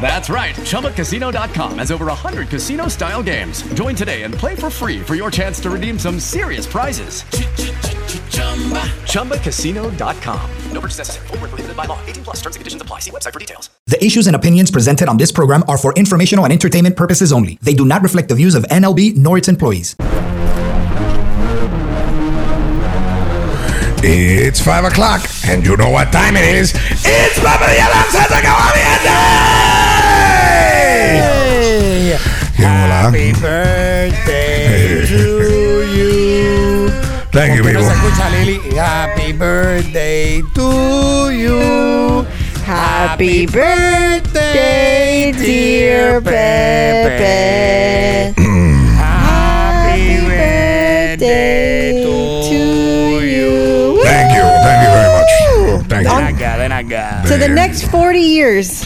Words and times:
That's 0.00 0.28
right. 0.28 0.54
ChumbaCasino.com 0.54 1.78
has 1.78 1.90
over 1.90 2.06
100 2.06 2.48
casino 2.48 2.88
style 2.88 3.22
games. 3.22 3.62
Join 3.72 3.94
today 3.94 4.24
and 4.24 4.34
play 4.34 4.54
for 4.54 4.68
free 4.68 5.00
for 5.00 5.14
your 5.14 5.30
chance 5.30 5.58
to 5.60 5.70
redeem 5.70 5.98
some 5.98 6.20
serious 6.20 6.66
prizes. 6.66 7.22
ChumbaCasino.com. 9.14 10.50
No 10.72 10.80
purchase 10.80 10.98
necessary. 10.98 11.26
Full 11.28 11.38
prohibited 11.38 11.76
by 11.76 11.86
law. 11.86 11.98
18 12.06 12.24
plus 12.24 12.36
terms 12.42 12.56
and 12.56 12.60
conditions 12.60 12.82
apply. 12.82 12.98
See 13.00 13.10
website 13.10 13.32
for 13.32 13.38
details. 13.38 13.70
The 13.86 14.04
issues 14.04 14.26
and 14.26 14.36
opinions 14.36 14.70
presented 14.70 15.08
on 15.08 15.16
this 15.16 15.32
program 15.32 15.64
are 15.68 15.78
for 15.78 15.94
informational 15.94 16.44
and 16.44 16.52
entertainment 16.52 16.96
purposes 16.96 17.32
only. 17.32 17.58
They 17.62 17.74
do 17.74 17.86
not 17.86 18.02
reflect 18.02 18.28
the 18.28 18.34
views 18.34 18.54
of 18.54 18.64
NLB 18.64 19.16
nor 19.16 19.38
its 19.38 19.48
employees. 19.48 19.96
It's 24.06 24.60
five 24.60 24.84
o'clock, 24.84 25.22
and 25.46 25.64
you 25.64 25.78
know 25.78 25.88
what 25.88 26.12
time 26.12 26.36
it 26.36 26.44
is. 26.44 26.74
It's 26.74 27.38
Papa 27.40 27.64
de 27.64 27.78
Lanza 27.78 28.20
Hey! 30.84 32.18
Happy 32.54 33.32
birthday 33.32 35.06
to 35.06 35.86
you. 35.96 36.90
Thank 37.32 37.56
you, 37.56 37.62
¿Por 37.62 37.72
no 37.72 37.80
people. 37.80 37.94
escucha, 37.94 38.28
Lili? 38.30 38.58
Happy 38.76 39.32
birthday 39.32 40.42
to 40.54 41.30
you. 41.32 42.26
Happy 42.66 43.46
birthday, 43.46 45.32
dear 45.32 46.20
Pepe. 46.20 47.24
I 57.34 57.38
got. 57.38 57.44
To 57.44 57.48
the 57.48 57.54
next 57.54 57.90
40 57.90 58.18
years. 58.18 58.84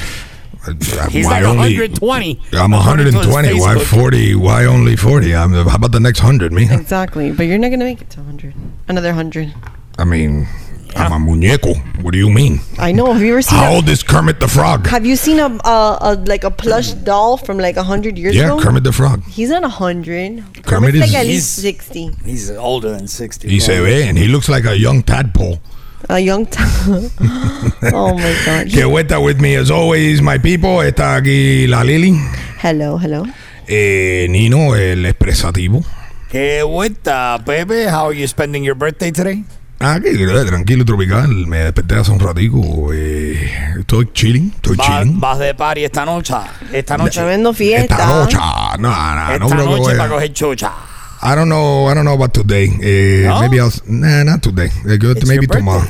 He's 1.11 1.25
Why 1.25 1.41
like 1.41 1.45
only- 1.45 1.79
120. 1.79 2.41
I'm 2.53 2.75
according 2.75 3.07
120. 3.15 3.61
Why 3.61 3.79
40? 3.79 4.35
Why 4.35 4.65
only 4.67 4.97
40? 4.97 5.35
I'm, 5.35 5.53
how 5.53 5.77
about 5.77 5.93
the 5.93 6.01
next 6.01 6.21
100, 6.21 6.53
me? 6.53 6.69
Exactly. 6.71 7.33
But 7.33 7.45
you're 7.45 7.59
not 7.59 7.69
going 7.69 7.81
to 7.81 7.87
make 7.87 8.03
it 8.03 8.11
to 8.11 8.19
100. 8.21 8.55
Another 8.89 9.09
100. 9.09 9.55
I 9.99 10.05
mean, 10.05 10.47
I'm 10.95 11.13
a 11.13 11.17
muñeco. 11.31 11.75
What 12.03 12.13
do 12.13 12.19
you 12.19 12.29
mean? 12.29 12.61
I 12.79 12.93
know. 12.93 13.13
Have 13.13 13.23
you 13.23 13.33
ever 13.33 13.41
seen 13.43 13.59
How 13.59 13.73
a, 13.73 13.77
old 13.77 13.89
is 13.89 14.03
Kermit 14.03 14.41
the 14.41 14.49
Frog? 14.49 14.87
Have 14.89 15.07
you 15.07 15.17
seen 15.17 15.39
a, 15.39 15.47
a, 15.65 15.99
a 16.01 16.15
like 16.27 16.45
a 16.45 16.51
plush 16.51 16.93
doll 16.93 17.37
from 17.39 17.57
like 17.59 17.77
100 17.77 18.19
years 18.19 18.35
Yeah, 18.37 18.47
ago? 18.53 18.61
Kermit 18.61 18.85
the 18.85 18.93
Frog. 18.93 19.25
He's 19.25 19.49
not 19.51 19.63
100. 19.63 20.43
Kermit 20.43 20.65
Kermit's 20.67 20.95
is- 20.97 21.01
like 21.01 21.15
at 21.15 21.27
least 21.27 21.61
He's- 21.63 21.77
60. 21.85 22.11
He's 22.25 22.51
older 22.51 22.91
than 22.91 23.09
60. 23.09 23.49
He 23.49 23.59
say, 23.61 23.79
bro. 23.79 23.89
and 23.89 24.19
he 24.19 24.29
looks 24.29 24.49
like 24.49 24.65
a 24.67 24.77
young 24.79 25.03
tadpole. 25.03 25.59
A 26.09 26.21
young 26.21 26.47
t- 26.47 26.59
Oh 27.93 28.15
my 28.17 28.35
god. 28.47 28.67
Que 28.73 28.85
vuelta 28.85 29.19
with 29.19 29.39
me 29.41 29.57
as 29.57 29.71
always, 29.71 30.23
my 30.23 30.39
people. 30.39 30.83
Está 30.87 31.17
aquí 31.17 31.67
la 31.67 31.83
Lili. 31.85 32.19
Hello, 32.63 32.99
hello. 32.99 33.25
Eh, 33.67 34.27
Nino, 34.31 34.75
el 34.77 35.05
expresativo. 35.07 35.83
What 36.67 36.93
the, 37.03 37.43
Pepe? 37.45 37.89
How 37.91 38.07
are 38.09 38.15
you 38.17 38.27
spending 38.29 38.63
your 38.65 38.75
birthday 38.77 39.11
today? 39.11 39.45
Aquí, 39.81 40.09
eh, 40.09 40.45
tranquilo, 40.47 40.85
tropical. 40.85 41.29
Me 41.47 41.59
desperté 41.59 41.95
hace 41.97 42.11
un 42.11 42.19
ratico. 42.21 42.93
Eh, 42.93 43.51
estoy 43.81 44.09
chilling, 44.13 44.53
estoy 44.57 44.77
Va- 44.77 44.85
chilling. 44.85 45.21
vas 45.21 45.39
de 45.39 45.55
party 45.55 45.85
esta 45.85 46.05
noche. 46.05 46.35
Esta 46.73 46.97
noche. 46.97 47.21
Tremendo 47.21 47.53
fiesta. 47.53 47.95
Esta 47.95 48.07
noche, 48.07 48.37
no, 48.37 48.79
no, 48.79 49.15
no 49.15 49.33
Esta 49.35 49.47
creo 49.47 49.49
que 49.49 49.77
noche 49.81 49.97
para 49.97 50.09
coger 50.11 50.33
chucha. 50.33 50.73
I 51.21 51.35
don't 51.35 51.49
know, 51.49 51.87
I 51.87 51.95
don't 51.95 52.05
know 52.05 52.15
about 52.15 52.33
today. 52.35 52.69
No? 53.27 53.41
Maybe 53.41 53.61
I'll, 53.61 53.73
nah, 53.87 54.23
not 54.23 54.43
today. 54.43 54.71
Eh, 54.89 54.97
go- 54.97 55.11
It's 55.11 55.27
maybe 55.27 55.47
tomorrow. 55.47 55.85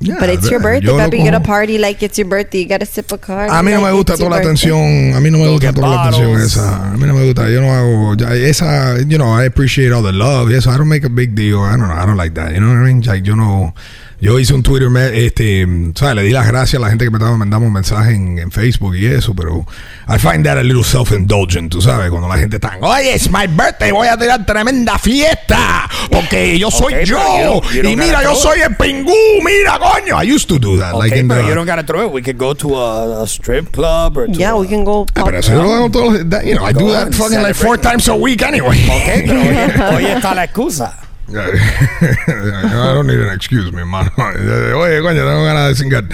Yeah, 0.00 0.16
But 0.20 0.28
it's 0.28 0.50
your 0.50 0.60
birthday, 0.60 0.88
lo 0.90 0.98
Pepe. 0.98 1.16
You 1.18 1.30
gotta 1.30 1.40
party 1.40 1.78
like 1.78 2.02
it's 2.02 2.18
your 2.18 2.28
birthday. 2.28 2.58
You 2.60 2.68
gotta 2.68 2.84
sip 2.84 3.10
a 3.12 3.16
card. 3.16 3.48
A 3.48 3.62
mí 3.62 3.70
no 3.72 3.80
like 3.80 3.92
me 3.92 3.96
gusta 3.96 4.12
it's 4.12 4.20
your 4.20 4.28
toda 4.28 4.36
la 4.36 4.42
atención. 4.44 5.14
A 5.16 5.20
mí 5.20 5.30
no 5.32 5.38
me 5.38 5.48
gusta 5.48 5.66
get 5.68 5.74
toda 5.76 5.88
la 5.88 6.02
atención 6.04 6.40
esa. 6.42 6.92
A 6.92 6.96
mí 6.98 7.06
no 7.06 7.14
me 7.14 7.24
gusta. 7.24 7.48
Yo 7.48 7.60
no 7.62 7.68
hago. 7.72 8.14
ya, 8.14 8.34
Esa, 8.34 8.98
you 9.08 9.16
know, 9.16 9.32
I 9.32 9.44
appreciate 9.46 9.92
all 9.92 10.02
the 10.02 10.12
love. 10.12 10.50
y 10.50 10.56
Eso, 10.56 10.70
I 10.70 10.76
don't 10.76 10.88
make 10.90 11.04
a 11.06 11.08
big 11.08 11.34
deal. 11.34 11.60
I 11.62 11.70
don't 11.78 11.88
know. 11.88 11.94
I 11.94 12.04
don't 12.04 12.18
like 12.18 12.34
that. 12.34 12.52
You 12.52 12.60
know 12.60 12.68
what 12.68 12.76
I 12.84 12.92
mean? 12.92 13.00
Like, 13.00 13.24
yo 13.24 13.34
no. 13.34 13.72
Yo 14.20 14.38
hice 14.38 14.54
un 14.54 14.62
Twitter, 14.62 14.88
me- 14.90 15.26
este, 15.26 15.66
¿sabes? 15.94 16.14
Le 16.16 16.22
di 16.22 16.30
las 16.30 16.46
gracias 16.46 16.80
a 16.80 16.84
la 16.84 16.88
gente 16.88 17.04
que 17.04 17.10
me 17.10 17.18
estaba 17.18 17.36
mandando 17.36 17.68
mensajes 17.68 18.14
en, 18.14 18.38
en 18.38 18.50
Facebook 18.50 18.94
y 18.96 19.06
eso, 19.06 19.34
pero 19.34 19.66
I 20.08 20.18
find 20.18 20.44
that 20.46 20.56
a 20.56 20.62
little 20.62 20.84
self-indulgent, 20.84 21.70
tú 21.70 21.82
sabes, 21.82 22.10
cuando 22.10 22.28
la 22.28 22.38
gente 22.38 22.56
está, 22.56 22.78
oye, 22.80 23.14
it's 23.14 23.28
my 23.30 23.46
birthday, 23.46 23.90
voy 23.90 24.08
a 24.08 24.16
tirar 24.16 24.46
tremenda 24.46 24.98
fiesta, 24.98 25.88
porque 26.10 26.58
yo 26.58 26.70
soy 26.70 26.94
Ok, 26.94 27.00
pero 27.04 27.04
yo, 27.04 27.16
you 27.16 27.44
don't- 27.60 27.72
you 27.84 27.90
y 27.90 27.96
mira, 27.96 28.22
yo 28.22 28.34
soy 28.34 28.60
el 28.60 28.74
pingú, 28.76 29.12
mira, 29.44 29.78
coño. 29.78 30.22
I 30.22 30.32
used 30.32 30.48
to 30.48 30.58
do 30.58 30.78
that. 30.78 30.94
like 30.94 31.08
Okay, 31.12 31.20
in 31.20 31.28
pero 31.28 31.42
the- 31.42 31.48
you 31.48 31.54
don't 31.54 31.66
gotta 31.68 31.84
throw 31.84 32.06
it. 32.06 32.12
We 32.12 32.22
could 32.22 32.38
go 32.38 32.54
to 32.54 32.76
a, 32.80 33.22
a 33.24 33.26
strip 33.26 33.72
club 33.72 34.16
or 34.16 34.26
to 34.26 34.32
Yeah, 34.38 34.52
a- 34.52 34.56
we 34.56 34.68
can 34.68 34.84
go. 34.84 35.06
Ah, 35.16 35.22
pero 35.24 35.38
eso 35.38 35.52
yo 35.52 35.62
lo 35.62 35.74
hago 35.74 35.90
todos 35.90 36.12
los- 36.14 36.28
that- 36.30 36.44
you 36.46 36.54
know, 36.54 36.64
I 36.66 36.72
do 36.72 36.90
that 36.92 37.12
fucking 37.12 37.42
like 37.42 37.54
four 37.54 37.76
times 37.78 38.08
a 38.08 38.14
week 38.14 38.42
anyway. 38.42 38.78
Ok, 38.88 39.24
pero 39.26 39.40
hoy, 39.40 39.96
hoy 39.96 40.06
está 40.16 40.34
la 40.34 40.44
excusa. 40.44 40.98
I 41.28 42.92
don't 42.94 43.06
need 43.06 43.18
an 43.20 43.32
excuse, 43.34 43.72
mi 43.72 43.78
hermano. 43.80 44.10
Oye, 44.18 45.00
coño, 45.00 45.24
tengo 45.24 45.44
ganas 45.44 45.68
de 45.70 45.74
cingar. 45.74 46.04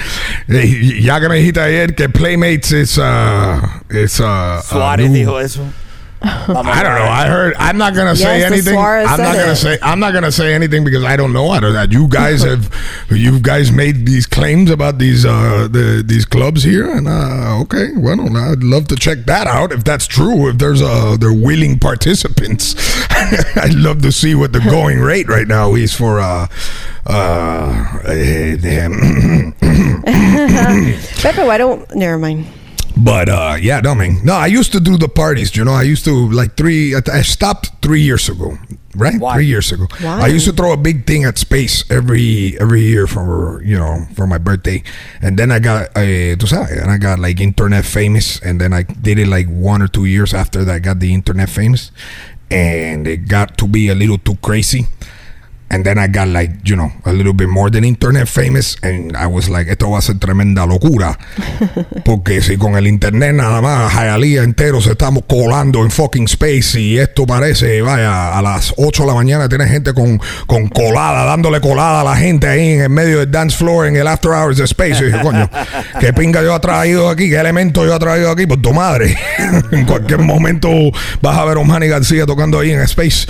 Eh, 0.48 1.00
Ya 1.03 1.21
que 1.21 1.28
me 1.28 1.37
dijiste 1.37 1.60
ayer 1.60 1.94
que 1.94 2.09
Playmates 2.09 2.72
es 2.72 2.98
uh, 2.98 3.60
es 3.88 4.21
uh, 4.21 4.60
Suárez 4.62 5.10
uh, 5.10 5.12
dijo 5.12 5.41
eso. 5.41 5.62
Vamos 6.47 6.66
I 6.66 6.82
don't 6.82 6.97
know. 6.97 7.04
I 7.10 7.26
heard. 7.28 7.54
I'm 7.58 7.78
not 7.78 7.94
gonna 7.94 8.14
say 8.14 8.41
Yes, 8.41 8.50
the 8.50 8.54
anything. 8.54 8.75
Suarez 8.75 9.08
I'm 9.08 9.19
not 9.20 9.34
said 9.34 9.41
gonna 9.41 9.53
it. 9.53 9.56
say. 9.56 9.78
I'm 9.81 10.00
not 10.00 10.12
gonna 10.12 10.31
say 10.32 10.53
anything 10.53 10.84
because 10.84 11.03
I 11.03 11.16
don't 11.16 11.32
know. 11.32 11.48
I 11.48 11.60
don't. 11.60 11.72
That 11.72 11.92
you 11.92 12.08
guys 12.08 12.42
have, 12.42 12.69
you 13.10 13.41
guys 13.41 13.72
made 13.72 14.04
these 14.04 14.26
claims 14.26 14.70
about 14.70 14.98
these 14.98 15.25
uh 15.25 15.66
the 15.70 16.03
these 16.04 16.26
clubs 16.26 16.62
here, 16.62 16.91
and 16.91 17.09
uh 17.09 17.60
okay, 17.62 17.88
well, 17.97 18.20
I'd 18.36 18.62
love 18.62 18.86
to 18.89 18.97
check 18.97 19.24
that 19.24 19.47
out 19.47 19.72
if 19.72 19.83
that's 19.84 20.06
true. 20.06 20.50
If 20.50 20.59
there's 20.59 20.83
uh 20.83 21.16
they're 21.18 21.33
willing 21.33 21.78
participants, 21.78 22.74
I'd 23.56 23.72
love 23.74 24.03
to 24.03 24.12
see 24.12 24.34
what 24.34 24.53
the 24.53 24.60
going 24.60 24.98
rate 25.00 25.27
right 25.28 25.48
now 25.48 25.74
is 25.74 25.94
for 25.94 26.21
uh 26.21 26.48
uh. 27.06 27.98
eh, 28.04 28.56
damn. 28.56 29.53
Pepe, 31.22 31.42
why 31.42 31.56
don't? 31.56 31.94
Never 31.94 32.18
mind. 32.18 32.47
But 32.97 33.28
uh, 33.28 33.57
yeah, 33.60 33.81
no. 33.81 33.95
No, 33.95 34.34
I 34.34 34.47
used 34.47 34.72
to 34.72 34.81
do 34.81 34.97
the 34.97 35.09
parties. 35.09 35.57
You 35.57 35.65
know, 35.65 35.72
I 35.72 35.83
used 35.83 36.04
to 36.04 36.31
like 36.31 36.57
three. 36.57 36.95
I 36.95 37.22
stopped 37.22 37.71
three 37.83 38.03
years 38.03 38.28
ago, 38.28 38.57
right? 38.95 39.19
Why? 39.21 39.34
Three 39.34 39.47
years 39.47 39.72
ago. 39.72 39.87
Why? 40.01 40.22
I 40.22 40.27
used 40.28 40.47
to 40.47 40.53
throw 40.53 40.72
a 40.72 40.77
big 40.77 41.07
thing 41.07 41.25
at 41.25 41.39
Space 41.39 41.84
every 41.91 42.59
every 42.60 42.83
year 42.83 43.07
for 43.07 43.63
you 43.63 43.78
know 43.78 44.07
for 44.15 44.27
my 44.27 44.39
birthday, 44.39 44.83
and 45.21 45.39
then 45.39 45.51
I 45.51 45.59
got 45.59 45.97
uh, 45.97 46.01
and 46.01 46.91
I 46.91 46.98
got 46.98 47.19
like 47.19 47.41
internet 47.41 47.84
famous, 47.84 48.41
and 48.41 48.60
then 48.60 48.72
I 48.72 48.83
did 48.83 49.19
it 49.19 49.28
like 49.28 49.48
one 49.48 49.83
or 49.83 49.89
two 49.89 50.04
years 50.07 50.33
after 50.33 50.65
that. 50.65 50.75
I 50.75 50.78
got 50.78 51.01
the 51.01 51.13
internet 51.13 51.48
famous, 51.48 51.91
and 52.51 53.07
it 53.07 53.28
got 53.28 53.59
to 53.59 53.66
be 53.66 53.89
a 53.89 53.95
little 53.95 54.19
too 54.19 54.37
crazy. 54.37 54.87
And 55.72 55.84
then 55.84 55.98
I 55.98 56.08
got 56.08 56.26
like, 56.26 56.50
you 56.64 56.74
know, 56.74 56.90
a 57.04 57.12
little 57.12 57.32
bit 57.32 57.48
more 57.48 57.70
than 57.70 57.84
internet 57.84 58.28
famous. 58.28 58.76
And 58.82 59.16
I 59.16 59.28
was 59.28 59.48
like, 59.48 59.68
esto 59.68 59.88
va 59.88 59.98
a 59.98 60.02
ser 60.02 60.14
tremenda 60.14 60.66
locura. 60.66 61.16
Porque 62.04 62.42
si 62.42 62.56
con 62.56 62.74
el 62.76 62.88
internet 62.88 63.34
nada 63.36 63.60
más, 63.62 63.92
Hialeah 63.92 64.42
entero 64.42 64.80
se 64.80 64.90
estamos 64.90 65.22
colando 65.28 65.84
en 65.84 65.92
fucking 65.92 66.24
space. 66.24 66.80
Y 66.80 66.98
esto 66.98 67.24
parece, 67.24 67.82
vaya, 67.82 68.36
a 68.36 68.42
las 68.42 68.74
8 68.78 69.04
de 69.04 69.06
la 69.06 69.14
mañana 69.14 69.48
tiene 69.48 69.68
gente 69.68 69.94
con, 69.94 70.20
con 70.46 70.68
colada, 70.68 71.24
dándole 71.24 71.60
colada 71.60 72.00
a 72.00 72.04
la 72.04 72.16
gente 72.16 72.48
ahí 72.48 72.72
en 72.72 72.80
el 72.80 72.90
medio 72.90 73.20
del 73.20 73.30
dance 73.30 73.56
floor 73.56 73.86
en 73.86 73.94
el 73.94 74.08
after 74.08 74.32
hours 74.32 74.56
de 74.56 74.64
space. 74.64 75.04
Y 75.04 75.06
dije, 75.06 75.20
coño, 75.22 75.48
qué 76.00 76.12
pinga 76.12 76.42
yo 76.42 76.56
he 76.56 76.58
traído 76.60 77.08
aquí, 77.08 77.30
qué 77.30 77.36
elemento 77.36 77.86
yo 77.86 77.94
he 77.94 77.98
traído 78.00 78.32
aquí, 78.32 78.44
por 78.44 78.60
tu 78.60 78.74
madre. 78.74 79.16
en 79.70 79.86
cualquier 79.86 80.18
momento 80.18 80.68
vas 81.22 81.38
a 81.38 81.44
ver 81.44 81.58
a 81.58 81.62
Manny 81.62 81.86
García 81.86 82.26
tocando 82.26 82.58
ahí 82.58 82.72
en 82.72 82.80
space. 82.80 83.28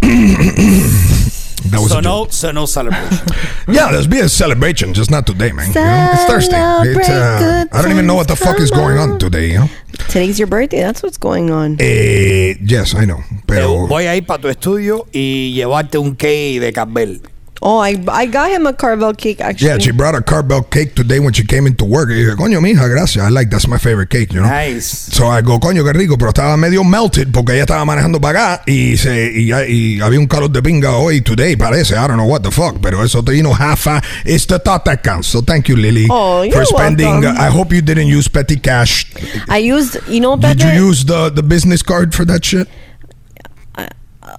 That 1.70 1.80
was 1.80 1.90
So 1.90 1.98
a 1.98 2.02
no, 2.02 2.24
joke. 2.24 2.32
so 2.32 2.52
no 2.52 2.66
celebration. 2.66 3.26
Yeah, 3.68 3.90
there's 3.90 4.06
be 4.06 4.20
a 4.20 4.28
celebration, 4.28 4.94
just 4.94 5.10
not 5.10 5.26
today, 5.26 5.50
man. 5.50 5.66
You 5.68 5.74
know? 5.74 6.10
It's 6.12 6.24
Thursday. 6.24 6.56
It's, 6.56 7.08
uh, 7.08 7.64
I 7.72 7.82
don't 7.82 7.90
even 7.90 8.06
know 8.06 8.14
what 8.14 8.28
the 8.28 8.36
fuck 8.36 8.60
is 8.60 8.70
going 8.70 8.96
on 8.96 9.18
today, 9.18 9.50
you 9.50 9.58
know? 9.58 9.68
Today's 10.08 10.38
your 10.38 10.46
birthday. 10.46 10.82
That's 10.82 11.02
what's 11.02 11.18
going 11.18 11.50
on. 11.50 11.76
Eh, 11.80 12.54
yes, 12.62 12.94
I 12.94 13.06
know. 13.06 13.24
Pero 13.48 13.88
Voy 13.88 14.06
a 14.06 14.14
ir 14.14 14.24
para 14.24 14.40
tu 14.40 14.48
estudio 14.48 15.06
y 15.12 15.52
llevarte 15.54 15.98
un 15.98 16.14
cake 16.14 16.60
de 16.60 16.72
Cabel. 16.72 17.22
Oh, 17.62 17.78
I 17.78 17.96
I 18.08 18.26
got 18.26 18.50
him 18.50 18.66
a 18.66 18.72
Carvel 18.72 19.14
cake 19.14 19.40
actually. 19.40 19.68
yeah, 19.68 19.78
she 19.78 19.90
brought 19.90 20.14
a 20.14 20.20
Carvel 20.20 20.62
cake 20.62 20.94
today 20.94 21.18
when 21.20 21.32
she 21.32 21.44
came 21.44 21.66
into 21.66 21.84
work. 21.84 22.10
Y 22.10 22.14
dije, 22.14 22.36
coño, 22.36 22.60
mija, 22.60 22.86
gracias. 22.88 23.24
I 23.24 23.30
like 23.30 23.48
that's 23.50 23.66
my 23.66 23.78
favorite 23.78 24.10
cake, 24.10 24.32
you 24.32 24.40
know? 24.40 24.48
Nice. 24.48 24.86
So 24.86 25.26
I 25.26 25.40
go, 25.42 25.58
coño, 25.58 25.82
qué 25.84 25.92
rico, 25.94 26.16
pero 26.18 26.30
estaba 26.30 26.56
medio 26.56 26.84
melted 26.84 27.32
porque 27.32 27.52
ella 27.54 27.62
estaba 27.64 27.84
manejando 27.84 28.20
para 28.20 28.54
acá 28.56 28.62
y, 28.66 28.96
se, 28.96 29.32
y, 29.32 29.52
y 29.52 30.00
había 30.00 30.18
un 30.20 30.26
calor 30.26 30.50
de 30.50 30.60
pinga 30.62 30.96
hoy, 30.96 31.20
today, 31.22 31.56
parece. 31.56 31.96
I 31.96 32.06
don't 32.06 32.16
know 32.18 32.26
what 32.28 32.42
the 32.42 32.50
fuck, 32.50 32.80
pero 32.82 33.02
eso, 33.02 33.22
you 33.32 33.42
know, 33.42 33.54
half 33.54 33.86
a, 33.86 34.02
it's 34.24 34.46
the 34.46 34.58
thought 34.58 34.84
that 34.84 35.02
counts. 35.02 35.28
So 35.28 35.40
thank 35.40 35.68
you, 35.68 35.76
Lily, 35.76 36.06
Oh, 36.10 36.40
for 36.40 36.46
you're 36.46 36.64
spending. 36.66 37.06
Uh, 37.06 37.20
welcome. 37.20 37.40
I 37.40 37.48
hope 37.48 37.72
you 37.72 37.80
didn't 37.80 38.08
use 38.08 38.28
petty 38.28 38.56
cash. 38.56 39.06
I 39.48 39.58
used, 39.58 39.96
you 40.08 40.20
know, 40.20 40.36
Did 40.36 40.62
you 40.62 40.70
use 40.88 41.04
the, 41.04 41.30
the 41.30 41.42
business 41.42 41.82
card 41.82 42.14
for 42.14 42.24
that 42.26 42.44
shit? 42.44 42.68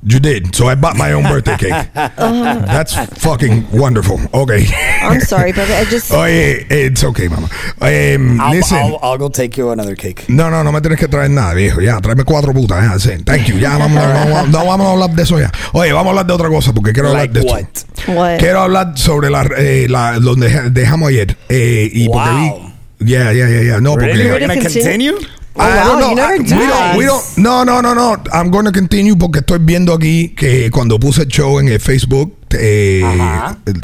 You 0.03 0.19
did. 0.19 0.55
So 0.55 0.67
I 0.67 0.75
bought 0.75 0.97
my 0.97 1.13
own 1.13 1.23
birthday 1.23 1.57
cake. 1.57 1.93
That's 1.93 2.93
fucking 3.21 3.71
wonderful. 3.71 4.19
Okay. 4.33 4.65
I'm 5.01 5.21
sorry, 5.21 5.53
Pepe. 5.53 5.73
I 5.73 5.85
just. 5.85 6.11
Oye, 6.11 6.65
it's 6.69 7.03
okay, 7.03 7.27
mama. 7.27 7.49
Um, 7.81 8.39
I'll, 8.39 8.51
listen. 8.51 8.77
I'll, 8.77 8.99
I'll 9.01 9.17
go 9.17 9.29
take 9.29 9.57
you 9.57 9.71
another 9.71 9.95
cake. 9.95 10.27
No, 10.29 10.49
no, 10.49 10.63
no 10.63 10.71
me 10.71 10.81
tienes 10.81 10.99
que 10.99 11.07
traer 11.07 11.29
nada, 11.29 11.53
viejo. 11.53 11.81
Ya, 11.81 11.99
tráeme 11.99 12.23
cuatro 12.23 12.53
putas. 12.53 12.83
Ya, 12.83 12.99
sí. 12.99 13.23
Thank 13.25 13.47
you. 13.47 13.57
Ya, 13.59 13.77
vamos, 13.77 14.01
vamos, 14.01 14.49
no 14.49 14.65
vamos 14.65 14.87
a 14.87 14.91
hablar 14.91 15.09
de 15.11 15.23
eso 15.23 15.39
ya. 15.39 15.51
Oye, 15.73 15.91
vamos 15.93 16.07
a 16.07 16.09
hablar 16.11 16.25
de 16.27 16.33
otra 16.33 16.49
cosa 16.49 16.73
porque 16.73 16.93
quiero 16.93 17.09
hablar 17.09 17.23
Like 17.29 17.39
de 17.39 17.45
what? 17.45 17.59
esto. 17.59 18.11
What? 18.13 18.39
Quiero 18.39 18.61
hablar 18.61 18.97
sobre 18.97 19.29
la, 19.29 19.47
eh, 19.57 19.87
la 19.89 20.19
donde 20.19 20.69
dejamos 20.69 21.09
ayer. 21.09 21.37
Eh, 21.49 21.89
y 21.91 22.07
porque 22.07 22.29
vi. 22.29 22.67
Yeah, 22.99 23.31
yeah, 23.31 23.47
yeah, 23.47 23.61
yeah. 23.61 23.79
No, 23.79 23.91
porque. 23.91 24.07
Really? 24.07 24.29
We're 24.31 24.39
gonna 24.39 24.55
gonna 24.55 24.69
continue? 24.69 25.13
Oh, 25.59 25.85
don't 25.85 25.99
know. 25.99 26.11
I- 26.17 26.37
we 26.39 26.67
don't, 26.67 26.97
we 26.97 27.05
don't, 27.05 27.37
no, 27.37 27.63
no, 27.65 27.81
no, 27.81 27.93
no. 27.95 28.15
I'm 28.33 28.49
going 28.51 28.65
to 28.65 28.71
continue 28.71 29.15
porque 29.17 29.39
estoy 29.39 29.59
viendo 29.59 29.93
aquí 29.93 30.29
que 30.35 30.69
cuando 30.71 30.99
puse 30.99 31.23
el 31.23 31.27
show 31.27 31.59
en 31.59 31.67
el 31.69 31.79
Facebook, 31.79 32.33
eh, 32.51 33.03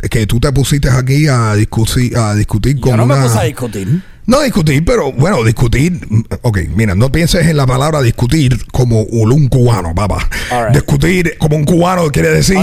que 0.09 0.25
tú 0.27 0.39
te 0.39 0.51
pusiste 0.51 0.89
aquí 0.89 1.27
a 1.27 1.55
discutir, 1.55 2.15
a 2.17 2.33
discutir 2.35 2.79
con 2.79 2.91
Yo 2.91 2.97
no 2.97 3.05
me 3.05 3.15
puse 3.15 3.37
a 3.39 3.43
discutir. 3.43 4.01
no 4.25 4.39
discutir, 4.41 4.85
pero 4.85 5.11
bueno, 5.11 5.43
discutir. 5.43 5.99
Ok, 6.43 6.59
mira, 6.75 6.95
no 6.95 7.11
pienses 7.11 7.45
en 7.47 7.57
la 7.57 7.65
palabra 7.67 8.01
discutir 8.01 8.65
como 8.71 9.01
un 9.01 9.47
cubano, 9.49 9.93
papá. 9.93 10.29
Right. 10.49 10.73
Discutir 10.75 11.37
como 11.37 11.57
un 11.57 11.65
cubano 11.65 12.09
quiere 12.09 12.29
decir 12.29 12.55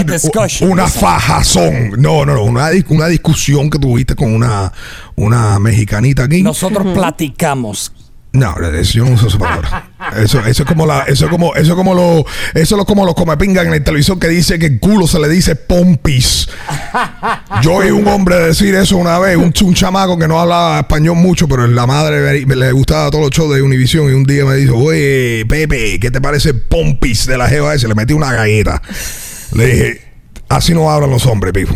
una 0.61 0.87
fajazón. 0.87 1.91
No, 2.01 2.25
no, 2.25 2.33
no, 2.35 2.43
una, 2.45 2.71
dis- 2.71 2.85
una 2.89 3.07
discusión 3.07 3.69
que 3.69 3.77
tuviste 3.77 4.15
con 4.15 4.33
una, 4.33 4.71
una 5.15 5.59
mexicanita 5.59 6.23
aquí. 6.23 6.41
Nosotros 6.41 6.87
platicamos. 6.95 7.91
No, 8.33 8.55
yo 8.81 9.05
no 9.05 9.11
uso 9.11 9.27
esa 9.27 9.37
palabra. 9.37 9.91
Eso, 10.15 10.39
eso 10.45 10.63
es 10.63 10.67
como 10.67 10.85
la, 10.85 11.01
eso 11.01 11.25
es 11.25 11.31
como, 11.31 11.53
eso 11.53 11.71
es 11.71 11.75
como 11.75 11.93
lo, 11.93 12.25
eso 12.53 12.79
es 12.79 12.85
como 12.85 13.05
los 13.05 13.13
comepingas 13.13 13.65
en 13.65 13.73
el 13.73 13.83
televisor 13.83 14.19
que 14.19 14.29
dice 14.29 14.57
que 14.57 14.67
el 14.67 14.79
culo 14.79 15.05
se 15.05 15.19
le 15.19 15.27
dice 15.27 15.55
pompis. 15.55 16.47
Yo 17.61 17.73
oí 17.73 17.91
un 17.91 18.07
hombre 18.07 18.37
decir 18.37 18.73
eso 18.75 18.95
una 18.95 19.19
vez, 19.19 19.35
un, 19.35 19.53
un 19.63 19.73
chamaco 19.73 20.17
que 20.17 20.29
no 20.29 20.39
hablaba 20.39 20.79
español 20.79 21.17
mucho, 21.17 21.45
pero 21.47 21.67
la 21.67 21.85
madre 21.85 22.45
le, 22.45 22.55
le 22.55 22.71
gustaba 22.71 23.11
todos 23.11 23.25
los 23.25 23.31
shows 23.31 23.53
de 23.53 23.61
Univision 23.61 24.09
y 24.09 24.13
un 24.13 24.23
día 24.23 24.45
me 24.45 24.55
dijo, 24.55 24.77
oye, 24.77 25.45
Pepe, 25.47 25.99
¿qué 25.99 26.09
te 26.09 26.21
parece 26.21 26.53
pompis 26.53 27.25
de 27.27 27.37
la 27.37 27.49
jeva 27.49 27.75
ese? 27.75 27.89
Le 27.89 27.95
metí 27.95 28.13
una 28.13 28.31
galleta. 28.31 28.81
Le 29.53 29.65
dije, 29.65 30.10
así 30.51 30.73
no 30.73 30.89
hablan 30.91 31.09
los 31.09 31.25
hombres, 31.25 31.53
pipo. 31.53 31.73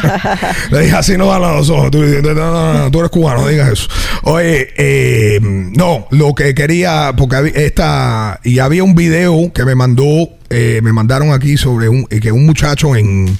Le 0.70 0.80
dije, 0.80 0.96
así 0.96 1.16
no 1.16 1.32
hablan 1.32 1.56
los 1.56 1.68
hombres. 1.70 1.90
Tú, 1.90 2.28
no, 2.28 2.34
no, 2.34 2.74
no, 2.74 2.90
tú 2.90 3.00
eres 3.00 3.10
cubano, 3.10 3.42
no 3.42 3.48
digas 3.48 3.70
eso. 3.72 3.88
Oye, 4.22 4.68
eh, 4.76 5.38
no, 5.40 6.06
lo 6.10 6.34
que 6.34 6.54
quería, 6.54 7.12
porque 7.16 7.52
esta, 7.54 8.40
y 8.44 8.58
había 8.60 8.84
un 8.84 8.94
video 8.94 9.52
que 9.52 9.64
me 9.64 9.74
mandó, 9.74 10.30
eh, 10.50 10.80
me 10.82 10.92
mandaron 10.92 11.32
aquí 11.32 11.56
sobre 11.56 11.88
un, 11.88 12.06
eh, 12.10 12.20
que 12.20 12.32
un 12.32 12.46
muchacho 12.46 12.96
en, 12.96 13.38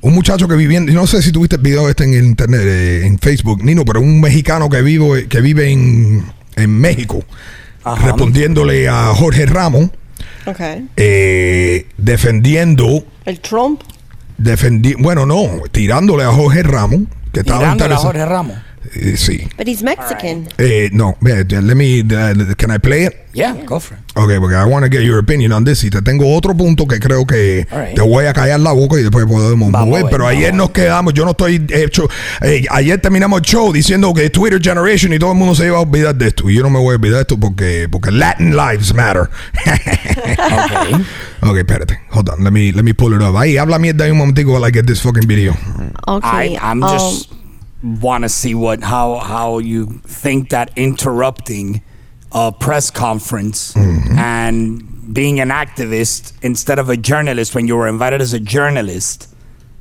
un 0.00 0.14
muchacho 0.14 0.46
que 0.46 0.54
viviendo, 0.54 0.92
no 0.92 1.06
sé 1.06 1.22
si 1.22 1.32
tuviste 1.32 1.56
el 1.56 1.62
video 1.62 1.88
este 1.88 2.04
en 2.04 2.14
el 2.14 2.24
internet, 2.24 3.04
en 3.04 3.18
Facebook, 3.18 3.64
Nino, 3.64 3.84
pero 3.84 4.00
un 4.00 4.20
mexicano 4.20 4.68
que 4.68 4.82
vive, 4.82 5.26
que 5.28 5.40
vive 5.40 5.70
en, 5.70 6.24
en 6.56 6.70
México, 6.70 7.24
Ajá. 7.82 8.06
respondiéndole 8.06 8.88
a 8.88 9.06
Jorge 9.14 9.46
Ramos, 9.46 9.90
Okay. 10.46 10.88
eh, 10.96 11.86
defendiendo, 11.96 13.04
El 13.24 13.40
Trump. 13.40 13.82
defendi 14.36 14.94
bueno, 14.94 15.26
no, 15.26 15.48
tirándole 15.72 16.24
a 16.24 16.32
Jorge 16.32 16.62
Ramos, 16.62 17.02
que 17.32 17.40
estaba 17.40 17.60
Tirándole 17.60 17.64
a 17.66 17.72
interesado. 17.96 18.06
Jorge 18.06 18.24
Ramos. 18.26 18.56
Eh, 18.94 19.16
sí. 19.16 19.48
But 19.56 19.66
he's 19.66 19.82
Mexican. 19.82 20.48
Eh, 20.58 20.90
no, 20.92 21.16
mira, 21.20 21.42
let 21.60 21.74
me, 21.74 22.00
uh, 22.02 22.54
can 22.56 22.70
I 22.70 22.78
play 22.78 23.06
it? 23.06 23.14
Yeah, 23.32 23.54
go 23.66 23.80
for 23.80 23.96
it. 23.96 24.04
Ok, 24.14 24.30
porque 24.38 24.54
I 24.54 24.64
want 24.64 24.84
to 24.84 24.88
get 24.90 25.02
your 25.04 25.18
opinion 25.18 25.50
on 25.52 25.64
this. 25.64 25.82
Y 25.82 25.90
te 25.90 26.00
tengo 26.02 26.32
otro 26.36 26.54
punto 26.56 26.86
que 26.86 27.00
creo 27.00 27.26
que 27.26 27.66
All 27.72 27.80
right. 27.86 27.94
te 27.96 28.00
voy 28.02 28.26
a 28.26 28.32
callar 28.32 28.60
la 28.60 28.70
boca 28.72 28.96
y 28.96 29.02
después 29.02 29.26
podemos 29.26 29.72
Vamos 29.72 29.88
mover. 29.88 30.04
ver, 30.04 30.10
Pero 30.12 30.28
ayer 30.28 30.52
ver. 30.52 30.54
nos 30.54 30.70
quedamos, 30.70 31.14
yo 31.14 31.24
no 31.24 31.32
estoy 31.32 31.66
hecho. 31.70 32.08
eh, 32.42 32.64
ayer 32.70 33.00
terminamos 33.00 33.40
el 33.40 33.44
show 33.44 33.72
diciendo 33.72 34.14
que 34.14 34.30
Twitter 34.30 34.60
Generation 34.62 35.12
y 35.12 35.18
todo 35.18 35.32
el 35.32 35.38
mundo 35.38 35.56
se 35.56 35.66
iba 35.66 35.78
a 35.78 35.80
olvidar 35.80 36.14
de 36.14 36.28
esto. 36.28 36.48
Y 36.48 36.54
yo 36.54 36.62
no 36.62 36.70
me 36.70 36.78
voy 36.78 36.92
a 36.92 36.96
olvidar 36.96 37.16
de 37.16 37.20
esto 37.22 37.40
porque, 37.40 37.88
porque 37.90 38.12
Latin 38.12 38.54
lives 38.56 38.94
matter. 38.94 39.28
Okay. 39.64 40.94
ok, 41.42 41.56
espérate. 41.56 41.98
Hold 42.10 42.28
on. 42.30 42.44
Let 42.44 42.52
me, 42.52 42.70
let 42.72 42.84
me 42.84 42.94
pull 42.94 43.14
it 43.14 43.22
up. 43.22 43.36
Ahí, 43.36 43.56
habla 43.56 43.78
mierda 43.80 44.04
ahí 44.04 44.12
un 44.12 44.18
momentico 44.18 44.52
while 44.52 44.64
I 44.68 44.70
get 44.72 44.86
this 44.86 45.00
fucking 45.00 45.26
video. 45.26 45.56
Okay. 46.06 46.54
I, 46.54 46.58
I'm 46.62 46.82
um, 46.84 46.90
just 46.96 47.32
want 47.84 48.24
to 48.24 48.28
see 48.28 48.54
what 48.54 48.82
how 48.82 49.16
how 49.18 49.58
you 49.58 49.86
think 50.06 50.50
that 50.50 50.70
interrupting 50.76 51.82
a 52.32 52.50
press 52.52 52.90
conference 52.90 53.74
Mm-hmm. 53.74 54.18
and 54.18 55.14
being 55.14 55.38
an 55.38 55.50
activist 55.50 56.32
instead 56.42 56.78
of 56.78 56.88
a 56.88 56.96
journalist 56.96 57.54
when 57.54 57.66
you 57.68 57.76
were 57.76 57.86
invited 57.86 58.20
as 58.22 58.32
a 58.32 58.40
journalist 58.40 59.28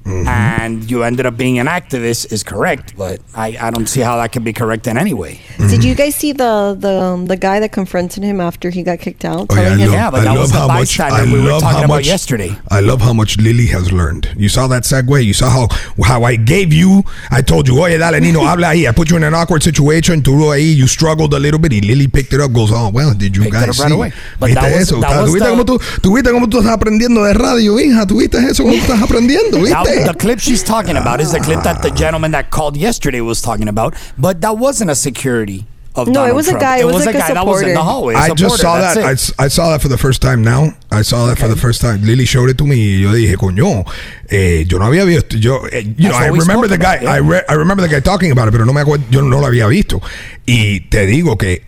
Mm-hmm. 0.03 0.27
and 0.27 0.91
you 0.91 1.03
ended 1.03 1.25
up 1.25 1.37
being 1.37 1.59
an 1.59 1.67
activist 1.67 2.29
is 2.33 2.43
correct, 2.43 2.93
but 2.97 3.21
I, 3.33 3.55
I 3.57 3.71
don't 3.71 3.87
see 3.87 4.01
how 4.01 4.17
that 4.17 4.33
can 4.33 4.43
be 4.43 4.51
correct 4.51 4.85
in 4.85 4.97
any 4.97 5.13
way. 5.13 5.39
Did 5.57 5.81
you 5.85 5.95
guys 5.95 6.13
see 6.15 6.33
the 6.33 6.75
the 6.77 6.91
um, 7.01 7.25
the 7.27 7.37
guy 7.37 7.61
that 7.61 7.71
confronted 7.71 8.21
him 8.21 8.41
after 8.41 8.69
he 8.69 8.83
got 8.83 8.99
kicked 8.99 9.23
out? 9.23 9.47
Oh, 9.49 9.55
yeah, 9.55 9.61
I 9.61 9.69
him- 9.69 9.79
love, 9.79 9.91
Yeah, 9.93 10.11
but 10.11 10.19
I 10.19 10.23
that 10.25 10.29
love 10.33 10.39
was 10.41 10.51
the 10.51 10.57
how 10.59 10.67
much 10.67 10.97
bystander 10.97 11.15
I 11.15 11.23
we 11.33 11.39
were 11.41 11.51
love 11.51 11.61
talking 11.61 11.77
how 11.79 11.85
about 11.85 11.95
much 12.03 12.07
yesterday. 12.07 12.51
I 12.69 12.81
love 12.81 12.99
how 12.99 13.13
much 13.13 13.37
Lily 13.37 13.67
has 13.67 13.93
learned. 13.93 14.27
You 14.35 14.49
saw 14.49 14.67
that 14.67 14.83
segue. 14.83 15.23
You 15.23 15.33
saw 15.33 15.49
how 15.49 15.67
how 16.03 16.23
I 16.23 16.35
gave 16.35 16.73
you. 16.73 17.03
I 17.31 17.41
told 17.41 17.69
you, 17.69 17.79
oye, 17.81 17.97
dale, 17.97 18.19
Nino, 18.19 18.41
habla 18.43 18.67
ahí. 18.75 18.85
I 18.89 18.91
put 18.91 19.09
you 19.09 19.15
in 19.15 19.23
an 19.23 19.33
awkward 19.33 19.63
situation. 19.63 20.21
Tú 20.21 20.51
ahí, 20.51 20.75
you 20.75 20.85
struggled 20.87 21.33
a 21.33 21.39
little 21.39 21.59
bit. 21.59 21.71
Y 21.71 21.79
Lily 21.79 22.07
picked 22.09 22.33
it 22.33 22.41
up. 22.41 22.51
Goes, 22.51 22.71
oh 22.73 22.89
well, 22.93 23.13
did 23.13 23.37
you 23.37 23.43
Picked 23.43 23.55
it 23.55 23.67
guys 23.67 23.79
up 23.79 23.83
right 23.85 23.89
see? 23.89 23.95
away. 23.95 24.13
But 24.37 24.47
¿Viste 24.49 24.61
that 24.61 24.71
was- 24.73 24.81
eso? 24.91 24.99
that 24.99 25.21
was 25.21 25.29
¿Tuviste 25.31 25.45
the- 25.47 25.51
cómo 25.55 25.65
tú, 25.65 25.79
tuviste 26.01 26.31
cómo 26.31 26.49
tú 26.49 26.59
estás 26.59 26.73
aprendiendo 26.73 27.23
de 27.23 27.33
radio, 27.33 27.79
hija? 27.79 28.05
¿Tuviste 28.05 28.37
eso 28.39 28.63
cómo 28.63 28.75
tú 28.75 28.81
estás 28.81 29.01
aprendiendo? 29.01 29.59
Now, 29.63 29.83
¿Viste? 29.95 30.11
the 30.11 30.17
clip 30.17 30.39
she's 30.39 30.63
talking 30.63 30.97
about 30.97 31.19
is 31.21 31.31
the 31.31 31.39
clip 31.39 31.63
that 31.63 31.81
the 31.81 31.91
gentleman 31.91 32.31
that 32.31 32.49
called 32.51 32.75
yesterday 32.77 33.21
was 33.21 33.41
talking 33.41 33.67
about, 33.67 33.93
but 34.17 34.41
that 34.41 34.57
wasn't 34.57 34.89
a 34.91 34.95
security 34.95 35.65
of 35.95 36.07
No, 36.07 36.11
it 36.23 36.33
Donald 36.33 36.35
was 36.37 36.47
a 36.47 36.53
guy- 36.57 36.77
it 36.79 36.85
was 36.85 37.05
like 37.05 37.13
a 37.15 37.19
guy 37.19 37.33
that 37.33 37.45
was 37.45 37.61
in 37.61 37.75
the 37.75 37.83
hallway. 37.83 38.15
I 38.15 38.33
just 38.33 38.59
saw 38.59 38.79
that. 38.79 38.97
I, 38.97 39.11
it. 39.11 39.13
s- 39.13 39.31
I 39.37 39.47
saw 39.47 39.69
that 39.71 39.81
for 39.81 39.89
the 39.89 39.97
first 39.97 40.21
time 40.23 40.43
now. 40.43 40.73
I 40.91 41.03
saw 41.03 41.27
that 41.27 41.37
for 41.37 41.47
the 41.47 41.55
first 41.55 41.81
time. 41.81 42.01
Lily 42.03 42.25
showed 42.25 42.49
it 42.49 42.57
to 42.57 42.63
me. 42.65 42.75
Y 42.75 43.01
yo 43.03 43.11
dije, 43.11 43.35
coño, 43.37 43.85
eh, 44.31 44.65
yo 44.67 44.79
no 44.79 44.85
había 44.85 45.05
visto. 45.05 45.37
Yo, 45.37 45.65
eh, 45.71 45.83
you 45.97 46.09
know, 46.09 46.15
I 46.15 46.27
remember 46.27 46.67
the 46.67 46.79
guy. 46.79 46.95
about, 46.95 47.03
yeah. 47.03 47.11
I, 47.13 47.17
re- 47.17 47.43
I 47.47 47.53
remember 47.53 47.83
the 47.83 47.89
guy 47.89 47.99
talking 47.99 48.31
about 48.31 48.47
it, 48.47 48.51
pero 48.53 48.65
no 48.65 48.73
me 48.73 48.81
acuerdo. 48.81 49.03
Yo 49.11 49.21
no 49.21 49.39
lo 49.39 49.45
había 49.47 49.67
visto. 49.69 50.01
Y 50.47 50.79
te 50.89 51.05
digo 51.05 51.37
que 51.37 51.61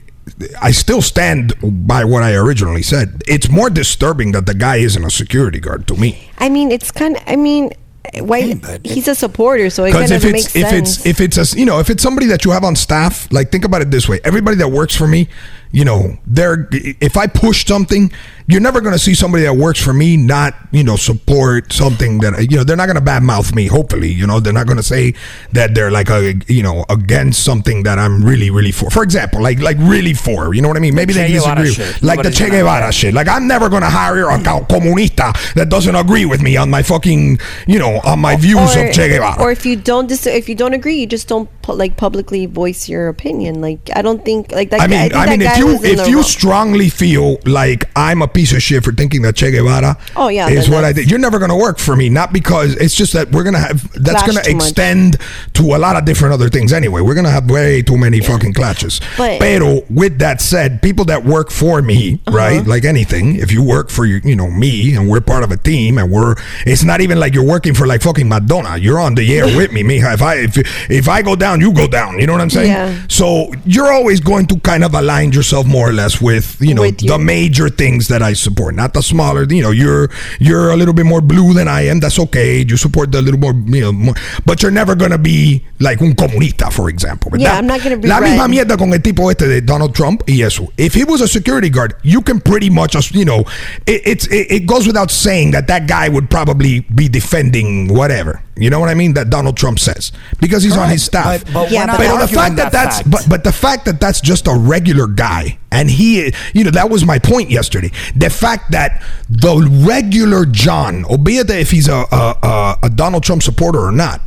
I 0.59 0.71
still 0.71 1.03
stand 1.03 1.53
by 1.61 2.03
what 2.03 2.23
I 2.23 2.33
originally 2.35 2.81
said. 2.81 3.21
It's 3.27 3.47
more 3.47 3.69
disturbing 3.69 4.31
that 4.31 4.47
the 4.47 4.55
guy 4.55 4.77
isn't 4.77 5.05
a 5.05 5.11
security 5.11 5.59
guard 5.59 5.85
to 5.87 5.95
me. 5.95 6.31
I 6.39 6.49
mean, 6.49 6.71
it's 6.71 6.91
kind 6.91 7.15
of. 7.15 7.21
I 7.27 7.35
mean, 7.35 7.69
why? 8.19 8.53
But- 8.55 8.85
he's 8.85 9.07
a 9.07 9.15
supporter, 9.15 9.69
so 9.69 9.83
it 9.83 9.91
kind 9.91 10.11
of 10.11 10.23
if 10.23 10.31
makes 10.31 10.55
it's 10.55 10.55
if 10.55 10.73
it's 10.73 11.05
if 11.05 11.21
it's 11.21 11.53
a 11.53 11.57
you 11.57 11.65
know 11.65 11.79
if 11.79 11.89
it's 11.89 12.03
somebody 12.03 12.27
that 12.27 12.45
you 12.45 12.51
have 12.51 12.63
on 12.63 12.75
staff, 12.75 13.31
like 13.31 13.51
think 13.51 13.65
about 13.65 13.81
it 13.81 13.91
this 13.91 14.07
way: 14.07 14.19
everybody 14.23 14.57
that 14.57 14.69
works 14.69 14.95
for 14.95 15.07
me 15.07 15.27
you 15.71 15.83
know, 15.85 16.17
they're 16.25 16.67
if 16.71 17.17
I 17.17 17.27
push 17.27 17.65
something, 17.65 18.11
you're 18.47 18.61
never 18.61 18.79
going 18.79 18.93
to 18.93 18.99
see 18.99 19.13
somebody 19.15 19.43
that 19.43 19.55
works 19.55 19.81
for 19.81 19.91
me 19.93 20.15
not, 20.17 20.53
you 20.71 20.83
know, 20.83 20.95
support 20.95 21.73
something 21.73 22.19
that 22.19 22.49
you 22.51 22.57
know 22.57 22.63
they're 22.63 22.77
not 22.77 22.85
going 22.85 22.95
to 22.97 23.01
badmouth 23.01 23.53
me. 23.55 23.67
Hopefully, 23.67 24.11
you 24.11 24.25
know, 24.27 24.39
they're 24.39 24.53
not 24.53 24.67
going 24.67 24.77
to 24.77 24.83
say 24.83 25.13
that 25.51 25.73
they're 25.75 25.91
like 25.91 26.09
a 26.09 26.35
you 26.47 26.63
know 26.63 26.85
against 26.89 27.43
something 27.43 27.83
that 27.83 27.97
I'm 27.99 28.23
really 28.23 28.49
really 28.51 28.71
for. 28.71 28.89
For 28.89 29.03
example, 29.03 29.41
like 29.41 29.59
like 29.59 29.77
really 29.79 30.13
for. 30.13 30.53
You 30.53 30.61
know 30.61 30.67
what 30.67 30.77
I 30.77 30.79
mean? 30.81 30.95
Maybe 30.95 31.13
Che 31.13 31.27
they 31.27 31.33
disagree. 31.33 31.71
shit. 31.73 32.01
Like 32.03 32.21
the 32.23 32.31
Che 32.31 32.49
Guevara 32.49 32.91
shit. 32.91 33.13
Like 33.13 33.27
I'm 33.27 33.47
never 33.47 33.67
going 33.69 33.81
to 33.83 33.89
hire 33.89 34.29
a 34.29 34.37
co- 34.43 34.65
comunista 34.69 35.33
that 35.55 35.69
doesn't 35.69 35.95
agree 35.95 36.25
with 36.25 36.41
me 36.41 36.55
on 36.57 36.69
my 36.69 36.83
fucking 36.83 37.39
you 37.67 37.79
know 37.79 37.99
on 38.05 38.19
my 38.19 38.35
views 38.35 38.75
of 38.75 38.91
Che 38.93 39.09
Guevara. 39.09 39.41
or 39.41 39.51
if 39.51 39.65
you 39.65 39.75
don't 39.75 40.07
dis- 40.07 40.27
if 40.27 40.47
you 40.47 40.55
don't 40.55 40.73
agree, 40.73 40.95
you 40.95 41.07
just 41.07 41.27
don't 41.27 41.49
like 41.67 41.97
publicly 41.97 42.45
voice 42.45 42.87
your 42.87 43.07
opinion. 43.07 43.61
Like 43.61 43.89
I 43.95 44.01
don't 44.01 44.23
think 44.23 44.51
like 44.51 44.69
that. 44.69 44.81
I 44.81 44.87
mean, 44.87 44.99
think 45.09 45.15
I, 45.15 45.25
mean, 45.25 45.41
if 45.41 45.57
you 45.57 45.69
if 45.83 46.07
you 46.07 46.15
wrong. 46.17 46.23
strongly 46.23 46.89
feel 46.89 47.37
like 47.45 47.89
I'm 47.95 48.21
a 48.21 48.27
piece 48.27 48.53
of 48.53 48.61
shit 48.61 48.83
for 48.83 48.91
thinking 48.91 49.21
that 49.23 49.35
Che 49.35 49.51
Guevara 49.51 49.97
Oh, 50.15 50.27
yeah, 50.27 50.49
is 50.49 50.69
what 50.69 50.83
I 50.83 50.93
did, 50.93 51.09
you're 51.09 51.19
never 51.19 51.39
gonna 51.39 51.57
work 51.57 51.79
for 51.79 51.95
me. 51.95 52.09
Not 52.09 52.31
because 52.33 52.75
it's 52.75 52.93
just 52.95 53.13
that 53.13 53.31
we're 53.31 53.43
gonna 53.43 53.59
have 53.59 53.91
that's 53.93 54.21
gonna 54.23 54.43
too 54.43 54.53
much. 54.55 54.63
extend 54.63 55.17
to 55.53 55.75
a 55.75 55.79
lot 55.79 55.95
of 55.95 56.05
different 56.05 56.33
other 56.33 56.49
things 56.49 56.71
anyway. 56.73 57.01
We're 57.01 57.15
gonna 57.15 57.29
have 57.31 57.49
way 57.49 57.81
too 57.81 57.97
many 57.97 58.19
fucking 58.21 58.53
clashes. 58.53 59.01
But- 59.17 59.39
Pero 59.39 59.81
with 59.89 60.19
that 60.19 60.41
said, 60.41 60.81
people 60.81 61.05
that 61.05 61.25
work 61.25 61.49
for 61.51 61.81
me, 61.81 62.19
Uh-huh. 62.27 62.37
right? 62.37 62.67
Like 62.67 62.85
anything, 62.85 63.35
if 63.37 63.51
you 63.51 63.63
work 63.63 63.89
for 63.89 64.05
you, 64.05 64.21
you 64.23 64.35
know 64.35 64.49
me, 64.51 64.93
and 64.95 65.09
we're 65.09 65.21
part 65.21 65.43
of 65.43 65.51
a 65.51 65.57
team, 65.57 65.97
and 65.97 66.11
we're 66.11 66.35
it's 66.65 66.83
not 66.83 67.01
even 67.01 67.19
like 67.19 67.33
you're 67.33 67.43
working 67.43 67.73
for 67.73 67.87
like 67.87 68.01
fucking 68.01 68.27
Madonna. 68.29 68.77
You're 68.77 68.99
on 68.99 69.15
the 69.15 69.25
air 69.37 69.45
with 69.57 69.71
me, 69.71 69.83
mija. 69.83 70.13
If 70.13 70.21
I 70.21 70.35
if 70.35 70.57
if 70.91 71.09
I 71.09 71.21
go 71.21 71.35
down, 71.35 71.54
you 71.61 71.73
go 71.73 71.87
down. 71.87 72.19
You 72.19 72.27
know 72.27 72.33
what 72.33 72.41
I'm 72.41 72.49
saying? 72.49 72.71
Yeah. 72.71 73.03
So 73.09 73.51
you're 73.65 73.91
always 73.91 74.19
going 74.19 74.45
to 74.47 74.59
kind 74.59 74.83
of 74.83 74.93
align 74.93 75.31
yourself 75.31 75.65
more 75.65 75.89
or 75.89 75.93
less 75.93 76.21
with 76.21 76.57
you 76.61 76.73
know 76.73 76.81
With 76.81 76.99
the 76.99 77.05
your- 77.07 77.19
major 77.19 77.69
things 77.69 78.07
that 78.09 78.21
I 78.21 78.33
support, 78.33 78.75
not 78.75 78.93
the 78.93 79.01
smaller. 79.01 79.43
You 79.43 79.61
know, 79.63 79.71
you're 79.71 80.09
you're 80.39 80.71
a 80.71 80.75
little 80.77 80.93
bit 80.93 81.05
more 81.05 81.21
blue 81.21 81.53
than 81.53 81.67
I 81.67 81.87
am. 81.87 81.99
That's 81.99 82.19
okay. 82.19 82.63
You 82.67 82.77
support 82.77 83.11
the 83.11 83.21
little 83.21 83.39
more, 83.39 83.53
you 83.53 83.81
know, 83.81 83.91
more, 83.91 84.15
but 84.45 84.61
you're 84.61 84.71
never 84.71 84.95
gonna 84.95 85.17
be 85.17 85.63
like 85.79 86.01
un 86.01 86.13
comunista, 86.13 86.71
for 86.71 86.89
example. 86.89 87.31
¿verdad? 87.31 87.41
Yeah, 87.41 87.57
I'm 87.57 87.67
not 87.67 87.81
gonna 87.83 87.97
be 87.97 88.07
La 88.07 88.19
misma 88.19 88.43
red. 88.43 88.49
mierda 88.51 88.77
con 88.77 88.91
el 88.93 88.99
tipo 88.99 89.29
este 89.31 89.47
de 89.47 89.61
Donald 89.61 89.93
Trump 89.93 90.23
y 90.27 90.41
eso. 90.41 90.71
If 90.77 90.93
he 90.93 91.03
was 91.03 91.21
a 91.21 91.27
security 91.27 91.69
guard, 91.69 91.95
you 92.03 92.21
can 92.21 92.39
pretty 92.39 92.69
much, 92.69 92.95
you 93.13 93.25
know, 93.25 93.41
it, 93.85 94.01
it's 94.05 94.27
it, 94.27 94.47
it 94.51 94.65
goes 94.65 94.87
without 94.87 95.11
saying 95.11 95.51
that 95.51 95.67
that 95.67 95.87
guy 95.87 96.09
would 96.09 96.29
probably 96.29 96.81
be 96.93 97.07
defending 97.09 97.87
whatever. 97.93 98.41
You 98.57 98.69
know 98.69 98.79
what 98.79 98.87
I 98.89 98.93
mean? 98.93 99.13
That 99.15 99.29
Donald 99.29 99.57
Trump 99.57 99.79
says 99.79 100.13
because 100.39 100.63
he's 100.63 100.77
on 100.77 100.89
his 100.89 101.03
staff. 101.03 101.43
But, 101.45 101.53
but 101.53 101.71
Yeah, 101.71 101.85
but 101.85 101.97
But 101.97 102.27
the 102.27 102.33
fact 102.33 102.55
that, 102.57 102.71
that's 102.71 102.97
fact. 102.97 103.11
but 103.11 103.25
but 103.29 103.43
the 103.43 103.51
fact 103.51 103.85
that 103.85 103.99
that's 103.99 104.21
just 104.21 104.47
a 104.47 104.53
regular 104.53 105.07
guy 105.07 105.57
and 105.71 105.89
he 105.89 106.33
you 106.53 106.63
know 106.63 106.71
that 106.71 106.89
was 106.89 107.05
my 107.05 107.19
point 107.19 107.49
yesterday. 107.49 107.91
The 108.15 108.29
fact 108.29 108.71
that 108.71 109.03
the 109.29 109.55
regular 109.87 110.45
John 110.45 111.05
albeit 111.05 111.47
that 111.47 111.59
if 111.59 111.71
he's 111.71 111.87
a 111.87 112.05
a, 112.11 112.37
a, 112.43 112.77
a 112.83 112.89
Donald 112.89 113.23
Trump 113.23 113.43
supporter 113.43 113.79
or 113.79 113.91
not 113.91 114.21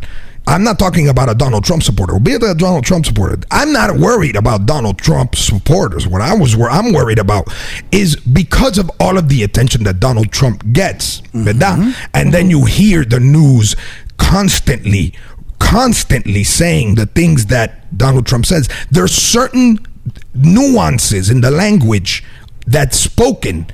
I'm 0.46 0.64
not 0.64 0.78
talking 0.78 1.08
about 1.08 1.28
a 1.28 1.34
Donald 1.34 1.64
Trump 1.64 1.82
supporter 1.82 2.14
albeit 2.14 2.42
a 2.42 2.54
Donald 2.54 2.84
Trump 2.84 3.04
supporter. 3.04 3.38
I'm 3.50 3.72
not 3.72 3.98
worried 3.98 4.34
about 4.36 4.64
Donald 4.66 4.98
Trump 4.98 5.34
supporters. 5.36 6.06
What 6.08 6.22
I 6.22 6.34
was 6.34 6.56
where 6.56 6.70
I'm 6.70 6.92
worried 6.92 7.18
about 7.18 7.48
is 7.92 8.16
because 8.16 8.78
of 8.78 8.90
all 9.00 9.18
of 9.18 9.28
the 9.28 9.42
attention 9.42 9.84
that 9.84 10.00
Donald 10.00 10.32
Trump 10.32 10.72
gets 10.72 11.20
mm-hmm. 11.20 11.44
¿verdad? 11.44 11.94
and 12.14 12.32
then 12.32 12.44
mm-hmm. 12.44 12.50
you 12.50 12.64
hear 12.64 13.04
the 13.04 13.20
news 13.20 13.76
constantly 14.16 15.14
constantly 15.68 16.42
saying 16.44 16.94
the 16.94 17.04
things 17.04 17.46
that 17.46 17.96
Donald 17.96 18.26
Trump 18.26 18.46
says. 18.46 18.70
There's 18.90 19.12
certain 19.12 19.78
nuances 20.34 21.28
in 21.28 21.42
the 21.42 21.50
language 21.50 22.24
that's 22.66 22.98
spoken 22.98 23.66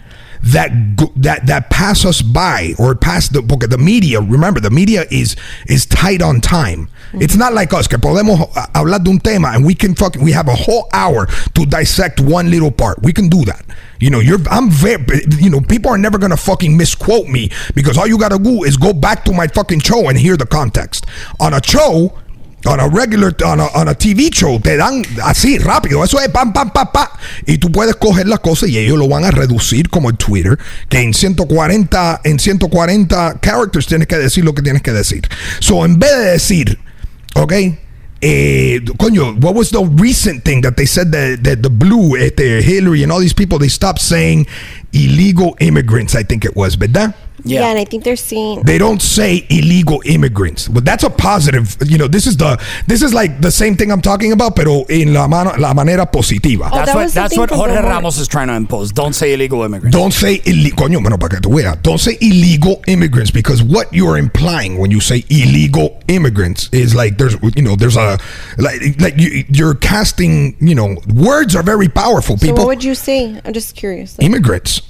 that 0.43 0.71
that 1.17 1.47
that 1.47 1.71
pass 1.71 2.05
us 2.05 2.21
by 2.21 2.73
or 2.79 2.95
pass 2.95 3.29
the 3.29 3.43
porque 3.43 3.71
the 3.71 3.79
media 3.79 4.21
remember 4.21 4.61
the 4.61 4.71
media 4.71 5.07
is 5.11 5.37
is 5.69 5.87
tight 5.87 6.21
on 6.21 6.41
time. 6.41 6.87
Mm-hmm. 6.87 7.23
It's 7.23 7.37
not 7.37 7.55
like 7.55 7.73
us 7.73 7.87
que 7.87 7.97
podemos 7.99 8.53
hablar 8.75 9.03
de 9.03 9.11
un 9.11 9.21
tema 9.21 9.53
and 9.55 9.65
we 9.65 9.75
can 9.75 9.95
fucking 9.95 10.23
we 10.23 10.33
have 10.33 10.49
a 10.49 10.55
whole 10.55 10.89
hour 10.93 11.27
to 11.55 11.65
dissect 11.65 12.21
one 12.21 12.51
little 12.51 12.73
part. 12.73 13.01
We 13.03 13.13
can 13.13 13.29
do 13.29 13.45
that 13.45 13.65
you 14.01 14.11
know 14.11 14.21
you're 14.21 14.41
i'm 14.51 14.71
very 14.71 15.03
you 15.39 15.51
know 15.51 15.61
people 15.61 15.91
are 15.91 15.99
never 15.99 16.19
gonna 16.19 16.37
fucking 16.37 16.77
misquote 16.77 17.27
me 17.29 17.51
because 17.75 17.97
all 17.99 18.07
you 18.07 18.19
gotta 18.19 18.39
do 18.39 18.65
is 18.65 18.77
go 18.77 18.93
back 18.93 19.25
to 19.25 19.33
my 19.33 19.47
fucking 19.47 19.81
show 19.81 20.09
and 20.09 20.19
hear 20.19 20.37
the 20.37 20.47
context 20.47 21.07
on 21.41 21.55
a 21.55 21.63
show 21.63 22.13
on 22.67 22.81
a 22.81 22.89
regular, 22.89 23.33
on 23.45 23.61
a, 23.61 23.67
on 23.75 23.89
a 23.89 23.95
TV 23.95 24.33
show, 24.33 24.59
te 24.59 24.77
dan 24.77 25.05
así 25.23 25.59
rápido. 25.59 26.03
Eso 26.03 26.19
es 26.19 26.29
pam, 26.29 26.53
pam, 26.53 26.71
pam, 26.71 26.91
pam. 26.93 27.09
Y 27.47 27.59
tú 27.59 27.71
puedes 27.71 27.97
coger 27.97 28.27
las 28.27 28.41
cosas 28.41 28.71
y 28.71 28.79
ellos 28.79 28.99
lo 28.99 29.09
van 29.09 29.25
a 29.25 29.31
reducir 29.31 29.91
como 29.91 30.11
en 30.11 30.17
Twitter, 30.17 30.59
que 30.89 31.01
en 31.01 31.13
140, 31.13 32.21
en 32.25 32.39
140 32.39 33.41
characters 33.41 33.87
tienes 33.87 34.09
que 34.09 34.17
decir 34.17 34.45
lo 34.45 34.55
que 34.55 34.63
tienes 34.63 34.83
que 34.83 34.93
decir. 34.93 35.29
So, 35.61 35.85
en 35.85 35.99
vez 35.99 36.11
de 36.17 36.25
decir, 36.33 36.79
ok, 37.35 37.53
eh, 38.25 38.81
coño, 38.99 39.39
what 39.41 39.55
was 39.55 39.71
the 39.71 39.85
recent 39.85 40.45
thing 40.45 40.63
that 40.63 40.77
they 40.77 40.87
said 40.87 41.13
that, 41.13 41.45
that 41.45 41.63
the 41.63 41.71
blue, 41.71 42.17
este, 42.17 42.63
Hillary 42.65 43.03
and 43.03 43.13
all 43.13 43.21
these 43.21 43.35
people, 43.35 43.59
they 43.59 43.69
stopped 43.69 44.01
saying 44.01 44.47
illegal 44.93 45.55
immigrants, 45.61 46.15
I 46.15 46.23
think 46.23 46.45
it 46.45 46.57
was, 46.57 46.77
¿verdad? 46.77 47.15
Yeah. 47.45 47.69
and 47.69 47.79
I 47.79 47.85
think 47.85 48.05
they're 48.05 48.17
seeing. 48.17 48.63
they 48.63 48.79
don't 48.79 49.03
say 49.03 49.47
illegal 49.51 50.03
immigrants. 50.07 50.69
But 50.69 50.85
that's 50.85 51.05
a 51.05 51.11
positive. 51.11 51.77
You 51.85 51.99
know, 51.99 52.09
this 52.09 52.27
is 52.27 52.37
the 52.37 52.61
this 52.87 53.03
is 53.03 53.13
like 53.13 53.41
the 53.41 53.51
same 53.51 53.77
thing 53.77 53.91
I'm 53.93 54.01
talking 54.01 54.33
about, 54.33 54.57
pero 54.57 54.85
en 54.89 55.13
la 55.13 55.29
mano, 55.29 55.53
la 55.59 55.75
manera 55.75 56.07
positiva. 56.07 56.69
Oh, 56.73 56.77
That's 56.77 56.93
that 56.93 56.97
what 56.97 57.13
that's 57.13 57.37
what 57.37 57.51
Jorge 57.51 57.75
Billboard. 57.75 57.91
Ramos 57.91 58.19
is 58.19 58.29
trying 58.29 58.49
to 58.49 58.55
impose. 58.55 58.93
Don't 58.93 59.15
say 59.15 59.35
illegal 59.35 59.63
immigrants. 59.63 59.97
Don't 59.97 60.13
say 60.13 60.41
illegal. 60.45 60.89
Coño, 60.89 61.01
bueno, 61.01 61.19
para 61.19 61.31
que 61.31 61.41
tú 61.41 61.55
veas. 61.55 61.81
Don't 61.83 61.99
say 61.99 62.17
illegal 62.21 62.83
immigrants 62.87 63.31
because 63.31 63.63
what 63.63 63.93
you're 63.93 64.19
implying 64.19 64.79
when 64.79 64.91
you 64.91 65.01
say 65.01 65.25
illegal 65.31 66.01
immigrants 66.09 66.69
is 66.73 66.95
like 66.95 67.19
there's 67.19 67.37
you 67.55 67.63
know 67.63 67.77
there's 67.77 67.97
a 67.97 68.19
like 68.59 69.01
like 69.01 69.19
you, 69.19 69.45
you're 69.49 69.75
casting 69.75 70.57
you 70.61 70.75
know 70.75 70.97
words 71.15 71.55
are 71.55 71.63
very 71.63 71.89
powerful. 71.89 72.37
People. 72.37 72.49
So 72.49 72.53
People 72.55 72.67
what 72.67 72.77
would 72.77 72.85
you 72.85 72.95
say? 72.95 73.41
I'm 73.45 73.53
just 73.53 73.77
curious. 73.77 74.19
Like, 74.19 74.27
immigrants. 74.27 74.83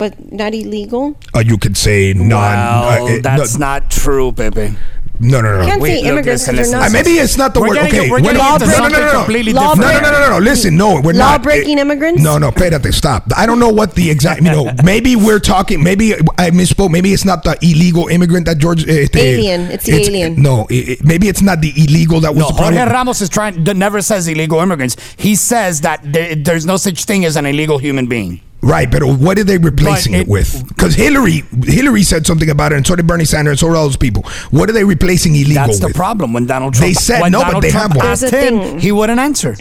But 0.00 0.16
not 0.32 0.54
illegal. 0.56 1.14
Uh, 1.36 1.40
you 1.44 1.58
could 1.58 1.76
say 1.76 2.14
non. 2.16 2.40
Well, 2.40 3.06
uh, 3.06 3.20
that's 3.20 3.58
no, 3.60 3.66
not 3.66 3.90
true, 3.90 4.32
Pepe. 4.32 4.72
no, 5.20 5.42
no, 5.44 5.60
no. 5.60 5.66
Can't 5.68 5.82
Wait, 5.82 5.88
say 5.90 5.96
look, 6.00 6.12
immigrants 6.12 6.48
listen, 6.48 6.56
because 6.56 6.70
they're 6.72 6.80
listen, 6.80 6.80
not. 6.80 6.88
Uh, 6.88 7.04
maybe 7.04 7.20
it's 7.20 7.36
not 7.36 7.52
the 7.52 7.60
We're 7.60 7.68
word. 7.68 7.74
getting- 7.84 8.00
okay, 8.00 8.10
we're 8.10 8.20
getting 8.24 8.40
no, 8.40 8.54
into 8.54 8.66
no, 8.66 8.72
no, 8.72 8.88
no, 8.88 8.98
no, 8.98 9.04
no. 9.12 9.18
completely 9.20 9.52
Law 9.52 9.74
different. 9.74 10.00
No, 10.02 10.10
no, 10.10 10.16
no, 10.16 10.20
no, 10.24 10.30
no. 10.38 10.50
Listen, 10.50 10.72
no, 10.80 10.88
we're 11.04 11.12
not. 11.12 11.44
Law-breaking 11.44 11.76
immigrants? 11.84 12.22
No, 12.22 12.38
no, 12.38 12.48
espérate, 12.50 12.94
stop. 12.94 13.28
I 13.36 13.44
don't 13.44 13.60
know 13.60 13.68
what 13.68 13.94
the 13.94 14.08
exact. 14.10 14.40
You 14.40 14.50
know, 14.56 14.72
maybe 14.82 15.16
we're 15.16 15.38
talking. 15.54 15.82
Maybe 15.84 16.14
I 16.38 16.48
misspoke. 16.50 16.90
Maybe 16.90 17.12
it's 17.12 17.26
not 17.26 17.44
the 17.44 17.58
illegal 17.60 18.08
immigrant 18.08 18.46
that 18.46 18.56
George. 18.56 18.88
eh, 18.88 19.04
este, 19.04 19.16
Alien. 19.20 19.60
It's 19.70 19.84
the 19.84 19.92
alien. 20.00 20.40
No, 20.40 20.66
it, 20.70 20.88
it- 20.92 21.04
maybe 21.04 21.28
it's 21.28 21.42
not 21.42 21.60
the 21.60 21.72
illegal 21.76 22.20
that 22.24 22.32
was 22.34 22.40
No, 22.40 22.56
the 22.56 22.62
Jorge. 22.62 22.90
Ramos 22.90 23.20
is 23.20 23.28
trying. 23.28 23.62
Never 23.62 24.00
says 24.00 24.26
illegal 24.26 24.58
immigrants. 24.60 24.96
He 25.18 25.36
says 25.36 25.82
that 25.82 26.00
there, 26.02 26.34
there's 26.34 26.64
no 26.64 26.78
such 26.78 27.04
thing 27.04 27.26
as 27.26 27.36
an 27.36 27.44
illegal 27.44 27.76
human 27.76 28.06
being. 28.06 28.40
Right, 28.62 28.90
but 28.90 29.02
what 29.02 29.38
are 29.38 29.44
they 29.44 29.56
replacing 29.56 30.12
it, 30.12 30.20
it- 30.22 30.28
with? 30.28 30.68
Because 30.68 30.94
Hillary, 30.94 31.44
Hillary 31.64 32.02
said 32.02 32.26
something 32.26 32.50
about 32.50 32.72
it, 32.72 32.76
and 32.76 32.86
so 32.86 32.94
did 32.94 33.06
Bernie 33.06 33.24
Sanders, 33.24 33.52
and 33.52 33.58
so 33.60 33.68
did 33.68 33.76
all 33.76 33.84
those 33.86 33.96
people. 33.96 34.22
What 34.50 34.68
are 34.68 34.72
they 34.74 34.84
replacing 34.84 35.34
illegal 35.34 35.54
That's 35.66 35.78
the 35.80 35.86
with? 35.86 35.96
problem. 35.96 36.34
When 36.34 36.46
Donald 36.46 36.74
Trump, 36.74 36.86
They 36.86 36.92
said 36.92 37.22
when 37.22 37.32
no, 37.32 37.40
but 37.42 37.60
they 37.60 37.70
Trump 37.70 37.92
have 37.92 37.96
one. 37.96 38.06
asked 38.06 38.30
There's 38.30 38.50
him, 38.72 38.78
he 38.78 38.92
wouldn't 38.92 39.18
answer. 39.18 39.56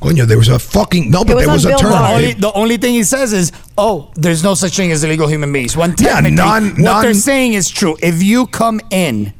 Coño, 0.00 0.26
there 0.26 0.38
was 0.38 0.48
a 0.48 0.58
fucking 0.58 1.12
no, 1.12 1.24
but 1.24 1.36
was 1.36 1.44
there 1.44 1.52
was 1.54 1.64
a 1.66 1.76
term. 1.76 1.92
The 1.92 2.08
only, 2.08 2.32
the 2.32 2.52
only 2.54 2.76
thing 2.76 2.94
he 2.94 3.04
says 3.04 3.32
is, 3.32 3.52
"Oh, 3.78 4.10
there's 4.16 4.42
no 4.42 4.54
such 4.54 4.76
thing 4.76 4.90
as 4.90 5.04
illegal 5.04 5.28
human 5.28 5.52
beings." 5.52 5.76
When 5.76 5.90
Yeah, 6.00 6.14
technically, 6.14 6.32
non- 6.34 6.68
what 6.70 6.78
non- 6.80 7.02
they're 7.04 7.14
saying 7.14 7.52
is 7.52 7.68
true. 7.70 7.96
If 8.02 8.20
you 8.20 8.48
come 8.48 8.80
in. 8.90 9.32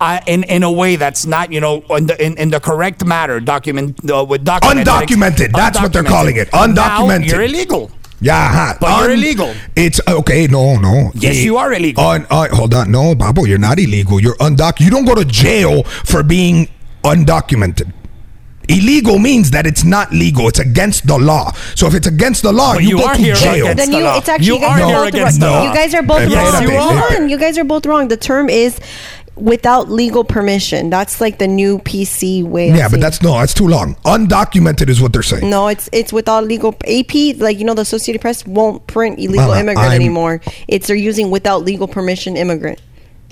Uh, 0.00 0.18
in 0.26 0.42
in 0.44 0.62
a 0.64 0.70
way 0.70 0.96
that's 0.96 1.24
not 1.24 1.52
you 1.52 1.60
know 1.60 1.80
in 1.96 2.06
the 2.06 2.16
in, 2.22 2.36
in 2.36 2.50
the 2.50 2.58
correct 2.58 3.04
matter 3.06 3.38
document 3.40 3.94
uh, 4.10 4.24
with 4.24 4.44
documented 4.44 4.86
Undocumented, 4.88 5.52
that's 5.52 5.80
what 5.80 5.92
they're 5.92 6.02
calling 6.02 6.36
it. 6.36 6.48
Now 6.52 6.66
Undocumented. 6.66 7.30
you're 7.30 7.42
illegal. 7.42 7.90
Yeah, 8.20 8.50
ajá. 8.50 8.80
But 8.80 9.00
you're 9.00 9.12
illegal. 9.12 9.54
It's 9.76 10.00
okay. 10.08 10.46
No, 10.48 10.76
no. 10.78 11.10
Yes, 11.14 11.36
you 11.44 11.56
are 11.58 11.72
illegal. 11.72 12.02
Un, 12.04 12.26
uh, 12.30 12.48
hold 12.48 12.74
on. 12.74 12.90
No, 12.90 13.14
Babo, 13.14 13.44
you're 13.44 13.58
not 13.58 13.78
illegal. 13.78 14.20
You're 14.20 14.36
undoc. 14.40 14.80
You 14.80 14.90
don't 14.90 15.04
go 15.04 15.14
to 15.14 15.24
jail 15.24 15.84
for 15.84 16.22
being 16.22 16.68
undocumented. 17.04 17.92
Illegal 18.68 19.18
means 19.18 19.50
that 19.50 19.66
it's 19.66 19.84
not 19.84 20.10
legal. 20.10 20.48
It's 20.48 20.58
against 20.58 21.06
the 21.06 21.18
law. 21.18 21.52
So 21.74 21.86
if 21.86 21.94
it's 21.94 22.06
against 22.06 22.42
the 22.42 22.52
law, 22.52 22.74
But 22.74 22.82
you, 22.82 22.90
you 22.90 22.98
go 22.98 23.06
are 23.08 23.14
to 23.14 23.20
here 23.20 23.34
jail. 23.34 23.66
against 23.66 23.76
Then 23.76 23.90
the 23.92 23.98
you, 23.98 24.04
law. 24.04 24.16
it's 24.18 24.28
actually 24.28 24.46
You 24.46 24.54
you 24.54 24.60
guys 24.60 24.80
are 24.80 24.84
are 24.84 24.88
here 24.88 24.96
both 25.04 25.08
against 25.14 25.42
wrong. 25.42 25.50
the 25.50 25.56
law. 25.56 25.64
You 25.68 25.74
guys 25.74 25.94
are 25.94 26.02
both 26.02 26.28
Yes, 26.30 26.52
wrong. 26.54 26.62
you 26.62 26.78
Hold 26.80 27.12
are. 27.20 27.26
You 27.28 27.38
guys 27.38 27.58
are 27.58 27.64
both 27.64 27.84
wrong. 27.86 28.08
The 28.08 28.16
term 28.16 28.48
is 28.48 28.80
without 29.36 29.90
legal 29.90 30.24
permission. 30.24 30.90
That's 30.90 31.20
like 31.20 31.38
the 31.38 31.48
new 31.48 31.78
PC 31.78 32.44
way. 32.44 32.70
of 32.70 32.76
Yeah, 32.76 32.88
but 32.88 33.00
that's 33.00 33.22
no, 33.22 33.32
that's 33.38 33.54
too 33.54 33.66
long. 33.68 33.94
Undocumented 34.04 34.88
is 34.88 35.00
what 35.00 35.12
they're 35.12 35.22
saying. 35.22 35.48
No, 35.48 35.68
it's 35.68 35.88
it's 35.92 36.12
without 36.12 36.44
legal 36.44 36.74
AP. 36.86 37.36
Like 37.38 37.58
you 37.58 37.64
know, 37.64 37.74
the 37.74 37.82
Associated 37.82 38.20
Press 38.20 38.46
won't 38.46 38.86
print 38.86 39.18
illegal 39.18 39.48
Mama, 39.48 39.60
immigrant 39.60 39.90
I'm- 39.90 40.00
anymore. 40.00 40.40
It's 40.68 40.86
they're 40.86 40.96
using 40.96 41.30
without 41.30 41.64
legal 41.64 41.88
permission 41.88 42.36
immigrant. 42.36 42.80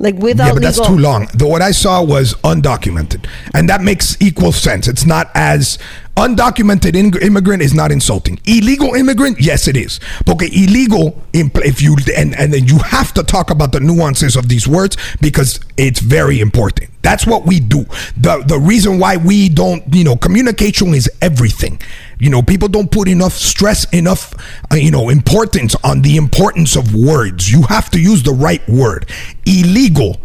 Like 0.02 0.16
without 0.16 0.46
yeah, 0.46 0.52
but 0.52 0.62
legal. 0.62 0.72
that's 0.72 0.88
too 0.88 0.98
long. 0.98 1.28
The, 1.32 1.46
what 1.46 1.62
I 1.62 1.70
saw 1.70 2.02
was 2.02 2.34
undocumented, 2.42 3.24
and 3.54 3.68
that 3.68 3.82
makes 3.82 4.20
equal 4.20 4.50
sense. 4.50 4.88
It's 4.88 5.06
not 5.06 5.30
as 5.36 5.78
undocumented 6.16 6.96
in- 6.96 7.16
immigrant 7.22 7.62
is 7.62 7.72
not 7.72 7.92
insulting. 7.92 8.40
Illegal 8.44 8.94
immigrant, 8.94 9.40
yes, 9.40 9.68
it 9.68 9.76
is. 9.76 10.00
Okay, 10.28 10.50
illegal. 10.52 11.22
If 11.32 11.80
you 11.80 11.96
and 12.16 12.34
and 12.36 12.52
then 12.52 12.64
you 12.66 12.78
have 12.78 13.14
to 13.14 13.22
talk 13.22 13.50
about 13.50 13.70
the 13.70 13.78
nuances 13.78 14.34
of 14.34 14.48
these 14.48 14.66
words 14.66 14.96
because 15.20 15.60
it's 15.76 16.00
very 16.00 16.40
important. 16.40 16.90
That's 17.02 17.24
what 17.24 17.46
we 17.46 17.60
do. 17.60 17.84
the 18.16 18.42
The 18.44 18.58
reason 18.58 18.98
why 18.98 19.16
we 19.18 19.48
don't, 19.48 19.82
you 19.94 20.02
know, 20.02 20.16
communication 20.16 20.94
is 20.94 21.08
everything. 21.20 21.80
You 22.22 22.30
know, 22.30 22.40
people 22.40 22.68
don't 22.68 22.88
put 22.88 23.08
enough 23.08 23.32
stress, 23.32 23.84
enough, 23.92 24.32
uh, 24.70 24.76
you 24.76 24.92
know, 24.92 25.08
importance 25.08 25.74
on 25.82 26.02
the 26.02 26.14
importance 26.14 26.76
of 26.76 26.94
words. 26.94 27.50
You 27.50 27.62
have 27.62 27.90
to 27.90 28.00
use 28.00 28.22
the 28.22 28.30
right 28.30 28.62
word. 28.68 29.10
Illegal. 29.44 30.20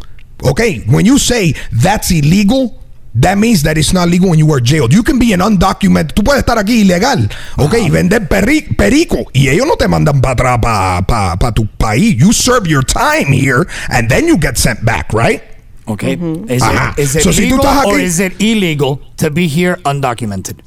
Okay, 0.45 0.81
when 0.85 1.07
you 1.07 1.17
say 1.17 1.55
that's 1.73 2.11
illegal, 2.11 2.77
that 3.15 3.39
means 3.39 3.63
that 3.63 3.79
it's 3.79 3.93
not 3.93 4.09
legal 4.09 4.29
when 4.29 4.37
you 4.37 4.45
were 4.45 4.59
jailed. 4.59 4.93
You 4.93 5.01
can 5.01 5.17
be 5.17 5.33
an 5.33 5.39
undocumented. 5.39 6.13
Tú 6.13 6.23
puedes 6.23 6.43
estar 6.43 6.59
aquí 6.59 6.85
ilegal, 6.85 7.31
ok, 7.57 7.81
y 7.81 7.89
vender 7.89 8.29
perri- 8.29 8.77
perico, 8.77 9.25
y 9.33 9.49
ellos 9.49 9.65
no 9.65 9.75
te 9.75 9.87
mandan 9.87 10.21
para 10.21 10.33
atrás 10.33 10.59
para 10.61 11.01
pa, 11.01 11.35
pa 11.35 11.51
tu 11.51 11.65
país. 11.79 12.15
You 12.15 12.31
serve 12.31 12.67
your 12.67 12.83
time 12.83 13.33
here, 13.33 13.65
and 13.89 14.07
then 14.07 14.27
you 14.27 14.37
get 14.37 14.59
sent 14.59 14.85
back, 14.85 15.11
right? 15.13 15.41
Okay. 15.87 16.13
Is 16.47 16.61
Ajá. 16.61 16.93
it, 16.93 16.99
is 16.99 17.15
it 17.15 17.23
So, 17.23 17.31
si 17.31 17.49
tú 17.49 17.57
legal 17.57 17.65
estás 17.65 17.85
or 17.85 17.99
is 17.99 18.19
it 18.19 18.39
illegal 18.39 19.01
to 19.17 19.31
be 19.31 19.47
here 19.47 19.77
undocumented? 19.83 20.59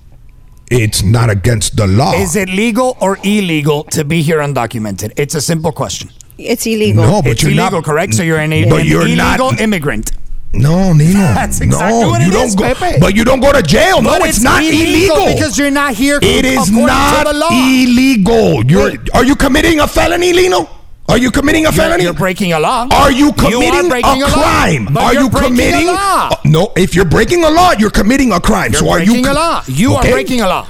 It's 0.71 1.03
not 1.03 1.31
against 1.31 1.77
the 1.77 1.87
law. 1.87 2.13
Is 2.15 2.37
it 2.37 2.49
legal 2.49 2.97
or 3.01 3.19
illegal 3.25 3.85
to 3.85 4.05
be 4.05 4.23
here 4.23 4.39
undocumented? 4.39 5.13
It's 5.17 5.35
a 5.35 5.41
simple 5.41 5.73
question. 5.73 6.11
It's 6.39 6.65
illegal. 6.67 7.05
No, 7.05 7.23
but 7.23 7.33
it's 7.33 7.43
you're 7.43 7.51
illegal, 7.53 7.81
not 7.81 7.85
correct? 7.85 8.15
So 8.15 8.23
you're 8.23 8.39
an, 8.39 8.51
But 8.69 8.83
an 8.83 8.87
you're 8.87 9.03
illegal 9.03 9.51
not- 9.51 9.61
immigrant. 9.61 10.13
No, 10.53 10.93
Nino. 10.93 11.19
That's 11.41 11.61
exactly 11.61 12.01
no, 12.01 12.09
what 12.09 12.21
you 12.23 12.29
it 12.29 12.33
don't 12.33 12.47
is, 12.47 12.55
go, 12.57 12.75
Pepe. 12.75 12.99
But 13.01 13.15
you 13.15 13.25
don't 13.25 13.41
go 13.41 13.53
to 13.53 13.63
jail. 13.63 14.03
No, 14.03 14.19
But 14.19 14.29
it's, 14.31 14.43
not 14.43 14.63
illegal. 14.65 15.27
because 15.27 15.57
you're 15.59 15.71
not 15.71 15.95
here. 15.95 16.19
It 16.23 16.45
is 16.45 16.71
not 16.73 17.25
to 17.25 17.33
the 17.33 17.39
law. 17.39 17.51
illegal. 17.51 18.65
You're 18.65 18.93
are 19.15 19.25
you 19.25 19.37
committing 19.37 19.79
a 19.81 19.87
felony, 19.87 20.33
Lino? 20.33 20.69
Are 21.11 21.19
you 21.19 21.33
committing 21.33 21.67
a 21.67 21.71
You're, 21.71 21.73
felony? 21.73 22.05
you're 22.05 22.13
breaking 22.15 22.53
a 22.53 22.61
law. 22.61 22.87
Are 22.93 23.11
you 23.11 23.27
You 23.27 23.31
are 23.31 23.33
committing 23.35 23.89
breaking 23.89 24.23
a 24.23 24.27
a 24.27 24.29
law. 24.29 24.33
crime? 24.33 24.89
But 24.93 25.03
are 25.03 25.13
you're 25.13 25.23
you 25.25 25.31
breaking 25.31 25.53
a 25.55 25.57
committing 25.57 25.87
law. 25.89 26.29
Uh, 26.31 26.37
no, 26.45 26.73
if 26.77 26.95
you're 26.95 27.05
breaking 27.05 27.43
a 27.45 27.51
law, 27.51 27.73
you're 27.77 27.91
committing 27.91 28.31
a 28.31 28.41
crime. 28.41 28.71
You're 28.71 28.81
so 28.81 28.89
are 28.91 28.99
breaking 28.99 29.25
you 29.25 29.31
a 29.31 29.35
law. 29.35 29.63
You 29.67 29.95
are 29.95 30.03
breaking 30.03 30.41
a 30.41 30.47
law. 30.47 30.69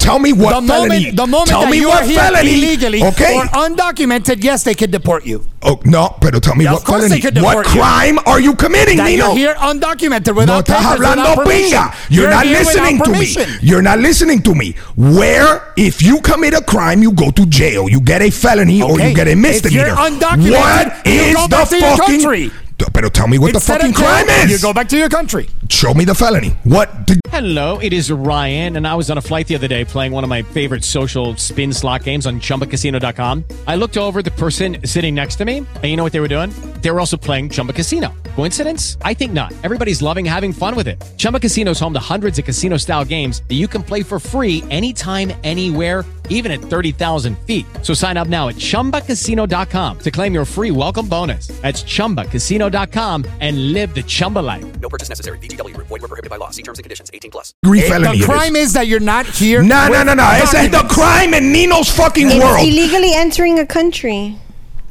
Tell 0.00 0.18
me 0.18 0.32
what 0.32 0.60
the 0.60 0.66
felony. 0.66 0.88
moment, 0.88 1.16
the 1.16 1.26
moment 1.26 1.48
tell 1.48 1.60
that 1.62 1.70
me 1.70 1.78
you 1.78 1.88
what 1.88 2.02
are 2.02 2.06
here 2.06 2.18
felony. 2.20 2.54
illegally 2.58 3.02
okay. 3.04 3.36
or 3.36 3.44
undocumented, 3.44 4.42
yes, 4.42 4.62
they 4.64 4.74
could 4.74 4.90
deport 4.90 5.24
you. 5.24 5.44
oh 5.62 5.80
no, 5.84 6.16
pero 6.20 6.40
tell 6.40 6.54
me 6.56 6.64
Yeah, 6.64 6.72
what 6.74 6.82
felony. 6.84 7.20
What 7.20 7.34
deport 7.34 7.66
you. 7.66 7.72
crime 7.80 8.18
are 8.26 8.40
you 8.40 8.54
committing, 8.56 8.96
That 8.98 9.08
Nino? 9.10 9.26
you're 9.34 9.36
here 9.36 9.54
undocumented 9.54 10.28
No 10.28 10.34
without 10.34 10.64
estás 10.66 10.82
papers, 10.82 11.06
hablando 11.06 11.44
pinga. 11.44 11.94
You're, 12.10 12.30
not 12.30 12.44
here 12.46 12.58
listening 12.58 12.98
to 13.02 13.10
me. 13.12 13.34
You're 13.62 13.82
not 13.82 13.98
listening 14.00 14.42
to 14.42 14.54
me. 14.54 14.74
Where, 14.96 15.72
if 15.76 16.02
you 16.02 16.20
commit 16.22 16.54
a 16.54 16.62
crime, 16.62 17.02
you 17.02 17.12
go 17.12 17.30
to 17.30 17.46
jail. 17.46 17.88
You 17.88 18.00
get 18.00 18.20
a 18.22 18.30
felony 18.30 18.82
or 18.82 18.98
you 19.00 19.14
get 19.14 19.28
a 19.28 19.32
If 19.32 19.38
misdemeanor. 19.38 19.86
you're 19.86 19.96
undocumented, 19.96 20.50
what 20.50 21.06
is 21.06 21.34
the 21.34 21.48
back 21.48 21.68
to 21.68 21.78
your 21.78 21.96
fucking? 21.96 22.20
country. 22.22 22.50
Pero 22.98 23.08
tell 23.08 23.28
me 23.28 23.38
what 23.38 23.54
Instead 23.54 23.80
the 23.80 23.92
fucking 23.92 23.94
crime 23.94 24.28
is. 24.28 24.50
You 24.50 24.58
go 24.58 24.72
back 24.72 24.88
to 24.88 24.96
your 24.96 25.08
country. 25.08 25.48
Show 25.68 25.94
me 25.94 26.04
the 26.04 26.16
felony. 26.16 26.48
What? 26.64 27.06
Did, 27.06 27.20
Hello, 27.28 27.78
it 27.78 27.92
is 27.92 28.10
Ryan, 28.10 28.74
and 28.74 28.88
I 28.88 28.96
was 28.96 29.08
on 29.08 29.18
a 29.18 29.20
flight 29.20 29.46
the 29.46 29.54
other 29.54 29.68
day 29.68 29.84
playing 29.84 30.10
one 30.10 30.24
of 30.24 30.30
my 30.30 30.42
favorite 30.42 30.82
social 30.82 31.36
spin 31.36 31.72
slot 31.72 32.02
games 32.02 32.26
on 32.26 32.40
chumbacasino.com. 32.40 33.44
I 33.68 33.76
looked 33.76 33.96
over 33.96 34.20
the 34.20 34.32
person 34.32 34.78
sitting 34.84 35.14
next 35.14 35.36
to 35.36 35.44
me, 35.44 35.58
and 35.58 35.84
you 35.84 35.96
know 35.96 36.02
what 36.02 36.12
they 36.12 36.18
were 36.18 36.34
doing? 36.36 36.50
They 36.80 36.90
were 36.90 36.98
also 36.98 37.16
playing 37.16 37.50
Chumba 37.50 37.72
Casino. 37.72 38.12
Coincidence? 38.34 38.98
I 39.02 39.14
think 39.14 39.32
not. 39.32 39.52
Everybody's 39.62 40.02
loving 40.02 40.24
having 40.24 40.52
fun 40.52 40.74
with 40.74 40.88
it. 40.88 41.00
Chumba 41.16 41.38
Casino 41.38 41.70
is 41.70 41.78
home 41.78 41.92
to 41.92 42.00
hundreds 42.00 42.40
of 42.40 42.46
casino 42.46 42.78
style 42.78 43.04
games 43.04 43.44
that 43.46 43.54
you 43.54 43.68
can 43.68 43.84
play 43.84 44.02
for 44.02 44.18
free 44.18 44.64
anytime, 44.70 45.32
anywhere 45.44 46.04
even 46.30 46.52
at 46.52 46.60
30,000 46.60 47.38
feet. 47.46 47.64
So 47.82 47.94
sign 47.94 48.16
up 48.18 48.28
now 48.28 48.48
at 48.48 48.56
ChumbaCasino.com 48.56 49.98
to 50.00 50.10
claim 50.10 50.34
your 50.34 50.44
free 50.44 50.70
welcome 50.70 51.08
bonus. 51.08 51.46
That's 51.62 51.82
ChumbaCasino.com 51.82 52.87
and 52.96 53.72
live 53.72 53.94
the 53.94 54.02
Chumba 54.02 54.38
life. 54.40 54.64
No 54.80 54.88
purchase 54.88 55.08
necessary. 55.08 55.38
VGW 55.38 55.76
Void 55.76 55.90
were 56.02 56.08
prohibited 56.08 56.30
by 56.30 56.36
law. 56.36 56.50
See 56.50 56.62
terms 56.62 56.78
and 56.78 56.84
conditions. 56.84 57.10
18 57.14 57.30
plus. 57.30 57.54
degree 57.62 57.80
Eh, 57.82 57.88
felony. 57.88 58.18
the 58.18 58.24
crime 58.24 58.56
is 58.56 58.72
that 58.72 58.86
you're 58.86 59.00
not 59.00 59.26
here. 59.26 59.62
No, 59.62 59.88
no, 59.88 60.02
no, 60.02 60.14
no. 60.14 60.24
Ese 60.30 60.54
es 60.54 60.70
the 60.70 60.86
crime 60.88 61.34
in 61.34 61.52
Nino's 61.52 61.90
fucking 61.90 62.26
It's 62.30 62.36
world. 62.44 62.66
illegally 62.66 63.12
entering 63.14 63.58
a 63.58 63.66
country. 63.66 64.36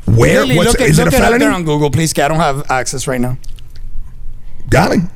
Where? 0.05 0.41
Really, 0.41 0.55
What's, 0.57 0.71
look 0.71 0.81
at, 0.81 0.89
is 0.89 0.99
it 0.99 1.03
look 1.05 1.13
a 1.13 1.17
it 1.17 1.19
up 1.21 1.25
felony? 1.27 1.45
there 1.45 1.53
on 1.53 1.63
Google, 1.65 1.91
please. 1.91 2.13
'cause 2.13 2.23
I 2.23 2.27
don't 2.29 2.39
have 2.39 2.69
access 2.71 3.07
right 3.07 3.19
now. 3.19 3.37
Darling. 4.69 5.09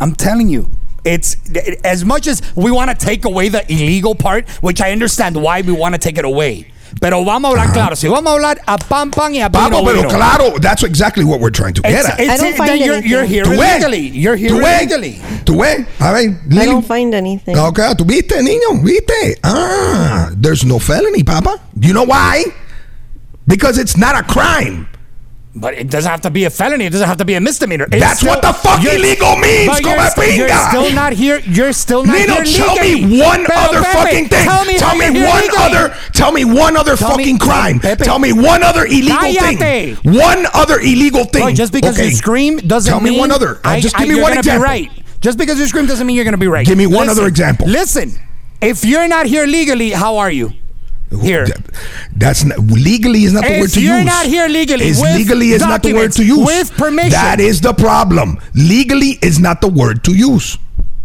I'm 0.00 0.14
telling 0.14 0.48
you. 0.48 0.70
It's 1.04 1.36
as 1.84 2.04
much 2.04 2.26
as 2.26 2.42
we 2.56 2.70
want 2.72 2.90
to 2.90 2.96
take 3.06 3.24
away 3.24 3.48
the 3.48 3.62
illegal 3.72 4.16
part, 4.16 4.48
which 4.60 4.80
I 4.80 4.90
understand 4.90 5.36
why 5.40 5.60
we 5.60 5.72
want 5.72 5.94
to 5.94 5.98
take 6.00 6.18
it 6.18 6.24
away. 6.24 6.72
Pero 7.00 7.24
vamos 7.24 7.48
a 7.48 7.50
hablar 7.52 7.72
claro. 7.72 7.94
Si 7.94 8.08
vamos 8.08 8.30
a 8.30 8.34
hablar 8.34 8.60
a 8.66 8.78
pan 8.78 9.10
pan 9.10 9.34
y 9.34 9.42
a 9.42 9.48
vino 9.48 9.60
Vamos, 9.62 9.82
pero 9.84 10.02
vino. 10.02 10.08
claro, 10.08 10.54
that's 10.60 10.82
exactly 10.82 11.24
what 11.24 11.40
we're 11.40 11.50
trying 11.52 11.74
to 11.74 11.82
get 11.82 11.92
It's, 11.92 12.08
at. 12.08 12.18
it's 12.20 12.30
I 12.32 12.36
don't 12.38 12.56
that 12.56 12.66
find 12.68 12.80
you're, 12.80 12.94
anything. 12.94 13.10
you're 13.10 13.24
here 13.24 13.44
¿Tú 13.44 13.50
ves? 13.50 13.60
illegally. 13.84 14.08
You're 14.18 14.36
here 14.36 14.48
¿Tú 14.50 14.58
ves? 14.60 14.82
illegally. 14.82 15.20
¿Tú 15.44 15.60
ves? 15.60 15.86
A 16.00 16.12
ver, 16.12 16.30
I 16.30 16.36
Lili. 16.48 16.66
don't 16.66 16.86
find 16.86 17.14
anything. 17.14 17.56
Okay, 17.56 17.94
¿tú 17.96 18.04
viste, 18.06 18.42
niño? 18.42 18.82
¿Viste? 18.82 19.38
Ah, 19.44 20.30
there's 20.40 20.64
no 20.64 20.78
felony, 20.78 21.22
papa. 21.22 21.60
You 21.78 21.92
know 21.92 22.04
why? 22.04 22.44
Because 23.46 23.78
it's 23.78 23.96
not 23.96 24.16
a 24.16 24.22
crime. 24.22 24.88
But 25.58 25.72
it 25.72 25.88
doesn't 25.88 26.10
have 26.10 26.20
to 26.20 26.30
be 26.30 26.44
a 26.44 26.50
felony. 26.50 26.84
It 26.84 26.90
doesn't 26.92 27.08
have 27.08 27.16
to 27.16 27.24
be 27.24 27.32
a 27.32 27.40
misdemeanor. 27.40 27.86
It's 27.90 27.98
That's 27.98 28.22
what 28.22 28.42
the 28.42 28.52
fuck 28.52 28.84
illegal 28.84 29.36
means, 29.36 29.80
you're, 29.80 29.98
st- 30.10 30.36
you're 30.36 30.48
still 30.68 30.92
not 30.92 31.14
here. 31.14 31.38
You're 31.46 31.72
still 31.72 32.04
not 32.04 32.12
Nino, 32.18 32.42
here 32.42 32.44
tell 32.66 32.76
me 32.76 33.18
one 33.22 33.46
Pero, 33.46 33.58
other 33.58 33.80
Pepe, 33.82 33.96
fucking 33.98 34.28
thing. 34.28 34.44
Tell 34.44 34.64
me, 34.66 34.78
how 34.78 34.94
me 34.94 35.22
one 35.24 35.40
legally. 35.40 35.58
other. 35.58 35.96
Tell 36.12 36.30
me 36.30 36.44
one 36.44 36.76
other 36.76 36.94
Tell 36.94 37.16
me- 37.16 37.24
fucking 37.24 37.38
crime. 37.38 37.80
Pepe. 37.80 38.04
Tell 38.04 38.18
me 38.18 38.34
one 38.34 38.62
other 38.62 38.84
illegal 38.84 39.16
Cállate. 39.16 39.58
thing. 39.58 39.96
One 40.14 40.46
other 40.52 40.78
illegal 40.78 41.24
thing. 41.24 41.42
Bro, 41.42 41.52
just 41.54 41.72
because 41.72 41.96
Okay. 41.98 42.10
you 42.10 42.14
scream 42.14 42.58
doesn't 42.58 42.90
Tell 42.90 43.00
mean 43.00 43.14
me 43.14 43.18
one 43.18 43.30
other. 43.32 43.58
I, 43.64 43.80
just 43.80 43.96
I- 43.96 44.00
give 44.00 44.08
me 44.08 44.14
you're 44.16 44.22
one 44.22 44.32
gonna 44.32 44.40
example. 44.40 44.62
Be 44.62 44.68
right. 44.68 44.90
Just 45.22 45.38
because 45.38 45.58
you 45.58 45.66
scream 45.66 45.86
doesn't 45.86 46.06
mean 46.06 46.16
you're 46.16 46.24
going 46.24 46.34
to 46.34 46.38
be 46.38 46.46
right. 46.48 46.66
Give 46.66 46.76
me 46.76 46.86
one 46.86 47.06
Listen, 47.06 47.10
other 47.22 47.26
example. 47.26 47.66
Listen, 47.66 48.12
if 48.60 48.84
you're 48.84 49.08
not 49.08 49.24
here 49.24 49.46
legally, 49.46 49.90
how 49.90 50.18
are 50.18 50.30
you? 50.30 50.52
Here. 51.22 51.46
That's 52.16 52.44
not, 52.44 52.58
legally 52.58 53.24
is 53.24 53.32
not 53.32 53.44
the 53.44 53.52
If 53.54 53.60
word 53.60 53.70
to 53.70 53.80
you're 53.82 53.96
use. 53.98 54.06
not 54.06 54.26
here 54.26 54.48
legally 54.48 54.86
is 54.88 55.00
legally 55.00 55.52
is 55.52 55.60
not 55.62 55.82
the 55.82 55.94
word 55.94 56.12
to 56.12 56.24
use. 56.24 56.44
with 56.44 56.72
permission. 56.72 57.10
That 57.12 57.38
is 57.40 57.60
the 57.60 57.72
problem. 57.72 58.38
Legally 58.54 59.18
is 59.22 59.38
not 59.38 59.60
the 59.60 59.68
word 59.68 60.02
to 60.04 60.12
use. 60.12 60.58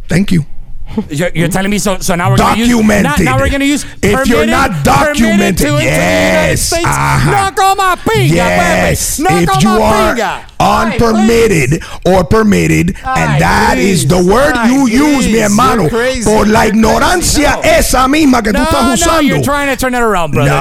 Thank 0.08 0.32
you. 0.32 0.46
You're, 1.10 1.30
you're 1.34 1.48
telling 1.48 1.70
me 1.72 1.80
so. 1.80 1.98
So 2.00 2.16
now 2.16 2.30
we're 2.32 2.38
going 2.38 2.56
to 2.56 2.66
use. 2.66 2.88
Now, 3.04 3.16
now 3.20 3.38
we're 3.38 3.50
going 3.50 3.60
to 3.62 3.66
use. 3.66 3.86
If 4.02 4.28
you're 4.28 4.46
not 4.46 4.84
documented, 4.84 5.58
to 5.68 5.74
yes. 5.84 6.74
Uh-huh. 6.74 7.32
No 7.32 7.52
coma 7.56 7.98
pinga, 8.02 8.30
Yes, 8.36 9.20
Pepe. 9.20 9.30
No 9.34 9.40
if 9.54 9.64
you 9.64 9.70
are 9.70 10.16
pinga. 10.16 10.46
unpermitted 10.60 11.84
or 12.06 12.24
permitted, 12.24 12.96
Ay, 13.04 13.22
and 13.22 13.42
that 13.42 13.78
is 13.78 14.06
please. 14.06 14.08
the 14.08 14.32
word 14.32 14.54
Ay, 14.56 14.70
you 14.70 14.88
use, 14.88 15.28
mi 15.28 15.40
hermano, 15.40 15.90
por 15.90 16.46
la 16.48 16.66
ignorancia. 16.68 17.56
No. 17.56 17.62
esa 17.64 18.08
misma 18.08 18.42
que 18.44 18.52
tú 18.52 18.60
No, 18.60 18.94
estás 18.94 19.06
no, 19.08 19.20
you're 19.22 19.42
trying 19.44 19.68
to 19.70 19.76
turn 19.76 19.94
it 19.96 20.02
around, 20.02 20.32
brother. 20.32 20.50
No, 20.52 20.56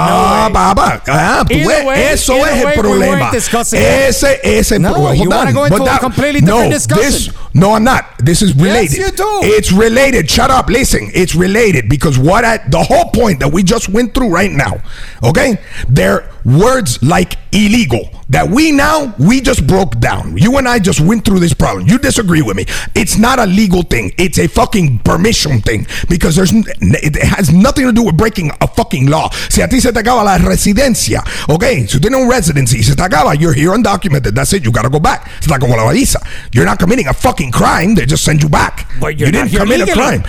No, 0.48 0.50
baba. 0.52 1.02
Ah, 1.08 1.44
tú 1.48 1.54
ves, 1.54 1.84
way- 1.84 2.12
eso 2.12 2.34
es 2.36 2.64
way, 2.64 2.72
el 2.74 2.80
problema. 2.80 3.30
weren't. 3.30 3.34
Ese 3.74 4.40
es 4.42 4.72
el 4.72 4.80
No, 4.82 4.92
problema. 4.94 5.16
you 5.16 5.28
wanna 5.30 5.48
on. 5.50 5.54
go 5.54 5.64
into 5.64 5.84
a 5.84 5.98
completely 5.98 6.40
different 6.40 6.72
discussion. 6.72 7.34
No, 7.52 7.74
I'm 7.74 7.84
not. 7.84 8.04
This 8.18 8.42
is 8.42 8.54
related. 8.54 8.98
you 8.98 9.10
do. 9.10 9.40
It's 9.42 9.72
related. 9.72 10.19
Shut 10.28 10.50
up. 10.50 10.68
Listen, 10.68 11.10
it's 11.14 11.34
related 11.34 11.88
because 11.88 12.18
what 12.18 12.44
I, 12.44 12.58
the 12.68 12.82
whole 12.82 13.10
point 13.10 13.40
that 13.40 13.52
we 13.52 13.62
just 13.62 13.88
went 13.88 14.14
through 14.14 14.28
right 14.28 14.50
now, 14.50 14.82
okay? 15.22 15.58
They're 15.88 16.30
words 16.44 17.02
like 17.02 17.36
illegal 17.52 18.08
that 18.30 18.48
we 18.48 18.70
now 18.70 19.14
we 19.18 19.40
just 19.40 19.66
broke 19.66 19.98
down. 19.98 20.36
You 20.36 20.56
and 20.58 20.68
I 20.68 20.78
just 20.78 21.00
went 21.00 21.24
through 21.24 21.40
this 21.40 21.52
problem. 21.52 21.86
You 21.86 21.98
disagree 21.98 22.42
with 22.42 22.56
me. 22.56 22.64
It's 22.94 23.18
not 23.18 23.38
a 23.38 23.46
legal 23.46 23.82
thing. 23.82 24.12
It's 24.18 24.38
a 24.38 24.46
fucking 24.46 25.00
permission 25.00 25.60
thing 25.60 25.86
because 26.08 26.36
there's 26.36 26.52
it 26.54 27.16
has 27.16 27.52
nothing 27.52 27.86
to 27.86 27.92
do 27.92 28.04
with 28.04 28.16
breaking 28.16 28.52
a 28.60 28.68
fucking 28.68 29.06
law. 29.06 29.30
Si 29.48 29.60
a 29.62 29.68
ti 29.68 29.80
se 29.80 29.92
te 29.92 30.00
acaba 30.00 30.24
la 30.24 30.38
residencia, 30.38 31.22
okay? 31.48 31.86
Si 31.86 31.98
tienes 31.98 32.20
un 32.20 32.28
residency, 32.28 32.82
se 32.82 32.94
te 32.94 33.02
acaba, 33.02 33.34
you're 33.38 33.52
here 33.52 33.70
undocumented. 33.70 34.34
That's 34.34 34.52
it. 34.52 34.64
You 34.64 34.70
gotta 34.70 34.90
go 34.90 35.00
back. 35.00 35.30
It's 35.38 35.48
like 35.48 35.62
la 35.62 35.90
visa. 35.90 36.20
You're 36.52 36.66
not 36.66 36.78
committing 36.78 37.08
a 37.08 37.12
fucking 37.12 37.50
crime. 37.50 37.94
They 37.94 38.06
just 38.06 38.24
send 38.24 38.42
you 38.42 38.48
back. 38.48 38.88
But 39.00 39.18
you're 39.18 39.26
you 39.26 39.32
didn't 39.32 39.50
commit 39.50 39.88
a 39.88 39.92
crime. 39.92 40.22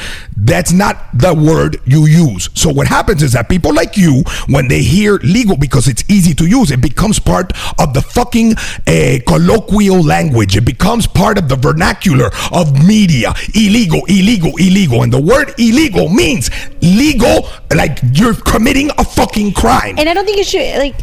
That's 0.43 0.71
not 0.71 0.97
the 1.13 1.35
word 1.35 1.77
you 1.85 2.07
use. 2.07 2.49
So 2.55 2.71
what 2.71 2.87
happens 2.87 3.21
is 3.21 3.33
that 3.33 3.47
people 3.47 3.73
like 3.73 3.95
you, 3.95 4.23
when 4.47 4.67
they 4.67 4.81
hear 4.81 5.19
legal 5.23 5.55
because 5.55 5.87
it's 5.87 6.03
easy 6.09 6.33
to 6.33 6.45
use, 6.47 6.71
it 6.71 6.81
becomes 6.81 7.10
part 7.19 7.53
of 7.79 7.93
the 7.93 8.01
fucking 8.01 8.55
uh, 8.87 9.19
colloquial 9.27 10.01
language. 10.03 10.57
It 10.57 10.65
becomes 10.65 11.07
part 11.07 11.37
of 11.37 11.49
the 11.49 11.55
vernacular 11.55 12.29
of 12.51 12.85
media. 12.85 13.33
Illegal, 13.55 14.01
illegal, 14.07 14.51
illegal. 14.57 15.03
And 15.03 15.11
the 15.11 15.21
word 15.21 15.53
illegal 15.57 16.09
means 16.09 16.49
legal, 16.81 17.49
like 17.75 17.99
you're 18.13 18.35
committing 18.35 18.91
a 18.97 19.03
fucking 19.03 19.53
crime. 19.53 19.95
And 19.97 20.09
I 20.09 20.13
don't 20.13 20.25
think 20.25 20.39
it 20.39 20.47
should 20.47 20.77
like 20.77 20.95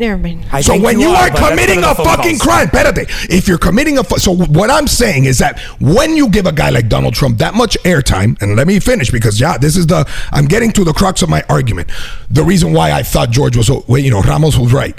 Never 0.00 0.16
mind. 0.16 0.46
I 0.50 0.62
so 0.62 0.80
when 0.80 0.98
you, 0.98 1.08
are, 1.10 1.30
but 1.30 1.40
let's 1.40 1.50
committing 1.50 1.84
a 1.84 1.94
fucking 1.94 2.38
calls. 2.38 2.40
crime, 2.40 2.68
espérate, 2.68 3.28
if 3.28 3.46
you're 3.46 3.58
committing 3.58 3.98
a 3.98 4.04
fu- 4.04 4.18
so 4.18 4.34
what 4.34 4.70
I'm 4.70 4.86
saying 4.86 5.26
is 5.26 5.38
that 5.38 5.58
when 5.78 6.16
you 6.16 6.30
give 6.30 6.46
a 6.46 6.52
guy 6.52 6.70
like 6.70 6.88
Donald 6.88 7.12
Trump 7.12 7.38
that 7.38 7.54
much 7.54 7.76
airtime, 7.82 8.40
and 8.40 8.56
let 8.56 8.66
me 8.66 8.80
finish 8.80 9.10
because 9.10 9.38
yeah, 9.38 9.58
this 9.58 9.76
is 9.76 9.86
the 9.88 10.08
I'm 10.32 10.46
getting 10.46 10.70
to 10.72 10.84
the 10.84 10.94
crux 10.94 11.20
of 11.20 11.28
my 11.28 11.44
argument. 11.50 11.90
The 12.30 12.42
reason 12.44 12.72
why 12.72 12.92
I 12.92 13.02
thought 13.02 13.30
George 13.30 13.56
was 13.58 13.66
so 13.66 13.84
well, 13.88 14.00
you 14.00 14.10
know 14.10 14.22
Ramos 14.22 14.56
was 14.56 14.72
right. 14.72 14.98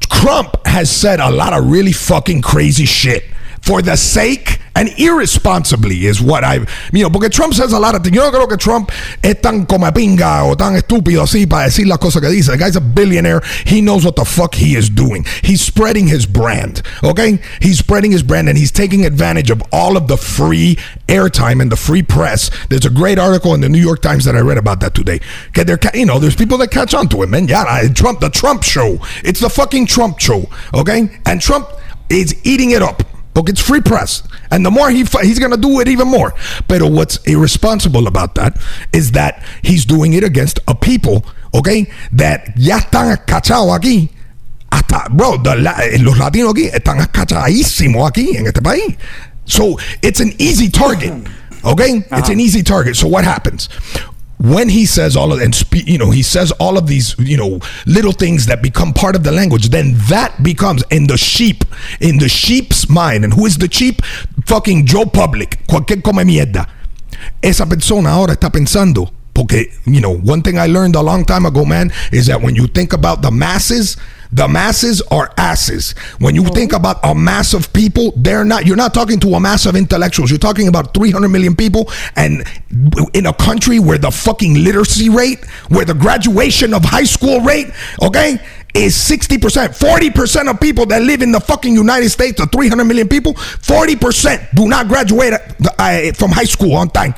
Trump 0.00 0.66
has 0.66 0.90
said 0.90 1.20
a 1.20 1.30
lot 1.30 1.52
of 1.52 1.70
really 1.70 1.92
fucking 1.92 2.42
crazy 2.42 2.86
shit. 2.86 3.24
For 3.62 3.82
the 3.82 3.96
sake 3.96 4.60
and 4.76 4.90
irresponsibly 4.98 6.06
is 6.06 6.20
what 6.20 6.44
I, 6.44 6.66
you 6.92 7.02
know, 7.02 7.10
porque 7.10 7.32
Trump 7.32 7.54
says 7.54 7.72
a 7.72 7.78
lot 7.78 7.94
of 7.94 8.02
things. 8.02 8.14
Yo 8.14 8.22
no 8.22 8.30
creo 8.30 8.48
que 8.48 8.58
Trump 8.58 8.92
es 9.22 9.34
tan 9.40 9.64
come 9.66 9.90
pinga 9.90 10.44
o 10.44 10.54
tan 10.54 10.76
estúpido 10.76 11.22
así 11.22 11.48
para 11.48 11.64
decir 11.64 11.86
las 11.86 11.98
cosas 11.98 12.20
que 12.20 12.28
dice. 12.28 12.52
The 12.52 12.58
guy's 12.58 12.76
a 12.76 12.80
billionaire. 12.80 13.40
He 13.64 13.80
knows 13.80 14.04
what 14.04 14.16
the 14.16 14.24
fuck 14.24 14.54
he 14.54 14.76
is 14.76 14.90
doing. 14.90 15.24
He's 15.42 15.62
spreading 15.62 16.06
his 16.06 16.26
brand, 16.26 16.82
okay? 17.02 17.38
He's 17.60 17.78
spreading 17.78 18.12
his 18.12 18.22
brand 18.22 18.48
and 18.48 18.58
he's 18.58 18.70
taking 18.70 19.06
advantage 19.06 19.50
of 19.50 19.62
all 19.72 19.96
of 19.96 20.08
the 20.08 20.18
free 20.18 20.76
airtime 21.08 21.62
and 21.62 21.72
the 21.72 21.76
free 21.76 22.02
press. 22.02 22.50
There's 22.68 22.84
a 22.84 22.90
great 22.90 23.18
article 23.18 23.54
in 23.54 23.62
the 23.62 23.70
New 23.70 23.80
York 23.80 24.02
Times 24.02 24.26
that 24.26 24.36
I 24.36 24.40
read 24.40 24.58
about 24.58 24.80
that 24.80 24.94
today. 24.94 25.20
Que 25.54 25.64
they're, 25.64 25.78
you 25.94 26.04
know, 26.04 26.18
there's 26.18 26.36
people 26.36 26.58
that 26.58 26.70
catch 26.70 26.92
on 26.92 27.08
to 27.08 27.22
it, 27.22 27.30
man. 27.30 27.48
Yeah, 27.48 27.88
Trump, 27.94 28.20
the 28.20 28.28
Trump 28.28 28.62
show. 28.62 28.98
It's 29.24 29.40
the 29.40 29.48
fucking 29.48 29.86
Trump 29.86 30.18
show, 30.18 30.50
okay? 30.74 31.08
And 31.24 31.40
Trump 31.40 31.70
is 32.10 32.34
eating 32.44 32.72
it 32.72 32.82
up. 32.82 33.02
Porque 33.36 33.50
it's 33.50 33.60
free 33.60 33.82
press. 33.82 34.22
And 34.50 34.64
the 34.64 34.70
more 34.70 34.90
he 34.90 35.04
he's 35.22 35.38
going 35.38 35.52
to 35.52 35.56
do 35.56 35.80
it 35.80 35.88
even 35.88 36.08
more. 36.08 36.34
But 36.68 36.82
what's 36.82 37.18
irresponsible 37.24 38.06
about 38.06 38.34
that 38.36 38.60
is 38.92 39.12
that 39.12 39.42
he's 39.62 39.84
doing 39.84 40.12
it 40.12 40.24
against 40.24 40.60
a 40.68 40.74
people, 40.74 41.24
okay, 41.54 41.90
that 42.12 42.56
ya 42.56 42.78
están 42.78 43.16
cachados 43.26 43.76
aquí. 43.78 44.10
Hasta, 44.72 45.08
bro, 45.10 45.36
the 45.38 45.54
los 46.00 46.18
latinos 46.18 46.52
aquí 46.52 46.70
están 46.72 47.04
cachadísimos 47.06 48.10
aquí 48.10 48.36
en 48.36 48.46
este 48.46 48.62
país. 48.62 48.96
So 49.44 49.78
it's 50.02 50.20
an 50.20 50.32
easy 50.38 50.68
target, 50.68 51.12
okay? 51.64 52.02
It's 52.12 52.28
an 52.28 52.40
easy 52.40 52.62
target. 52.62 52.96
So 52.96 53.06
what 53.06 53.24
happens? 53.24 53.68
When 54.52 54.68
he 54.68 54.86
says 54.86 55.16
all 55.16 55.32
of 55.32 55.40
and 55.40 55.54
spe- 55.54 55.86
you 55.86 55.98
know 55.98 56.10
he 56.10 56.22
says 56.22 56.52
all 56.52 56.76
of 56.78 56.86
these 56.86 57.14
you 57.18 57.36
know 57.36 57.60
little 57.86 58.12
things 58.12 58.46
that 58.46 58.62
become 58.62 58.92
part 58.92 59.16
of 59.16 59.22
the 59.24 59.32
language 59.32 59.70
then 59.70 59.94
that 60.08 60.42
becomes 60.42 60.82
in 60.90 61.06
the 61.06 61.16
sheep 61.16 61.64
in 62.00 62.18
the 62.18 62.28
sheep's 62.28 62.88
mind. 62.88 63.24
And 63.24 63.34
who 63.34 63.46
is 63.46 63.58
the 63.58 63.70
sheep? 63.70 64.02
Fucking 64.46 64.86
Joe 64.86 65.06
Public 65.06 65.66
cualquier 65.66 66.00
come 66.00 66.24
mierda. 66.24 66.68
Esa 67.42 67.66
persona 67.66 68.10
ahora 68.10 68.34
está 68.34 68.50
pensando 68.50 69.10
porque 69.36 69.68
you 69.84 70.00
know 70.00 70.16
one 70.16 70.40
thing 70.40 70.58
I 70.58 70.66
learned 70.66 70.96
a 70.96 71.02
long 71.02 71.24
time 71.24 71.44
ago 71.44 71.64
man 71.64 71.92
is 72.10 72.26
that 72.26 72.40
when 72.40 72.56
you 72.56 72.66
think 72.66 72.94
about 72.94 73.20
the 73.20 73.30
masses 73.30 73.96
the 74.32 74.48
masses 74.48 75.02
are 75.10 75.32
asses. 75.38 75.92
When 76.18 76.34
you 76.34 76.44
think 76.46 76.72
about 76.72 76.98
a 77.04 77.14
mass 77.14 77.54
of 77.54 77.72
people, 77.72 78.12
they're 78.16 78.44
not. 78.44 78.66
You're 78.66 78.76
not 78.76 78.92
talking 78.92 79.20
to 79.20 79.34
a 79.34 79.40
mass 79.40 79.66
of 79.66 79.76
intellectuals. 79.76 80.30
You're 80.30 80.38
talking 80.38 80.68
about 80.68 80.94
300 80.94 81.28
million 81.28 81.54
people, 81.54 81.90
and 82.16 82.44
in 83.14 83.26
a 83.26 83.32
country 83.32 83.78
where 83.78 83.98
the 83.98 84.10
fucking 84.10 84.54
literacy 84.54 85.08
rate, 85.10 85.44
where 85.68 85.84
the 85.84 85.94
graduation 85.94 86.74
of 86.74 86.84
high 86.84 87.04
school 87.04 87.40
rate, 87.40 87.68
okay, 88.02 88.38
is 88.74 88.94
60%. 88.94 89.38
40% 89.38 90.50
of 90.50 90.60
people 90.60 90.86
that 90.86 91.02
live 91.02 91.22
in 91.22 91.32
the 91.32 91.40
fucking 91.40 91.74
United 91.74 92.10
States, 92.10 92.38
the 92.38 92.46
300 92.46 92.84
million 92.84 93.08
people, 93.08 93.34
40% 93.34 94.54
do 94.54 94.68
not 94.68 94.88
graduate 94.88 95.34
uh, 95.78 96.12
from 96.12 96.30
high 96.30 96.44
school 96.44 96.74
on 96.74 96.90
time. 96.90 97.14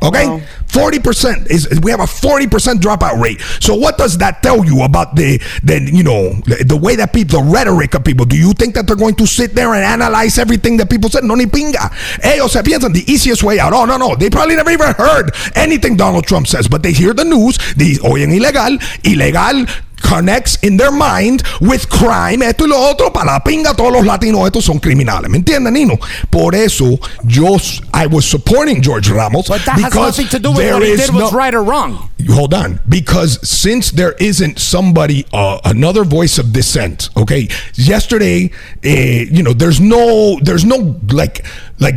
Okay, 0.00 0.46
forty 0.66 1.00
percent 1.00 1.50
is 1.50 1.68
we 1.82 1.90
have 1.90 1.98
a 1.98 2.06
forty 2.06 2.46
percent 2.46 2.80
dropout 2.80 3.20
rate. 3.20 3.40
So 3.58 3.74
what 3.74 3.98
does 3.98 4.16
that 4.18 4.42
tell 4.44 4.64
you 4.64 4.82
about 4.82 5.16
the 5.16 5.38
the 5.64 5.90
you 5.92 6.04
know 6.04 6.34
the, 6.46 6.64
the 6.64 6.76
way 6.76 6.94
that 6.94 7.12
people, 7.12 7.42
the 7.42 7.50
rhetoric 7.50 7.94
of 7.94 8.04
people? 8.04 8.24
Do 8.24 8.36
you 8.36 8.52
think 8.52 8.74
that 8.76 8.86
they're 8.86 8.96
going 8.96 9.16
to 9.16 9.26
sit 9.26 9.56
there 9.56 9.74
and 9.74 9.84
analyze 9.84 10.38
everything 10.38 10.76
that 10.76 10.88
people 10.88 11.10
said? 11.10 11.24
No 11.24 11.34
ni 11.34 11.46
pinga. 11.46 11.90
Ellos 12.22 12.52
se 12.52 12.62
piensan 12.62 12.92
the 12.92 13.02
easiest 13.10 13.42
way 13.42 13.58
out. 13.58 13.72
Oh 13.72 13.86
no 13.86 13.96
no, 13.96 14.14
they 14.14 14.30
probably 14.30 14.54
never 14.54 14.70
even 14.70 14.92
heard 14.94 15.34
anything 15.56 15.96
Donald 15.96 16.24
Trump 16.26 16.46
says, 16.46 16.68
but 16.68 16.84
they 16.84 16.92
hear 16.92 17.12
the 17.12 17.24
news. 17.24 17.58
They 17.74 17.94
oyen 17.94 18.30
ilegal, 18.30 18.78
ilegal 19.02 19.66
connects 20.00 20.56
in 20.62 20.76
their 20.76 20.92
mind 20.92 21.42
with 21.60 21.88
crime, 21.88 22.42
esto 22.42 22.64
y 22.64 22.68
lo 22.68 22.78
otro, 22.90 23.10
para 23.10 23.32
la 23.32 23.40
pinga, 23.40 23.74
todos 23.74 23.92
los 23.92 24.04
latinos 24.04 24.46
estos 24.46 24.64
son 24.64 24.78
criminales. 24.78 25.30
¿Me 25.30 25.38
entienden, 25.38 25.74
Nino? 25.74 25.98
Por 26.30 26.54
eso, 26.54 26.98
yo, 27.24 27.56
I 27.92 28.06
was 28.06 28.24
supporting 28.24 28.82
George 28.82 29.10
Ramos. 29.10 29.48
But 29.48 29.64
that 29.64 29.78
has 29.80 29.94
nothing 29.94 30.28
to 30.28 30.38
do 30.38 30.52
with 30.52 30.72
what 30.72 30.82
he 30.82 30.96
did 30.96 31.10
was 31.12 31.32
no- 31.32 31.38
right 31.38 31.54
or 31.54 31.62
wrong. 31.62 32.10
hold 32.30 32.52
on 32.52 32.80
because 32.88 33.38
since 33.48 33.90
there 33.92 34.12
isn't 34.18 34.58
somebody 34.58 35.24
uh, 35.32 35.60
another 35.64 36.04
voice 36.04 36.36
of 36.36 36.52
dissent 36.52 37.08
okay 37.16 37.48
yesterday 37.74 38.50
uh, 38.84 38.88
you 38.88 39.42
know 39.42 39.52
there's 39.52 39.80
no 39.80 40.36
there's 40.42 40.64
no 40.64 41.00
like 41.12 41.46
like 41.78 41.94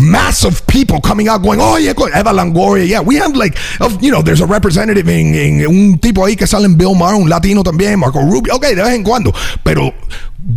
mass 0.00 0.44
of 0.44 0.66
people 0.66 1.00
coming 1.00 1.28
out 1.28 1.42
going 1.42 1.60
oh 1.60 1.76
yeah 1.76 1.92
go- 1.92 2.08
Eva 2.08 2.30
Longoria 2.32 2.86
yeah 2.88 3.00
we 3.00 3.16
have 3.16 3.36
like 3.36 3.56
of 3.80 4.02
you 4.02 4.10
know 4.10 4.22
there's 4.22 4.40
a 4.40 4.46
representative 4.46 5.08
en, 5.08 5.34
en 5.34 5.66
un 5.66 5.98
tipo 5.98 6.24
ahí 6.24 6.36
que 6.36 6.46
sale 6.46 6.64
en 6.64 6.76
Bill 6.76 6.94
Maher 6.94 7.16
un 7.20 7.28
latino 7.28 7.62
también 7.62 7.98
Marco 7.98 8.20
Rubio 8.20 8.54
okay 8.54 8.74
de 8.74 8.82
vez 8.82 8.94
en 8.94 9.04
cuando 9.04 9.32
pero 9.64 9.92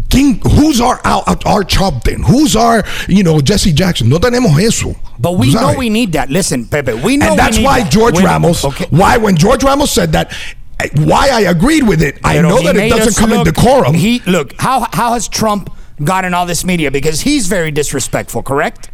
¿quién- 0.10 0.39
who's 0.45 0.80
our 0.80 1.00
our, 1.06 1.24
our 1.45 1.63
Sharpton 1.65 2.24
who's 2.24 2.56
our 2.56 2.84
you 3.10 3.24
know 3.24 3.41
Jesse 3.41 3.74
Jackson 3.74 4.08
no 4.10 4.17
tenemos 4.17 4.58
eso 4.62 4.95
But 5.19 5.38
we 5.38 5.54
know 5.54 5.76
we 5.78 5.89
need 5.91 6.13
that. 6.13 6.32
Listen, 6.32 6.65
Pepe, 6.65 6.93
we 6.95 7.15
know 7.15 7.30
and 7.32 7.38
that's 7.38 7.60
we 7.60 7.63
why 7.63 7.82
that. 7.84 7.91
George 7.91 8.15
When- 8.15 8.26
Ramos, 8.26 8.65
Okay. 8.65 8.88
why 8.89 9.17
when 9.17 9.36
George 9.38 9.63
Ramos 9.63 9.91
said 9.91 10.13
that, 10.13 10.34
eh, 10.80 10.88
why 10.95 11.30
I 11.30 11.41
agreed 11.41 11.84
with 11.88 12.02
it, 12.02 12.17
I 12.24 12.41
know 12.41 12.58
he 12.58 12.65
that 12.65 12.76
it 12.76 12.89
doesn't 12.89 13.17
come 13.17 13.32
in 13.32 13.43
decorum. 13.43 13.93
He 13.93 14.24
look 14.26 14.56
how 14.60 14.88
how 14.91 15.13
has 15.13 15.28
Trump 15.28 15.69
gotten 16.04 16.34
all 16.34 16.47
this 16.47 16.65
media 16.65 16.89
because 16.89 17.21
he's 17.21 17.45
very 17.45 17.69
disrespectful, 17.69 18.41
correct? 18.41 18.89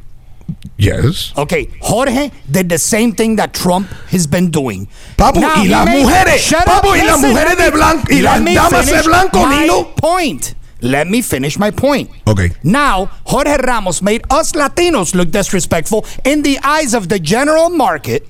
Yes. 0.78 1.34
Okay, 1.38 1.70
Jorge 1.82 2.32
did 2.50 2.70
the 2.70 2.78
same 2.78 3.14
thing 3.14 3.36
that 3.38 3.54
Trump 3.54 3.88
has 4.10 4.28
been 4.28 4.50
doing. 4.52 4.88
Papu, 5.18 5.40
Now, 5.42 5.56
y 5.62 5.68
las 5.68 5.86
made- 5.86 6.04
mujeres, 6.04 6.42
Shut 6.42 6.66
papu, 6.66 6.96
y 6.96 7.04
las 7.06 7.20
mujeres 7.22 7.58
de 7.58 7.72
blanco, 7.72 8.08
y 8.14 8.22
las 8.22 8.44
damas 8.44 8.86
de 8.86 9.02
blanco, 9.04 9.46
Nino. 9.48 9.84
Point. 9.96 10.54
Let 10.80 11.08
me 11.08 11.22
finish 11.24 11.58
my 11.58 11.72
point. 11.72 12.12
Okay. 12.28 12.52
Now, 12.62 13.10
Jorge 13.26 13.58
Ramos 13.58 14.04
made 14.04 14.22
us 14.30 14.52
Latinos 14.52 15.16
look 15.16 15.32
disrespectful 15.32 16.06
in 16.24 16.44
the 16.44 16.60
eyes 16.64 16.94
of 16.94 17.10
the 17.10 17.18
general 17.20 17.72
market 17.72 18.28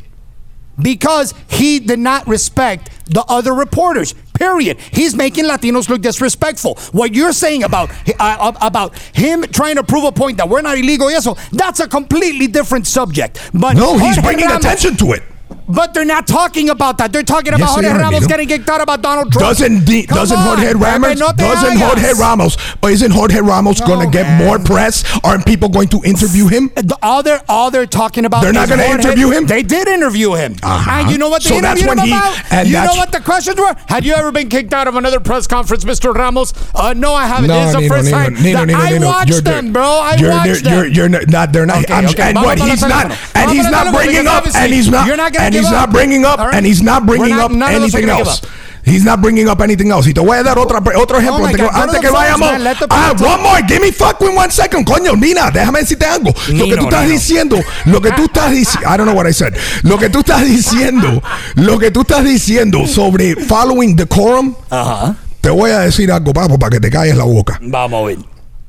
because 0.81 1.33
he 1.49 1.79
did 1.79 1.99
not 1.99 2.27
respect 2.27 2.89
the 3.07 3.23
other 3.27 3.53
reporters. 3.53 4.13
Period. 4.33 4.77
He's 4.91 5.15
making 5.15 5.45
Latinos 5.45 5.89
look 5.89 6.01
disrespectful. 6.01 6.75
What 6.91 7.15
you're 7.15 7.33
saying 7.33 7.63
about 7.63 7.89
uh, 8.19 8.51
about 8.61 8.95
him 9.15 9.41
trying 9.43 9.75
to 9.77 9.83
prove 9.83 10.03
a 10.03 10.11
point 10.11 10.37
that 10.37 10.47
we're 10.47 10.61
not 10.61 10.77
illegal, 10.77 11.09
yes, 11.09 11.23
so 11.23 11.35
that's 11.51 11.79
a 11.79 11.87
completely 11.87 12.45
different 12.47 12.85
subject. 12.85 13.39
But 13.53 13.75
No, 13.77 13.97
he's 13.97 14.19
bringing 14.21 14.45
Ramos- 14.45 14.63
attention 14.63 14.95
to 14.97 15.13
it. 15.13 15.23
But 15.67 15.93
they're 15.93 16.05
not 16.05 16.27
talking 16.27 16.69
about 16.69 16.97
that. 16.99 17.11
They're 17.11 17.23
talking 17.23 17.49
about 17.49 17.59
Yes, 17.59 17.69
Jorge 17.73 17.89
Ramos 17.89 18.13
Nino. 18.21 18.27
getting 18.27 18.47
kicked 18.47 18.69
out 18.69 18.81
about 18.81 19.01
Donald 19.01 19.31
Trump. 19.33 19.47
Doesn't 19.49 19.85
the, 19.85 20.05
doesn't 20.05 20.37
on, 20.37 20.57
Jorge 20.57 20.73
Ramos 20.73 21.19
no 21.19 21.31
doesn't 21.33 21.77
hagas. 21.77 21.79
Jorge 21.79 22.13
Ramos 22.19 22.57
or 22.81 22.89
isn't 22.89 23.11
Jorge 23.11 23.41
Ramos 23.41 23.81
going 23.81 23.99
to 24.05 24.11
get 24.11 24.37
more 24.43 24.59
press? 24.59 25.03
Aren't 25.25 25.45
people 25.45 25.67
going 25.69 25.89
to 25.89 26.01
interview 26.03 26.47
him? 26.47 26.71
The- 26.75 26.97
all 27.03 27.21
they're 27.21 27.41
all 27.49 27.69
they're 27.69 27.85
talking 27.85 28.23
about. 28.25 28.43
They're 28.43 28.53
not 28.53 28.69
gonna 28.69 28.83
interview 28.83 29.29
him? 29.29 29.45
They 29.45 29.61
did 29.61 29.87
interview 29.87 30.33
him, 30.33 30.55
Uh-huh. 30.63 30.89
and 30.91 31.11
you 31.11 31.17
know 31.17 31.29
what 31.29 31.43
they 31.43 31.49
So 31.49 31.61
that's 31.61 31.81
interviewed 31.81 31.87
when 31.89 31.97
him 31.99 32.05
he- 32.05 32.11
about? 32.17 32.51
and 32.51 32.67
you 32.69 32.73
know 32.75 32.95
what 32.95 33.11
the 33.11 33.19
questions 33.21 33.57
were? 33.57 33.75
Had 33.87 34.05
you 34.05 34.13
ever 34.13 34.31
been 34.31 34.47
kicked 34.49 34.73
out 34.73 34.87
of 34.87 34.95
another 34.95 35.19
press 35.19 35.47
conference, 35.47 35.83
Mr. 35.83 36.13
Ramos? 36.13 36.53
Uh, 36.73 36.93
no, 36.95 37.13
I 37.13 37.25
haven't. 37.27 37.49
this 37.49 37.67
is 37.67 37.73
the 37.73 37.79
Nino, 37.81 37.93
first 37.93 38.05
Nino, 38.05 38.17
time 38.17 38.33
Nino, 38.35 38.65
Nino, 38.65 38.79
I 38.79 38.99
watched 38.99 39.29
you're 39.31 39.41
them, 39.41 39.73
bro. 39.73 39.83
I 39.83 40.15
you're, 40.15 40.29
watched 40.31 40.63
them. 40.63 40.73
You're, 40.73 40.87
you're 40.87 41.09
not. 41.09 41.51
They're 41.51 41.65
not. 41.65 41.83
Okay, 41.83 42.05
okay, 42.07 42.29
and 42.29 42.35
what 42.35 42.57
he's 42.59 42.81
not, 42.81 43.11
and 43.35 43.51
he's 43.51 43.69
not 43.69 43.93
bringing 43.93 44.27
up, 44.27 44.45
and 44.55 44.73
he's 44.73 44.89
not, 44.89 45.07
you're 45.07 45.17
not 45.17 45.35
and 45.37 45.53
give 45.53 45.56
he's 45.59 45.71
not 45.71 45.91
bringing 45.91 46.25
up, 46.25 46.39
right? 46.39 46.53
and 46.55 46.65
he's 46.65 46.81
not 46.81 47.05
bringing 47.05 47.35
not- 47.35 47.51
up 47.51 47.69
anything 47.69 48.09
else. 48.09 48.43
up. 48.43 48.49
He's 48.85 49.03
not 49.03 49.19
bringing 49.21 49.49
up 49.49 49.59
anything 49.61 49.91
else. 49.91 50.07
Y 50.07 50.13
te 50.13 50.21
voy 50.21 50.37
a 50.37 50.43
dar 50.43 50.57
otra, 50.57 50.79
otro 50.95 51.17
ejemplo 51.19 51.43
Oh 51.43 51.45
antes, 51.45 51.57
que, 51.57 51.63
God, 51.67 51.75
antes 51.75 52.09
vayamos. 52.09 52.49
Ah, 52.89 53.11
one 53.19 53.43
more. 53.43 53.61
Give 53.67 53.81
me 53.81 53.91
fucking 53.91 54.33
one 54.33 54.49
second, 54.49 54.85
coño. 54.87 55.13
Nina, 55.17 55.51
déjame 55.51 55.79
decirte 55.81 56.05
algo. 56.05 56.33
lo 56.53 56.65
que 56.69 56.77
tú 56.77 56.83
estás 56.85 57.01
Nino. 57.03 57.11
diciendo, 57.13 57.57
lo 57.83 58.01
que 58.01 58.11
tú 58.13 58.23
estás 58.25 58.51
diciendo, 58.51 58.87
I 58.89 58.95
don't 58.97 59.03
know 59.09 59.13
what 59.13 59.27
I 59.27 59.33
said. 59.33 59.53
Lo 59.83 59.97
que 59.97 60.07
tú 60.09 60.19
estás 60.19 60.45
diciendo, 60.45 61.21
lo 61.55 61.77
que 61.77 61.91
tú 61.91 62.01
estás 62.01 62.23
diciendo 62.23 62.87
sobre 62.87 63.35
following 63.35 63.93
decorum, 63.97 64.55
Ajá. 64.69 65.15
te 65.41 65.49
voy 65.49 65.71
a 65.71 65.79
decir 65.79 66.09
algo, 66.09 66.31
papo, 66.31 66.57
para 66.57 66.69
que 66.69 66.79
te 66.79 66.89
calles 66.89 67.17
la 67.17 67.25
boca. 67.25 67.59
Vamos 67.61 68.03
a 68.03 68.07
ver. 68.07 68.17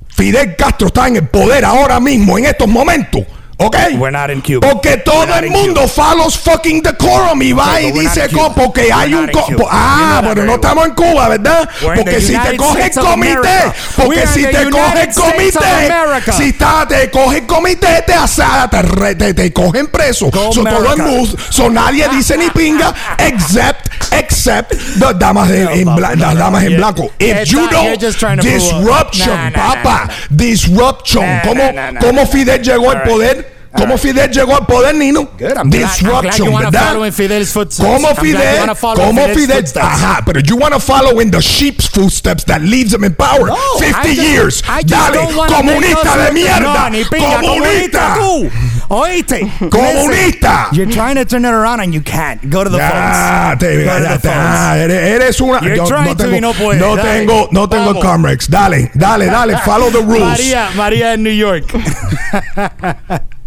Fidel 0.09 0.57
Castro 0.57 0.89
está 0.89 1.07
en 1.07 1.15
el 1.15 1.29
poder 1.29 1.65
ahora 1.65 2.01
mismo, 2.01 2.37
en 2.39 2.47
estos 2.47 2.67
momentos. 2.67 3.23
¿Ok? 3.61 3.75
We're 3.99 4.13
not 4.13 4.31
in 4.31 4.41
Cuba. 4.41 4.61
Porque 4.71 4.99
todo 4.99 5.19
We're 5.23 5.27
not 5.27 5.39
el 5.39 5.47
in 5.47 5.53
mundo 5.53 5.81
Cuba. 5.83 5.89
follows 5.89 6.37
fucking 6.39 6.81
decorum 6.81 7.43
y 7.43 7.53
va 7.53 7.73
Okay, 7.73 7.87
y 7.89 7.91
but 7.91 7.97
we're 7.97 8.05
not 8.05 8.15
dice 8.15 8.25
in 8.27 8.31
Cuba. 8.31 8.49
co- 8.49 8.55
porque 8.55 8.93
hay 8.93 9.11
We're 9.13 9.19
un 9.19 9.27
not 9.27 9.35
in 9.35 9.41
co- 9.41 9.47
Cuba. 9.57 9.69
ah, 9.69 9.99
You 9.99 9.99
know 9.99 10.09
that 10.09 10.23
pero 10.23 10.35
very 10.35 10.47
no 10.47 10.55
estamos 10.55 10.85
en 10.87 10.95
Cuba, 10.95 11.29
¿verdad? 11.29 11.69
We're 11.83 11.91
in 11.95 11.99
Porque 12.05 12.15
the 12.15 12.21
si 12.21 12.27
te 12.35 12.39
United 12.39 12.57
coge 12.57 12.71
el 12.79 12.79
States 12.79 12.97
of 12.99 13.05
comité, 13.11 13.33
America. 13.39 13.75
We 13.99 14.05
porque 14.05 14.19
are 14.21 14.27
si 14.29 14.43
the 14.43 14.47
te 14.49 14.53
coge 14.53 14.67
el 14.69 14.69
United 14.69 15.11
States 15.11 15.19
of 15.19 15.33
comité, 15.33 15.93
America. 15.93 16.33
si 16.33 16.43
está, 16.51 16.87
te 16.89 17.11
coge 17.11 17.37
el 17.39 17.47
comité, 17.47 18.03
te 18.07 18.13
asada, 18.15 18.69
te, 18.71 18.83
re- 18.83 19.15
te, 19.17 19.35
te 19.35 19.53
cogen 19.53 19.87
preso. 19.89 20.31
Go 20.31 20.53
So 20.53 20.63
todo 20.63 20.69
el 20.69 20.77
America. 20.87 21.03
mundo, 21.03 21.37
so 21.51 21.69
nadie 21.69 22.09
dice 22.11 22.39
ni 22.39 22.51
pinga, 22.51 22.95
except 23.19 23.89
except 24.13 24.71
the 25.01 25.13
damas 25.19 25.51
en, 25.51 25.69
en 25.69 25.85
bla- 25.97 26.15
las 26.15 26.37
damas 26.37 26.63
en 26.63 26.71
You're- 26.71 26.77
blanco. 26.77 27.11
If 27.19 27.37
it's 27.43 27.51
you 27.51 27.61
not- 27.63 27.73
don't, 27.73 27.85
you're 27.87 27.97
just 27.97 28.21
trying 28.21 28.37
to 28.39 28.43
prove 28.43 28.55
a- 28.55 28.59
disruption, 28.59 29.29
Nah, 29.37 29.51
nah, 29.51 29.75
nah, 29.75 29.83
papa, 29.83 30.09
disruption. 30.31 31.23
Nah, 31.27 31.43
¿Cómo, 31.43 31.73
nah, 31.75 31.91
nah, 31.91 32.01
cómo 32.01 32.21
nah. 32.23 32.27
Fidel 32.27 32.63
llegó 32.63 32.91
al 32.93 32.99
All 32.99 33.03
right. 33.03 33.11
poder? 33.13 33.48
¿Cómo 33.77 33.99
Fidel 33.99 34.31
llegó 34.31 34.57
al 34.57 34.67
poder, 34.67 34.95
Nino? 34.95 35.25
Good. 35.39 35.53
I'm 35.55 35.55
glad, 35.55 35.57
I'm 35.61 35.71
glad 35.71 36.23
Disruption, 36.23 36.47
to 36.47 36.59
¿verdad? 36.59 37.13
Fidel's. 37.13 37.53
¿Cómo 37.79 38.15
Fidel? 38.17 38.67
¿Cómo 38.81 39.23
Fidel's 39.29 39.35
Fidel? 39.37 39.57
footsteps. 39.57 39.85
Ajá, 39.87 40.23
but 40.25 40.37
you 40.49 40.57
want 40.57 40.73
to 40.75 40.81
follow 40.81 41.21
in 41.21 41.31
the 41.31 41.41
sheep's 41.41 41.87
footsteps 41.87 42.45
that 42.45 42.63
leaves 42.63 42.93
them 42.93 43.05
in 43.05 43.15
power. 43.15 43.47
No, 43.47 43.57
50 43.79 44.01
I 44.01 44.15
just- 44.15 44.23
years. 44.23 44.63
Dale, 44.87 45.19
comunista 45.49 46.17
de 46.17 46.33
mierda. 46.33 46.91
No, 46.91 47.11
pinga, 47.11 47.41
comunista 47.41 48.15
tú. 48.19 48.51
Oíste. 48.91 49.41
Comunista. 49.69 50.69
You're 50.73 50.91
trying 50.91 51.17
to 51.17 51.27
turn 51.27 51.45
it 51.45 51.53
around 51.53 51.81
and 51.81 51.93
you 51.93 52.01
can't. 52.01 52.41
Go 52.49 52.65
to 52.65 52.71
the 52.71 52.79
Ah, 52.81 53.51
phones. 53.51 53.61
te, 53.61 53.85
Go 53.85 53.99
to 53.99 54.03
the 54.03 54.19
phones. 54.19 54.91
eres, 54.91 55.41
una. 55.43 55.61
You're 55.63 55.77
yo 55.77 55.87
trying 55.87 56.17
to 56.17 56.25
tengo, 56.25 56.35
y 56.37 56.41
no 56.41 56.53
puedes. 56.55 56.81
no 56.81 56.97
Dale. 56.97 57.03
tengo, 57.27 57.49
no 57.53 57.69
tengo 57.69 57.93
Vamos. 57.93 58.03
Comrex. 58.05 58.49
Dale, 58.49 58.91
dale, 58.95 59.27
dale. 59.27 59.59
Follow 59.59 59.91
the 59.91 60.01
rules. 60.03 60.23
María, 60.39 60.71
María 60.75 61.13
in 61.15 61.23
New 61.23 61.31
York. 61.31 61.65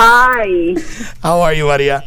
Hi, 0.00 0.76
How 1.24 1.40
are 1.40 1.54
you, 1.54 1.66
María? 1.66 2.02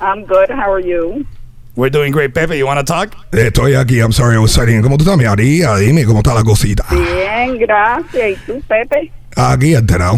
I'm 0.00 0.24
good. 0.26 0.48
How 0.48 0.70
are 0.70 0.78
you? 0.80 1.26
We're 1.74 1.90
doing 1.90 2.12
great, 2.12 2.32
Pepe. 2.34 2.56
You 2.56 2.66
want 2.66 2.78
to 2.78 2.84
talk? 2.84 3.16
Eh, 3.32 3.48
estoy 3.50 3.74
aquí. 3.74 4.00
I'm 4.00 4.12
sorry, 4.12 4.36
I 4.36 4.38
was 4.38 4.52
studying. 4.52 4.80
¿Cómo 4.80 4.96
tú 4.96 5.02
estás, 5.02 5.16
María? 5.16 5.32
Ah, 5.68 5.76
dime 5.78 6.04
cómo 6.04 6.20
está 6.20 6.34
la 6.34 6.44
cosita. 6.44 6.84
Bien, 6.90 7.58
gracias. 7.58 8.30
¿Y 8.30 8.36
tú, 8.46 8.62
Pepe? 8.68 9.10
Enterado. 9.36 10.16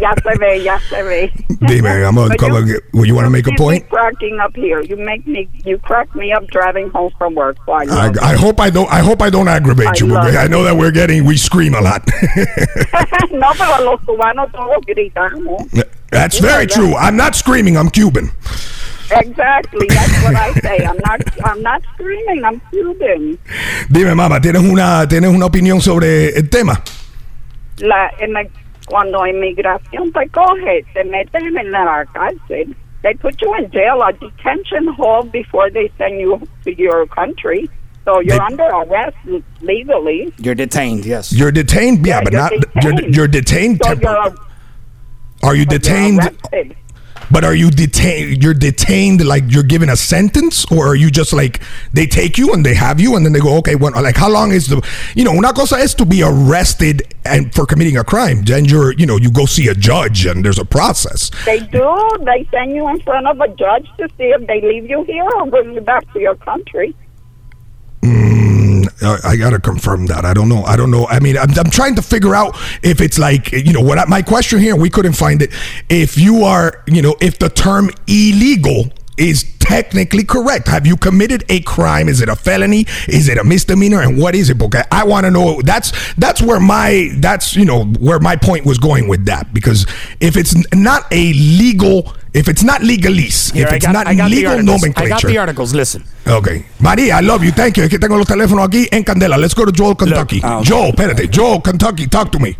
ya 0.00 0.14
se 0.22 0.38
ve, 0.38 0.62
ya 0.62 0.78
se 0.90 1.02
ve. 1.02 1.32
Dime, 1.60 2.04
amor, 2.04 2.28
But 2.28 2.38
¿cómo- 2.38 2.66
you- 2.66 2.80
would 2.92 3.08
you 3.08 3.14
want 3.14 3.26
to 3.26 3.30
make 3.30 3.46
a 3.46 3.54
point? 3.56 3.88
Cracking 3.88 4.38
up 4.38 4.54
here. 4.54 4.82
You 4.82 4.96
make 4.96 5.26
me. 5.26 5.48
You 5.64 5.78
crack 5.78 6.14
me 6.14 6.32
up 6.32 6.46
driving 6.50 6.90
home 6.90 7.10
from 7.18 7.34
work. 7.34 7.56
So 7.64 7.72
I 7.72 7.84
I, 7.84 8.32
I 8.32 8.34
hope 8.36 8.60
I 8.60 8.70
don't. 8.70 8.90
I 8.92 9.00
hope 9.00 9.22
I 9.22 9.30
don't 9.30 9.48
aggravate 9.48 9.88
I 9.88 10.04
you. 10.04 10.14
I 10.16 10.46
know 10.46 10.62
that 10.64 10.76
we're 10.76 10.90
getting. 10.92 11.24
We 11.24 11.36
scream 11.38 11.74
a 11.74 11.80
lot. 11.80 12.02
no, 13.32 13.48
pero 13.56 13.82
los 13.84 14.00
cubanos 14.02 14.50
todos 14.52 14.84
gritamos. 14.86 15.64
That's 16.10 16.38
very 16.38 16.66
true. 16.66 16.94
I'm 16.94 17.16
not 17.16 17.34
screaming. 17.34 17.76
I'm 17.76 17.88
Cuban. 17.90 18.30
Exactly. 19.10 19.86
That's 19.88 20.22
what 20.22 20.34
I 20.36 20.52
say. 20.60 20.84
I'm 20.84 20.98
not. 21.06 21.20
I'm 21.44 21.62
not 21.62 21.82
screaming. 21.94 22.44
I'm 22.44 22.60
Cuban. 22.70 23.38
Dime, 23.90 24.14
mamá, 24.14 24.40
¿tienes 24.40 24.62
una, 24.62 25.06
¿tienes 25.08 25.30
una 25.30 25.46
opinión 25.46 25.80
sobre 25.80 26.28
el 26.36 26.48
tema? 26.48 26.82
La, 27.80 28.10
en 28.20 28.32
la- 28.32 28.44
cuando 28.86 29.26
inmigración 29.26 30.12
te 30.12 30.28
coge, 30.28 30.84
te 30.94 31.04
meten 31.04 31.56
en 31.58 31.70
la 31.72 32.04
cárcel. 32.12 32.74
They 33.02 33.14
put 33.14 33.40
you 33.42 33.54
in 33.56 33.70
jail, 33.70 34.00
a 34.02 34.12
detention 34.12 34.88
hall 34.96 35.24
before 35.24 35.70
they 35.70 35.90
send 35.98 36.20
you 36.20 36.40
to 36.64 36.72
your 36.74 37.06
country. 37.06 37.68
So 38.04 38.20
you're 38.20 38.36
They- 38.38 38.44
under 38.44 38.64
arrest 38.64 39.16
legally. 39.62 40.32
You're 40.38 40.54
detained, 40.54 41.04
yes. 41.06 41.32
You're 41.32 41.50
detained, 41.52 42.06
yeah, 42.06 42.16
Yeah, 42.16 42.20
but 42.24 42.32
you're 42.32 42.42
not. 42.42 42.52
detained. 42.52 43.00
You're, 43.00 43.10
you're 43.10 43.28
detained. 43.28 43.80
So 43.82 43.88
temp- 43.94 44.02
you're, 44.02 44.34
are 45.42 45.54
you 45.54 45.64
you're 45.68 45.78
detained? 45.78 46.20
But 47.30 47.44
are 47.44 47.54
you 47.54 47.70
detained? 47.70 48.42
You're 48.42 48.54
detained 48.54 49.24
like 49.24 49.44
you're 49.48 49.62
given 49.62 49.88
a 49.88 49.96
sentence, 49.96 50.64
or 50.70 50.86
are 50.88 50.94
you 50.94 51.10
just 51.10 51.32
like 51.32 51.60
they 51.92 52.06
take 52.06 52.36
you 52.36 52.52
and 52.52 52.64
they 52.64 52.74
have 52.74 53.00
you 53.00 53.16
and 53.16 53.24
then 53.24 53.32
they 53.32 53.40
go, 53.40 53.56
okay, 53.58 53.76
well, 53.76 53.92
like 53.92 54.16
how 54.16 54.30
long 54.30 54.52
is 54.52 54.68
the? 54.68 54.86
You 55.14 55.24
know, 55.24 55.32
una 55.32 55.52
cosa 55.52 55.76
is 55.76 55.94
to 55.94 56.04
be 56.04 56.22
arrested 56.22 57.02
and 57.24 57.54
for 57.54 57.66
committing 57.66 57.96
a 57.96 58.04
crime. 58.04 58.42
Then 58.42 58.66
you're, 58.66 58.92
you 58.92 59.06
know, 59.06 59.16
you 59.16 59.30
go 59.30 59.46
see 59.46 59.68
a 59.68 59.74
judge 59.74 60.26
and 60.26 60.44
there's 60.44 60.58
a 60.58 60.64
process. 60.64 61.30
They 61.44 61.60
do. 61.60 62.08
They 62.24 62.46
send 62.50 62.72
you 62.72 62.88
in 62.88 63.00
front 63.00 63.26
of 63.26 63.40
a 63.40 63.48
judge 63.48 63.88
to 63.98 64.08
see 64.18 64.24
if 64.24 64.46
they 64.46 64.60
leave 64.60 64.88
you 64.88 65.04
here 65.04 65.28
or 65.36 65.46
bring 65.46 65.74
you 65.74 65.80
back 65.80 66.10
to 66.12 66.20
your 66.20 66.36
country. 66.36 66.94
I, 69.02 69.36
gotta 69.36 69.58
confirm 69.58 70.06
that. 70.06 70.24
I 70.24 70.34
don't 70.34 70.48
know. 70.48 70.62
I 70.64 70.76
don't 70.76 70.90
know. 70.90 71.06
I 71.06 71.20
mean, 71.20 71.36
I'm, 71.36 71.50
I'm 71.58 71.70
trying 71.70 71.96
to 71.96 72.02
figure 72.02 72.34
out 72.34 72.54
if 72.82 73.00
it's 73.00 73.18
like 73.18 73.52
you 73.52 73.72
know 73.72 73.80
what. 73.80 73.98
I, 73.98 74.04
my 74.06 74.22
question 74.22 74.60
here, 74.60 74.76
we 74.76 74.90
couldn't 74.90 75.14
find 75.14 75.42
it. 75.42 75.52
If 75.88 76.16
you 76.16 76.44
are, 76.44 76.82
you 76.86 77.02
know, 77.02 77.16
if 77.20 77.38
the 77.38 77.48
term 77.48 77.90
illegal 78.06 78.92
is 79.16 79.44
technically 79.58 80.24
correct. 80.24 80.68
Have 80.68 80.86
you 80.86 80.96
committed 80.96 81.44
a 81.48 81.60
crime? 81.60 82.08
Is 82.08 82.20
it 82.20 82.28
a 82.28 82.36
felony? 82.36 82.86
Is 83.08 83.28
it 83.28 83.38
a 83.38 83.44
misdemeanor? 83.44 84.02
And 84.02 84.18
what 84.18 84.34
is 84.34 84.50
it? 84.50 84.60
Okay, 84.60 84.82
I 84.90 85.04
want 85.04 85.24
to 85.24 85.30
know. 85.30 85.60
That's 85.62 85.92
that's 86.16 86.42
where 86.42 86.60
my 86.60 87.10
that's 87.18 87.54
you 87.56 87.64
know 87.64 87.84
where 88.00 88.20
my 88.20 88.36
point 88.36 88.66
was 88.66 88.78
going 88.78 89.08
with 89.08 89.24
that. 89.26 89.52
Because 89.54 89.86
if 90.20 90.36
it's 90.36 90.54
not 90.74 91.06
a 91.12 91.32
legal, 91.32 92.14
if 92.34 92.48
it's 92.48 92.62
not 92.62 92.80
legalese, 92.82 93.52
Here, 93.52 93.66
if 93.66 93.72
it's 93.72 93.86
got- 93.86 93.92
not 93.92 94.06
I 94.06 94.14
got 94.14 94.28
the 94.30 94.36
legal 94.36 94.52
articles. 94.52 94.68
I 94.68 94.72
nomenclature. 94.88 95.08
got 95.08 95.22
the 95.32 95.38
articles. 95.38 95.74
Listen. 95.74 96.04
Ok. 96.26 96.48
María, 96.80 97.14
I 97.14 97.20
love 97.20 97.44
you. 97.44 97.52
Thank 97.52 97.76
you. 97.78 97.84
Es 97.84 97.90
que 97.90 97.98
tengo 97.98 98.16
los 98.16 98.26
teléfonos 98.26 98.66
aquí 98.68 98.88
en 98.90 99.04
Candela. 99.04 99.36
Let's 99.38 99.54
go 99.54 99.64
to 99.64 99.72
Joel, 99.72 99.94
Kentucky. 99.96 100.40
ah, 100.42 100.58
ok. 100.58 100.64
Joel, 100.66 100.88
espérate. 100.90 101.28
Joel, 101.30 101.60
Kentucky, 101.62 102.06
talk 102.08 102.30
to 102.32 102.38
me. 102.38 102.56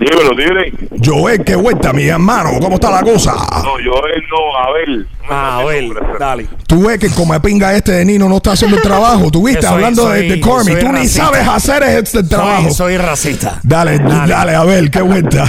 Dímelo, 0.00 0.30
dile. 0.34 0.72
Joel, 1.04 1.44
qué 1.44 1.54
vuelta, 1.54 1.92
mi 1.92 2.04
hermano. 2.08 2.52
¿Cómo 2.60 2.76
está 2.76 2.90
la 2.90 3.02
cosa? 3.02 3.34
No, 3.62 3.78
yo 3.80 3.92
él 4.14 4.22
no, 4.30 4.56
Abel. 4.56 5.06
Ah, 5.28 5.58
Abel, 5.58 5.92
dale. 6.18 6.48
Tú 6.66 6.86
ves 6.86 6.98
que 6.98 7.06
el 7.06 7.14
come 7.14 7.38
pinga 7.40 7.74
este 7.76 7.92
de 7.92 8.04
Nino 8.06 8.26
no 8.28 8.38
está 8.38 8.52
haciendo 8.52 8.78
el 8.78 8.82
trabajo. 8.82 9.30
Tú 9.30 9.46
viste, 9.46 9.60
soy- 9.62 9.74
hablando 9.74 10.08
de, 10.08 10.20
soy- 10.20 10.28
de 10.74 10.80
Tú 10.80 10.92
ni 10.92 11.06
sabes 11.06 11.46
hacer 11.46 11.82
este 11.82 12.22
trabajo. 12.22 12.70
soy 12.70 12.96
racista. 12.96 13.60
Dale, 13.62 13.98
dale, 13.98 14.54
a 14.54 14.64
ver, 14.64 14.90
qué 14.90 15.02
vuelta. 15.02 15.44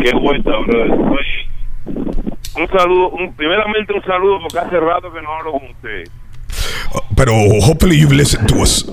Qué 0.00 0.12
vuelta, 0.14 0.50
brother. 0.64 0.92
Oye, 0.92 2.06
un 2.56 2.68
saludo, 2.68 3.08
un, 3.10 3.32
primeramente 3.34 3.92
un 3.92 4.02
saludo 4.04 4.38
porque 4.42 4.58
hace 4.60 4.78
rato 4.78 5.12
que 5.12 5.20
no 5.22 5.32
hablo 5.34 5.52
con 5.52 5.62
usted. 5.70 6.04
Pero 7.16 7.32
hopefully 7.68 7.98
you've 7.98 8.14
listened 8.14 8.46
to 8.48 8.56
us. 8.60 8.86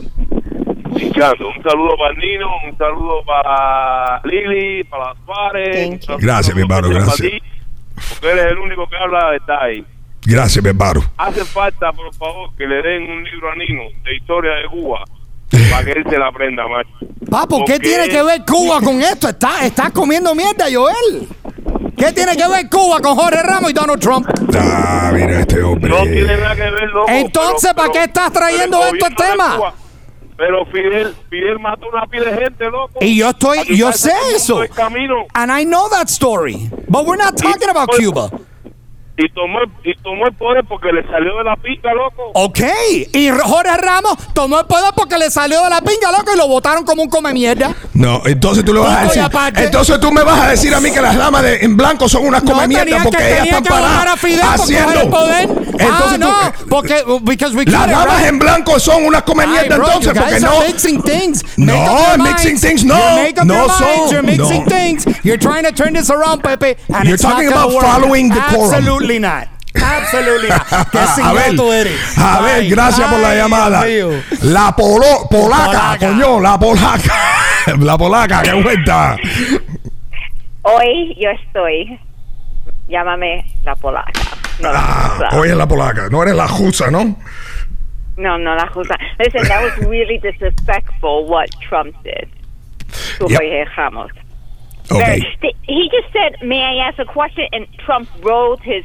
Un 0.97 1.63
saludo 1.63 1.97
para 1.97 2.13
Nino, 2.15 2.47
un 2.69 2.77
saludo 2.77 3.23
para 3.25 4.21
Lili, 4.23 4.83
para 4.85 5.09
las 5.09 5.17
pares. 5.25 5.99
Gracias, 6.19 6.55
mi 6.55 6.61
hermano, 6.61 6.87
para 6.89 6.99
gracias. 7.05 7.31
ti, 7.31 7.41
Porque 8.09 8.27
eres 8.31 8.51
el 8.51 8.57
único 8.59 8.87
que 8.87 8.95
habla 8.97 9.35
está 9.35 9.63
ahí. 9.63 9.83
Gracias, 10.25 10.63
mi 10.63 10.69
hermano. 10.69 11.01
Hace 11.17 11.43
falta, 11.45 11.91
por 11.91 12.13
favor, 12.15 12.49
que 12.57 12.65
le 12.65 12.81
den 12.81 13.09
un 13.09 13.23
libro 13.23 13.51
a 13.51 13.55
Nino 13.55 13.83
de 14.03 14.15
historia 14.15 14.51
de 14.55 14.67
Cuba 14.69 15.03
para 15.71 15.85
que 15.85 15.91
él 15.91 16.05
se 16.09 16.17
la 16.17 16.27
aprenda, 16.27 16.63
macho. 16.67 16.89
Papo, 17.29 17.65
¿qué 17.65 17.79
tiene 17.79 18.07
que 18.09 18.21
ver 18.21 18.43
Cuba 18.45 18.79
con 18.81 19.01
esto? 19.01 19.29
Está, 19.29 19.65
está 19.65 19.89
comiendo 19.91 20.35
mierda, 20.35 20.65
Joel. 20.71 21.27
¿Qué 21.97 22.11
tiene 22.11 22.35
que 22.35 22.47
ver 22.47 22.69
Cuba 22.69 22.99
con 23.01 23.15
Jorge 23.15 23.41
Ramos 23.41 23.71
y 23.71 23.73
Donald 23.73 23.99
Trump? 23.99 24.27
Ah, 24.59 25.11
mira 25.13 25.39
este 25.39 25.61
hombre. 25.61 25.89
No 25.89 26.03
tiene 26.03 26.37
nada 26.37 26.55
que 26.55 26.61
ver, 26.61 26.89
loco. 26.89 27.09
Entonces, 27.09 27.71
pero- 27.75 27.75
¿para 27.75 27.91
qué 27.91 28.03
estás 28.05 28.31
trayendo 28.33 28.83
esto 28.85 29.05
al 29.05 29.15
de 29.15 29.23
tema? 29.23 29.73
Pero 30.45 30.65
Fidel, 30.65 31.15
Fidel 31.29 31.57
mató 31.57 31.87
una 31.87 32.05
pila 32.05 32.25
de 32.31 32.43
gente, 32.43 32.65
loco. 32.65 32.99
Y 32.99 33.15
yo 33.15 33.29
estoy, 33.29 33.59
yo 33.77 33.93
sé 33.93 34.11
eso. 34.35 34.61
And 35.33 35.49
I 35.49 35.63
know 35.63 35.87
that 35.89 36.09
story. 36.09 36.69
But 36.89 37.05
we're 37.05 37.15
not 37.15 37.37
talking 37.37 37.69
about 37.69 37.89
Cuba. 37.97 38.29
Y 39.15 39.29
tomó, 39.29 39.59
y 39.83 39.93
tomó 40.01 40.25
el 40.25 40.33
poder 40.33 40.65
porque 40.67 40.91
le 40.91 41.03
salió 41.03 41.37
de 41.37 41.43
la 41.43 41.55
pica, 41.55 41.93
loco. 41.93 42.31
Ok. 42.33 42.61
Y 43.13 43.29
Jorge 43.29 43.77
Ramos 43.77 44.17
tomó 44.33 44.59
el 44.59 44.65
poder 44.65 44.91
porque 44.95 45.19
le 45.19 45.29
salió 45.29 45.63
de 45.63 45.69
la 45.69 45.81
pinga, 45.81 46.11
loco, 46.11 46.31
y 46.33 46.37
lo 46.37 46.47
votaron 46.47 46.83
como 46.83 47.03
un 47.03 47.09
come 47.09 47.31
mierda. 47.31 47.75
No, 47.93 48.23
entonces 48.25 48.65
tú 48.65 48.73
le 48.73 48.79
vas 48.79 48.97
a 48.97 49.03
decir. 49.03 49.21
aparte. 49.21 49.65
Entonces 49.65 49.99
tú 49.99 50.11
me 50.11 50.23
vas 50.23 50.39
a 50.41 50.47
decir 50.49 50.73
a 50.73 50.79
mí 50.79 50.91
que 50.91 50.99
las 50.99 51.15
damas 51.15 51.43
de, 51.43 51.57
en 51.63 51.77
blanco 51.77 52.09
son 52.09 52.25
unas 52.25 52.41
come 52.41 52.61
tenía 52.63 52.85
mierda 52.85 53.03
que, 53.03 53.09
porque 53.09 53.33
ellas 53.33 53.45
están 53.45 53.63
paradas 53.65 54.13
a 54.13 54.17
Fidel 54.17 54.39
por 54.39 54.49
haciendo. 54.49 55.01
el 55.01 55.09
poder. 55.09 55.41
Entonces 55.43 55.87
ah, 55.91 56.13
tú- 56.13 56.17
no, 56.65 56.69
porque 56.69 57.03
because 57.21 57.55
we 57.55 57.65
Las 57.65 57.87
damas 57.91 58.17
right? 58.17 58.29
en 58.29 58.39
blanco 58.39 58.79
son 58.79 59.05
unas 59.05 59.21
come 59.23 59.43
Ay, 59.43 59.49
mierda 59.49 59.77
bro, 59.77 59.87
entonces 59.91 60.13
porque 60.19 60.39
no. 60.39 60.59
mixing 60.61 61.01
things. 61.03 61.43
No, 61.57 62.17
mixing 62.17 62.59
things, 62.59 62.83
no. 62.83 62.95
No 63.45 63.69
son, 63.69 64.09
You're 64.09 64.23
mixing 64.23 64.63
no. 64.63 64.69
things. 64.69 65.05
You're 65.23 65.37
trying 65.37 65.65
to 65.65 65.71
turn 65.71 65.93
this 65.93 66.09
around, 66.09 66.41
Pepe. 66.41 66.77
And 66.89 67.05
You're 67.05 67.13
it's 67.13 67.23
not 67.23 67.33
talking 67.33 67.49
gonna 67.49 67.61
about 67.65 67.75
work. 67.75 67.85
following 67.85 68.29
decorum. 68.29 68.73
Absolutely 68.73 69.02
not. 69.19 69.47
Absolutely 69.75 70.49
not. 70.49 70.67
Qué 70.91 70.99
A 70.99 71.07
cingado 71.07 71.35
ver, 71.35 71.55
tú 71.55 71.71
eres. 71.71 72.17
a 72.17 72.41
ver, 72.41 72.55
Ay, 72.61 72.69
gracias 72.69 73.09
por 73.09 73.19
la 73.19 73.35
llamada. 73.35 73.83
Dios. 73.83 74.23
La 74.43 74.75
polo, 74.75 75.27
polaca, 75.29 75.65
Polaca. 75.65 75.97
coño, 75.99 76.39
la 76.39 76.59
polaca. 76.59 77.13
La 77.79 77.97
polaca, 77.97 78.41
qué 78.43 78.53
vuelta. 78.61 79.15
Hoy 80.63 81.15
yo 81.19 81.29
estoy. 81.29 81.99
Llámame 82.89 83.45
la 83.63 83.73
polaca. 83.75 84.11
No 84.59 84.71
la 84.71 84.79
Ah, 84.79 85.09
justa. 85.17 85.39
oye 85.39 85.55
la 85.55 85.67
polaca, 85.67 86.09
no 86.09 86.21
eres 86.23 86.35
la 86.35 86.47
justa, 86.47 86.91
¿no? 86.91 87.17
No, 88.17 88.37
no 88.37 88.55
la 88.55 88.67
justa. 88.67 88.95
Listen, 89.17 89.47
that 89.47 89.63
was 89.63 89.77
really 89.87 90.19
disrespectful 90.19 91.25
what 91.27 91.47
Trump 91.67 91.95
did 92.03 92.27
to 93.17 93.27
Yep. 93.29 93.39
Jorge 93.39 93.65
Ramos. 93.77 94.11
Okay. 94.91 95.19
Very- 95.41 95.55
he 95.63 95.89
just 95.89 96.11
said, 96.13 96.45
"May 96.45 96.61
I 96.61 96.87
ask 96.87 96.99
a 96.99 97.05
question?" 97.05 97.47
And 97.53 97.67
Trump 97.79 98.09
rolled 98.21 98.61
his 98.61 98.83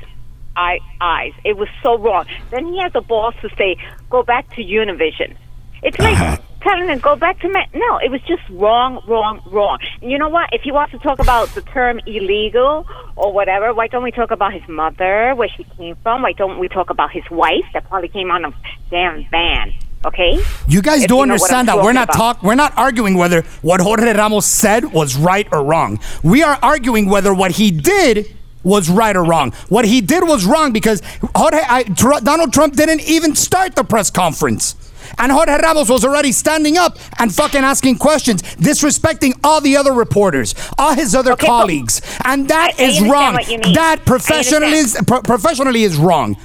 eye- 0.57 0.81
eyes. 1.01 1.33
It 1.45 1.57
was 1.57 1.69
so 1.83 1.99
wrong. 1.99 2.27
Then 2.51 2.67
he 2.67 2.79
has 2.81 2.93
the 2.93 3.01
balls 3.01 3.35
to 3.43 3.49
say, 3.57 3.77
"Go 4.11 4.23
back 4.23 4.49
to 4.57 4.63
Univision." 4.63 5.35
It's 5.83 5.99
like 5.99 6.15
uh-huh. 6.15 6.37
telling 6.61 6.89
him 6.89 6.99
go 6.99 7.15
back 7.15 7.39
to 7.41 7.49
Mexico. 7.49 7.79
No, 7.79 7.99
it 7.99 8.11
was 8.11 8.21
just 8.23 8.43
wrong, 8.51 9.01
wrong, 9.07 9.41
wrong. 9.47 9.79
And 10.03 10.11
you 10.11 10.19
know 10.19 10.29
what? 10.29 10.49
If 10.53 10.63
he 10.63 10.73
wants 10.73 10.93
to 10.93 10.99
talk 10.99 11.21
about 11.21 11.49
the 11.55 11.63
term 11.63 12.01
illegal 12.07 12.87
or 13.15 13.33
whatever, 13.33 13.73
why 13.73 13.87
don't 13.87 14.03
we 14.03 14.11
talk 14.11 14.31
about 14.33 14.53
his 14.53 14.67
mother, 14.69 15.35
where 15.37 15.49
she 15.49 15.65
came 15.77 15.97
from? 16.03 16.23
Why 16.23 16.33
don't 16.33 16.59
we 16.59 16.69
talk 16.69 16.91
about 16.91 17.13
his 17.13 17.23
wife 17.31 17.65
that 17.75 17.89
probably 17.89 18.09
came 18.09 18.31
on 18.31 18.45
a 18.45 18.53
damn 18.91 19.25
van? 19.31 19.73
Okay. 20.05 20.39
You 20.69 20.81
guys 20.81 21.03
If 21.03 21.09
do 21.09 21.15
you 21.15 21.19
know 21.19 21.23
understand 21.35 21.69
that 21.69 21.77
we're 21.83 21.93
not 21.93 22.13
talk 22.13 22.43
we're 22.43 22.55
not 22.55 22.73
arguing 22.79 23.15
whether 23.17 23.43
what 23.63 23.81
Jorge 23.81 24.13
Ramos 24.15 24.47
said 24.47 24.93
was 24.93 25.17
right 25.17 25.47
or 25.53 25.65
wrong. 25.65 25.99
We 26.23 26.43
are 26.43 26.59
arguing 26.63 27.09
whether 27.09 27.35
what 27.35 27.53
he 27.53 27.71
did 27.73 28.35
was 28.63 28.89
right 28.89 29.17
or 29.17 29.25
wrong. 29.25 29.53
What 29.69 29.85
he 29.85 30.01
did 30.01 30.23
was 30.25 30.45
wrong 30.47 30.73
because 30.73 31.03
Jorge, 31.35 31.61
I, 31.69 31.83
Tr- 31.85 32.21
Donald 32.23 32.53
Trump 32.53 32.75
didn't 32.77 33.01
even 33.09 33.35
start 33.35 33.75
the 33.75 33.83
press 33.85 34.11
conference. 34.11 34.77
And 35.19 35.33
Jorge 35.33 35.57
Ramos 35.63 35.89
was 35.89 36.05
already 36.05 36.33
standing 36.33 36.77
up 36.77 36.97
and 37.19 37.35
fucking 37.35 37.63
asking 37.63 37.97
questions, 37.99 38.43
disrespecting 38.43 39.33
all 39.43 39.61
the 39.61 39.77
other 39.77 39.93
reporters, 39.93 40.55
all 40.77 40.95
his 40.95 41.15
other 41.15 41.33
Okay, 41.33 41.47
colleagues. 41.47 42.03
And 42.25 42.49
that 42.49 42.75
I- 42.79 42.83
is 42.83 43.01
wrong. 43.01 43.35
what 43.35 43.49
you 43.49 43.59
mean. 43.59 43.73
That 43.75 44.05
professionally 44.05 44.75
is, 44.79 44.97
pro- 45.07 45.23
professionally 45.23 45.83
is 45.83 45.97
wrong. 45.97 46.37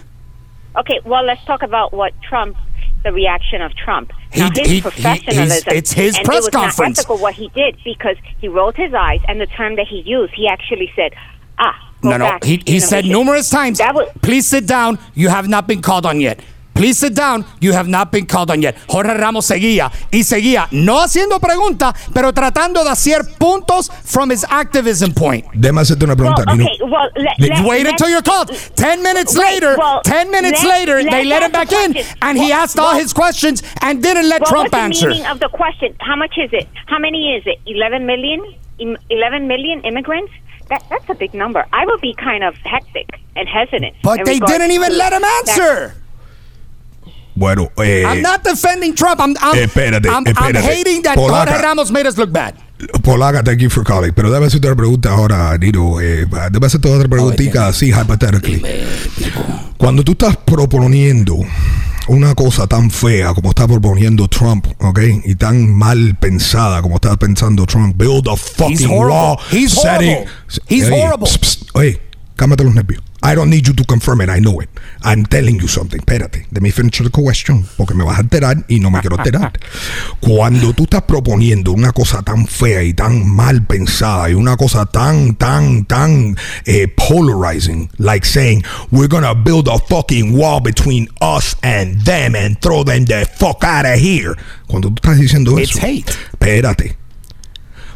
Okay, 0.75 0.99
well, 1.05 1.23
let's 1.23 1.43
talk 1.45 1.61
about 1.61 1.93
what 1.93 2.13
Trump, 2.21 2.55
the 3.03 3.11
reaction 3.11 3.61
of 3.61 3.75
Trump. 3.75 4.11
He- 4.31 4.39
now, 4.41 4.49
his 4.55 4.67
he- 4.67 4.75
he- 4.75 4.81
professionalism. 4.81 5.47
he's- 5.47 5.63
it's 5.67 5.93
his 5.93 6.15
and 6.17 6.25
press 6.25 6.37
it 6.37 6.45
was 6.45 6.49
conference. 6.49 6.97
Not 6.97 7.01
ethical 7.03 7.17
what 7.17 7.35
he 7.35 7.49
did 7.53 7.77
because 7.83 8.15
he 8.39 8.47
rolled 8.47 8.75
his 8.75 8.93
eyes, 8.93 9.19
and 9.27 9.39
the 9.39 9.45
term 9.47 9.75
that 9.75 9.87
he 9.87 10.01
used, 10.05 10.33
he 10.33 10.47
actually 10.47 10.91
said, 10.95 11.13
"Ah." 11.59 11.75
No, 12.05 12.17
no. 12.17 12.25
back, 12.25 12.43
He, 12.43 12.61
he 12.65 12.79
said 12.81 13.05
numerous 13.05 13.49
times, 13.49 13.79
was, 13.79 14.09
please 14.21 14.45
sit 14.45 14.67
down. 14.67 14.99
You 15.13 15.29
have 15.29 15.47
not 15.47 15.67
been 15.67 15.81
called 15.81 16.05
on 16.05 16.19
yet. 16.19 16.41
Please 16.73 16.97
sit 16.97 17.13
down. 17.15 17.45
You 17.61 17.73
have 17.73 17.87
not 17.87 18.11
been 18.11 18.25
called 18.25 18.49
on 18.49 18.61
yet. 18.61 18.75
Jorge 18.89 19.13
Ramos 19.13 19.45
seguía 19.45 19.91
y 20.11 20.23
seguía, 20.23 20.67
no 20.71 20.99
haciendo 21.01 21.39
pregunta, 21.39 21.93
pero 22.13 22.31
tratando 22.33 22.83
de 22.83 22.89
hacer 22.89 23.21
puntos 23.37 23.89
from 24.03 24.31
his 24.31 24.43
activism 24.49 25.13
point. 25.13 25.45
Déjame 25.53 25.81
hacerte 25.81 26.03
una 26.05 26.15
pregunta, 26.15 26.43
well, 26.47 26.61
okay, 26.61 26.77
well, 26.81 27.09
let, 27.15 27.63
Wait 27.63 27.83
let, 27.83 27.91
until 27.93 28.09
you're 28.09 28.23
called. 28.23 28.49
Ten 28.75 29.03
minutes 29.03 29.35
Right, 29.35 29.53
later, 29.61 29.75
well, 29.77 30.01
ten 30.03 30.31
minutes 30.31 30.63
let- 30.63 30.79
later, 30.79 30.95
let's 31.03 31.09
they 31.11 31.23
let 31.25 31.43
him 31.43 31.51
back 31.51 31.71
in, 31.71 31.93
question. 31.93 32.17
and 32.23 32.37
he 32.37 32.49
Well, 32.49 32.61
asked 32.63 32.79
all 32.79 32.95
his 32.95 33.13
questions 33.13 33.61
and 33.81 34.01
didn't 34.01 34.27
let 34.27 34.41
What 34.41 34.49
Trump 34.49 34.63
was 34.65 34.71
the 34.71 34.77
answer. 34.79 35.09
meaning 35.09 35.25
of 35.27 35.39
the 35.39 35.49
question? 35.49 35.95
How 35.99 36.15
much 36.15 36.33
is 36.37 36.49
it? 36.53 36.67
How 36.87 36.97
many 36.99 37.35
is 37.35 37.43
it? 37.45 37.59
11 37.67 38.05
million? 38.05 38.41
11 38.79 39.47
million 39.47 39.81
immigrants? 39.83 40.31
That, 40.69 40.83
that's 40.89 41.07
a 41.09 41.13
big 41.15 41.33
number. 41.35 41.65
I 41.71 41.85
would 41.85 42.01
be 42.01 42.15
kind 42.15 42.43
of 42.43 42.55
hectic 42.65 43.07
and 43.35 43.47
hesitant. 43.47 43.95
But 44.01 44.25
they 44.25 44.39
didn't 44.39 44.71
even 44.71 44.97
let 44.97 45.13
him 45.13 45.21
that. 45.21 45.43
answer. 45.47 45.95
Bueno, 47.35 47.69
eh, 47.77 48.03
I'm 48.05 48.21
not 48.21 48.43
defending 48.43 48.93
Trump. 48.93 49.19
I'm, 49.19 49.35
I'm, 49.41 49.55
Espérate, 49.57 50.07
I'm, 50.07 50.17
I'm 50.17 50.25
espérate. 50.27 50.61
hating 50.61 51.01
that 51.03 51.15
Polaca. 51.15 51.51
Jorge 51.51 51.63
Ramos 51.63 51.91
made 51.91 52.07
us 52.07 52.17
look 52.17 52.31
bad. 52.31 52.53
Polaca, 53.01 53.41
thank 53.43 53.59
you 53.61 53.69
for 53.69 53.83
calling. 53.83 54.11
Pero 54.13 54.29
déjame 54.29 54.47
hacerte 54.47 54.67
una 54.67 54.75
pregunta 54.75 55.09
ahora, 55.11 55.57
Nino. 55.57 55.99
Eh, 55.99 56.25
déjame 56.27 56.65
hacerte 56.67 56.89
otra 56.91 57.07
preguntita 57.09 57.67
así, 57.67 57.91
hypothetically. 57.91 58.61
Cuando 59.77 60.03
tú 60.03 60.11
estás 60.13 60.37
proponiendo 60.37 61.37
una 62.07 62.35
cosa 62.35 62.67
tan 62.67 62.91
fea 62.91 63.33
como 63.33 63.49
está 63.49 63.65
proponiendo 63.67 64.27
Trump, 64.27 64.67
¿ok? 64.79 64.99
Y 65.25 65.35
tan 65.35 65.73
mal 65.73 66.15
pensada 66.19 66.81
como 66.81 66.95
está 66.95 67.15
pensando 67.15 67.65
Trump, 67.65 67.95
build 67.97 68.27
a 68.27 68.35
fucking 68.35 68.87
horrible. 68.89 69.13
wall. 69.15 69.37
He's 69.51 69.71
setting- 69.73 70.17
horrible. 70.17 70.31
He's 70.67 70.85
Oye, 70.87 71.01
horrible. 71.01 71.27
psst, 71.27 71.41
psst, 71.43 71.69
Oye, 71.75 72.01
cálmate 72.35 72.63
los 72.63 72.73
nervios. 72.75 73.01
I 73.25 73.35
don't 73.35 73.49
need 73.49 73.65
you 73.65 73.73
to 73.73 73.85
confirm 73.85 74.19
it, 74.19 74.29
I 74.29 74.39
know 74.39 74.59
it. 74.59 74.69
I'm 75.01 75.25
telling 75.25 75.55
you 75.57 75.67
something. 75.69 76.01
Espérate, 76.01 76.45
let 76.51 76.61
me 76.61 76.71
finish 76.71 76.99
the 76.99 77.09
question, 77.09 77.63
porque 77.77 77.95
me 77.95 78.03
vas 78.03 78.17
a 78.17 78.21
alterar 78.23 78.65
y 78.67 78.79
no 78.79 78.91
me 78.91 78.99
quiero 78.99 79.17
alterar. 79.17 79.53
Cuando 80.19 80.73
tú 80.73 80.83
estás 80.83 81.03
proponiendo 81.03 81.71
una 81.71 81.93
cosa 81.93 82.21
tan 82.21 82.45
fea 82.47 82.83
y 82.83 82.93
tan 82.93 83.25
mal 83.33 83.65
pensada 83.65 84.29
y 84.29 84.33
una 84.33 84.57
cosa 84.57 84.85
tan, 84.85 85.35
tan, 85.35 85.85
tan 85.85 86.35
eh, 86.65 86.87
polarizing, 86.97 87.89
like 87.97 88.25
saying, 88.25 88.61
we're 88.91 89.07
gonna 89.07 89.33
build 89.33 89.69
a 89.69 89.79
fucking 89.87 90.37
wall 90.37 90.59
between 90.59 91.07
us 91.21 91.55
and 91.63 92.01
them 92.03 92.35
and 92.35 92.59
throw 92.61 92.83
them 92.83 93.05
the 93.05 93.25
fuck 93.37 93.63
out 93.63 93.85
of 93.85 93.99
here. 93.99 94.35
Cuando 94.67 94.89
tú 94.89 94.95
estás 94.95 95.17
diciendo 95.17 95.57
It's 95.59 95.71
eso, 95.77 95.79
hate. 95.85 96.11
espérate. 96.33 96.97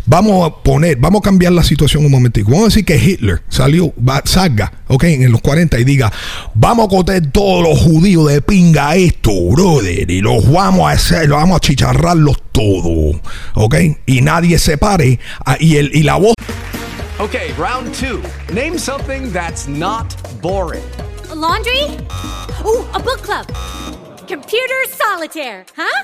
Vamos 0.10 0.48
a 0.48 0.64
poner, 0.64 0.96
vamos 0.96 1.20
a 1.20 1.24
cambiar 1.24 1.52
la 1.52 1.64
situación 1.64 2.06
un 2.06 2.12
momentico. 2.12 2.50
Vamos 2.52 2.64
a 2.64 2.68
decir 2.68 2.86
que 2.86 2.96
Hitler 2.96 3.44
salió, 3.50 3.94
va, 3.98 4.22
salga, 4.24 4.72
ok, 4.88 5.04
en 5.04 5.32
los 5.34 5.42
40 5.42 5.78
y 5.80 5.84
diga, 5.84 6.12
vamos 6.54 6.86
a 6.86 6.90
coger 6.90 7.30
todos 7.30 7.62
los 7.62 7.78
judíos 7.78 8.32
de 8.32 8.42
pinga 8.42 8.96
esto, 8.96 9.32
brother, 9.52 10.10
y 10.10 10.22
los 10.22 10.50
vamos 10.50 10.90
a 10.90 10.94
hacer, 10.94 11.28
los 11.28 11.38
vamos 11.38 11.58
a 11.58 11.60
chicharrarlos 11.60 12.38
todos, 12.54 13.18
ok, 13.54 13.76
y 14.06 14.22
nadie 14.22 14.58
se 14.60 14.78
pare, 14.78 15.20
ah, 15.46 15.58
y, 15.60 15.76
el, 15.76 15.94
y 15.94 16.04
la 16.04 16.16
voz 16.16 16.34
Okay, 17.20 17.52
round 17.54 17.96
two. 17.96 18.22
Name 18.54 18.78
something 18.78 19.34
that's 19.34 19.68
not 19.68 20.16
boring. 20.40 20.84
A 21.32 21.36
laundry? 21.36 21.82
Ooh, 22.64 22.86
a 22.94 23.00
book 23.00 23.24
club. 23.24 23.48
Computer 24.28 24.86
solitaire, 24.88 25.66
huh? 25.76 26.04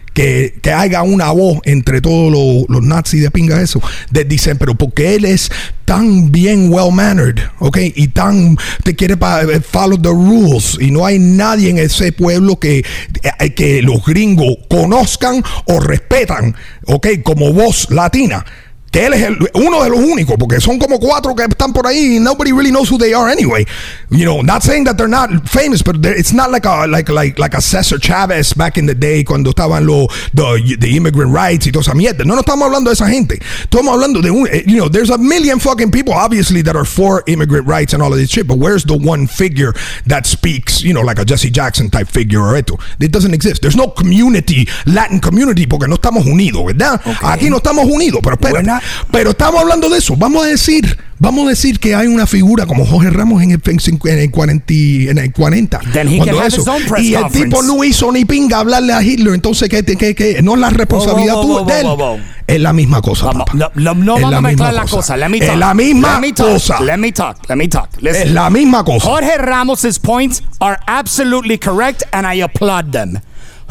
que, 0.13 0.59
que 0.61 0.71
haya 0.71 1.01
una 1.03 1.31
voz 1.31 1.59
entre 1.63 2.01
todos 2.01 2.31
los, 2.31 2.69
los 2.69 2.83
nazis 2.83 3.21
de 3.21 3.31
pinga 3.31 3.61
eso, 3.61 3.81
de 4.09 4.25
dissent, 4.25 4.59
pero 4.59 4.75
porque 4.75 5.15
él 5.15 5.25
es 5.25 5.51
tan 5.85 6.31
bien 6.31 6.71
well 6.71 6.91
mannered, 6.91 7.39
ok, 7.59 7.77
y 7.95 8.07
tan 8.09 8.57
te 8.83 8.95
quiere 8.95 9.17
pa, 9.17 9.41
eh, 9.43 9.61
follow 9.61 9.97
the 10.01 10.09
rules, 10.09 10.77
y 10.79 10.91
no 10.91 11.05
hay 11.05 11.19
nadie 11.19 11.69
en 11.69 11.77
ese 11.77 12.11
pueblo 12.11 12.59
que, 12.59 12.85
eh, 13.39 13.53
que 13.53 13.81
los 13.81 14.05
gringos 14.05 14.57
conozcan 14.69 15.43
o 15.65 15.79
respetan, 15.79 16.55
ok, 16.85 17.07
como 17.23 17.53
voz 17.53 17.89
latina. 17.89 18.45
Que 18.91 19.05
él 19.05 19.13
es 19.13 19.21
el- 19.23 19.49
uno 19.53 19.83
de 19.83 19.89
los 19.89 19.99
únicos, 19.99 20.35
porque 20.37 20.59
son 20.59 20.77
como 20.77 20.99
cuatro 20.99 21.33
que 21.33 21.43
están 21.45 21.71
por 21.71 21.87
ahí. 21.87 22.17
and 22.17 22.25
Nobody 22.25 22.51
really 22.51 22.71
knows 22.71 22.89
who 22.91 22.97
they 22.97 23.13
are 23.13 23.31
anyway. 23.31 23.65
You 24.09 24.25
know, 24.25 24.41
not 24.41 24.63
saying 24.63 24.83
that 24.83 24.97
they're 24.97 25.07
not 25.07 25.29
famous, 25.49 25.81
but 25.81 25.95
it's 26.05 26.33
not 26.33 26.51
like 26.51 26.65
a 26.67 26.85
like 26.87 27.09
like 27.09 27.39
like 27.39 27.55
a 27.55 27.61
Cesar 27.61 27.97
Chavez 27.99 28.53
back 28.53 28.77
in 28.77 28.85
the 28.87 28.93
day 28.93 29.23
cuando 29.23 29.51
estaban 29.51 29.85
los 29.87 30.07
the, 30.33 30.75
the 30.77 30.97
immigrant 30.97 31.33
rights 31.33 31.65
y 31.67 31.71
toda 31.71 31.83
esa 31.83 31.93
mierda. 31.93 32.25
No, 32.25 32.35
no 32.35 32.41
estamos 32.41 32.65
hablando 32.65 32.89
de 32.89 32.95
esa 32.95 33.07
gente. 33.07 33.39
Estamos 33.63 33.93
hablando 33.93 34.21
de 34.21 34.29
un, 34.29 34.45
eh, 34.51 34.63
you 34.67 34.75
know, 34.75 34.89
there's 34.89 35.09
a 35.09 35.17
million 35.17 35.59
fucking 35.59 35.89
people 35.89 36.13
obviously 36.13 36.61
that 36.61 36.75
are 36.75 36.83
for 36.85 37.23
immigrant 37.27 37.65
rights 37.67 37.93
and 37.93 38.03
all 38.03 38.11
of 38.11 38.19
this 38.19 38.29
shit, 38.29 38.45
but 38.45 38.57
where's 38.57 38.83
the 38.85 38.93
one 38.97 39.25
figure 39.25 39.73
that 40.05 40.25
speaks, 40.25 40.81
you 40.83 40.93
know, 40.93 41.01
like 41.01 41.17
a 41.17 41.23
Jesse 41.23 41.49
Jackson 41.49 41.89
type 41.89 42.09
figure 42.09 42.41
or 42.41 42.57
esto? 42.57 42.77
It 42.99 43.11
doesn't 43.13 43.33
exist. 43.33 43.61
There's 43.61 43.77
no 43.77 43.87
community, 43.87 44.67
Latin 44.85 45.21
community, 45.21 45.65
porque 45.65 45.87
no 45.87 45.95
estamos 45.95 46.25
unidos, 46.25 46.65
¿verdad? 46.65 46.99
Aquí 47.21 47.49
no 47.49 47.57
estamos 47.57 47.85
unidos, 47.85 48.19
pero 48.21 48.35
espera. 48.35 48.80
Pero 49.11 49.31
estamos 49.31 49.61
hablando 49.61 49.89
de 49.89 49.97
eso. 49.99 50.15
Vamos 50.15 50.43
a 50.45 50.47
decir, 50.47 50.97
vamos 51.19 51.45
a 51.45 51.49
decir 51.49 51.79
que 51.79 51.95
hay 51.95 52.07
una 52.07 52.25
figura 52.27 52.65
como 52.65 52.85
Jorge 52.85 53.09
Ramos 53.09 53.41
en 53.43 53.51
el, 53.51 53.61
en 53.65 54.19
el 54.19 54.31
40. 54.31 54.73
y- 54.73 55.07
En 55.09 55.17
el 55.17 55.31
40 55.33 55.79
Then 55.93 56.07
he 56.07 56.17
Cuando 56.17 56.43
eso. 56.43 56.63
y 56.99 57.13
el 57.15 57.27
tipo 57.31 57.61
no 57.63 57.83
hizo 57.83 58.11
ni 58.11 58.25
pinga 58.25 58.59
hablarle 58.59 58.93
a 58.93 59.01
Hitler. 59.03 59.33
Entonces, 59.33 59.69
¿qué, 59.69 59.83
qué, 59.83 60.15
qué? 60.15 60.41
No 60.41 60.53
es 60.55 60.59
la 60.59 60.69
responsabilidad 60.69 61.35
Whoa, 61.35 61.45
whoa, 61.45 61.61
whoa, 61.63 61.65
de 61.65 62.15
él. 62.17 62.23
Es 62.47 62.59
la 62.59 62.73
misma 62.73 63.01
cosa, 63.01 63.27
Vamos, 63.27 63.45
papá. 63.45 63.57
no, 63.57 63.71
no, 63.75 63.93
no 63.95 64.15
Es 64.17 64.21
vamos 64.23 64.37
a 64.37 64.41
mezclar 64.41 64.69
misma 64.71 64.83
la 64.83 64.89
cosa. 64.89 65.15
Let 65.17 65.29
me 65.29 65.37
Es 65.37 65.47
talk. 65.47 65.57
la 65.57 65.73
misma 65.73 66.13
Let 66.15 66.19
me 66.19 66.33
talk. 66.33 66.47
cosa. 66.51 66.81
Let 66.81 66.97
me 66.97 67.11
talk. 67.13 67.37
Let 67.49 67.55
me 67.55 67.67
talk. 67.69 67.89
Listen. 68.01 68.27
Es 68.27 68.31
la 68.33 68.49
misma 68.49 68.83
cosa. 68.83 69.07
Jorge 69.07 69.37
Ramos's 69.37 69.99
points 69.99 70.43
are 70.59 70.77
absolutely 70.87 71.57
correct, 71.57 72.03
and 72.11 72.27
I 72.27 72.41
applaud 72.41 72.91
them. 72.91 73.19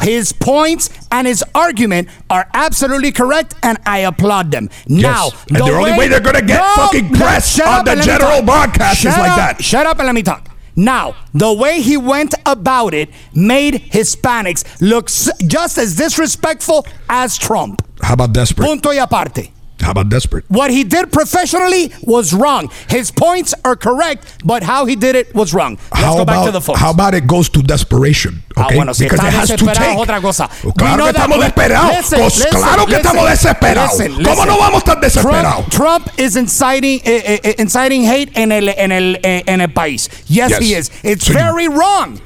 His 0.01 0.31
points 0.33 0.89
and 1.11 1.27
his 1.27 1.43
argument 1.53 2.09
are 2.29 2.47
absolutely 2.53 3.11
correct, 3.11 3.55
and 3.63 3.77
I 3.85 3.99
applaud 3.99 4.51
them. 4.51 4.69
Now, 4.87 5.29
And 5.49 5.57
the 5.57 5.63
only 5.63 5.91
way 5.91 6.07
they're 6.07 6.19
gonna 6.19 6.41
get 6.41 6.63
fucking 6.75 7.13
press 7.13 7.55
shut 7.55 7.67
on 7.67 7.85
the 7.85 7.91
and 7.91 7.99
let 7.99 8.07
me 8.07 8.13
general 8.17 8.41
broadcast 8.41 9.05
is 9.05 9.13
Shut 9.13 9.19
like 9.19 9.35
that. 9.35 9.63
Shut 9.63 9.85
up 9.85 9.99
and 9.99 10.07
let 10.07 10.15
me 10.15 10.23
talk. 10.23 10.47
Now, 10.75 11.15
the 11.33 11.51
way 11.53 11.81
he 11.81 11.97
went 11.97 12.33
about 12.45 12.93
it 12.93 13.09
made 13.33 13.75
Hispanics 13.91 14.63
look 14.79 15.07
just 15.47 15.77
as 15.77 15.95
disrespectful 15.95 16.85
as 17.09 17.37
Trump. 17.37 17.81
How 18.01 18.13
about 18.13 18.33
desperate? 18.33 18.65
Punto 18.65 18.89
y 18.89 18.95
aparte. 18.97 19.51
How 19.81 19.91
about 19.91 20.09
desperate? 20.09 20.45
What 20.47 20.69
he 20.71 20.83
did 20.83 21.11
professionally 21.11 21.91
was 22.03 22.33
wrong. 22.33 22.69
His 22.87 23.11
points 23.11 23.53
are 23.65 23.75
correct, 23.75 24.25
but 24.45 24.63
how 24.63 24.85
he 24.85 24.95
did 24.95 25.15
it 25.15 25.33
was 25.33 25.53
wrong. 25.53 25.77
Let's 25.91 26.03
how 26.05 26.15
go 26.17 26.21
about 26.21 26.35
back 26.35 26.45
to 26.45 26.51
the 26.51 26.61
phones. 26.61 26.79
how 26.79 26.91
about 26.91 27.13
it 27.13 27.25
goes 27.27 27.49
to 27.49 27.61
desperation? 27.61 28.43
Ah, 28.55 28.65
Okay, 28.65 28.75
bueno, 28.75 28.93
si 28.93 29.05
because 29.05 29.19
it 29.25 29.33
has 29.33 29.49
to 29.49 29.57
take. 29.57 29.97
otra 29.97 30.21
cosa. 30.21 30.49
Oh, 30.63 30.67
We 30.67 30.73
claro 30.73 31.03
que 31.05 31.11
estamos 31.13 31.37
desesperados. 31.39 32.09
Claro 32.51 32.85
que 32.85 32.95
estamos 32.97 33.29
desesperados. 33.29 33.97
¿Cómo 34.23 34.45
no 34.45 34.57
vamos 34.57 34.75
a 34.75 34.77
estar 34.91 34.99
desesperados? 35.01 35.65
Trump, 35.69 36.07
is 36.17 36.35
inciting 36.35 36.99
eh, 37.03 37.39
eh, 37.43 37.55
inciting 37.59 38.03
hate 38.05 38.31
en 38.37 38.51
el 38.51 38.69
en 38.69 38.91
el 38.91 39.19
en 39.23 39.61
el 39.61 39.69
país. 39.73 40.09
Yes, 40.27 40.49
Yes. 40.49 40.59
he 40.59 40.73
is. 40.75 40.91
It's 41.03 41.25
So 41.25 41.33
you- 41.33 41.39
very 41.39 41.67
wrong. 41.67 42.19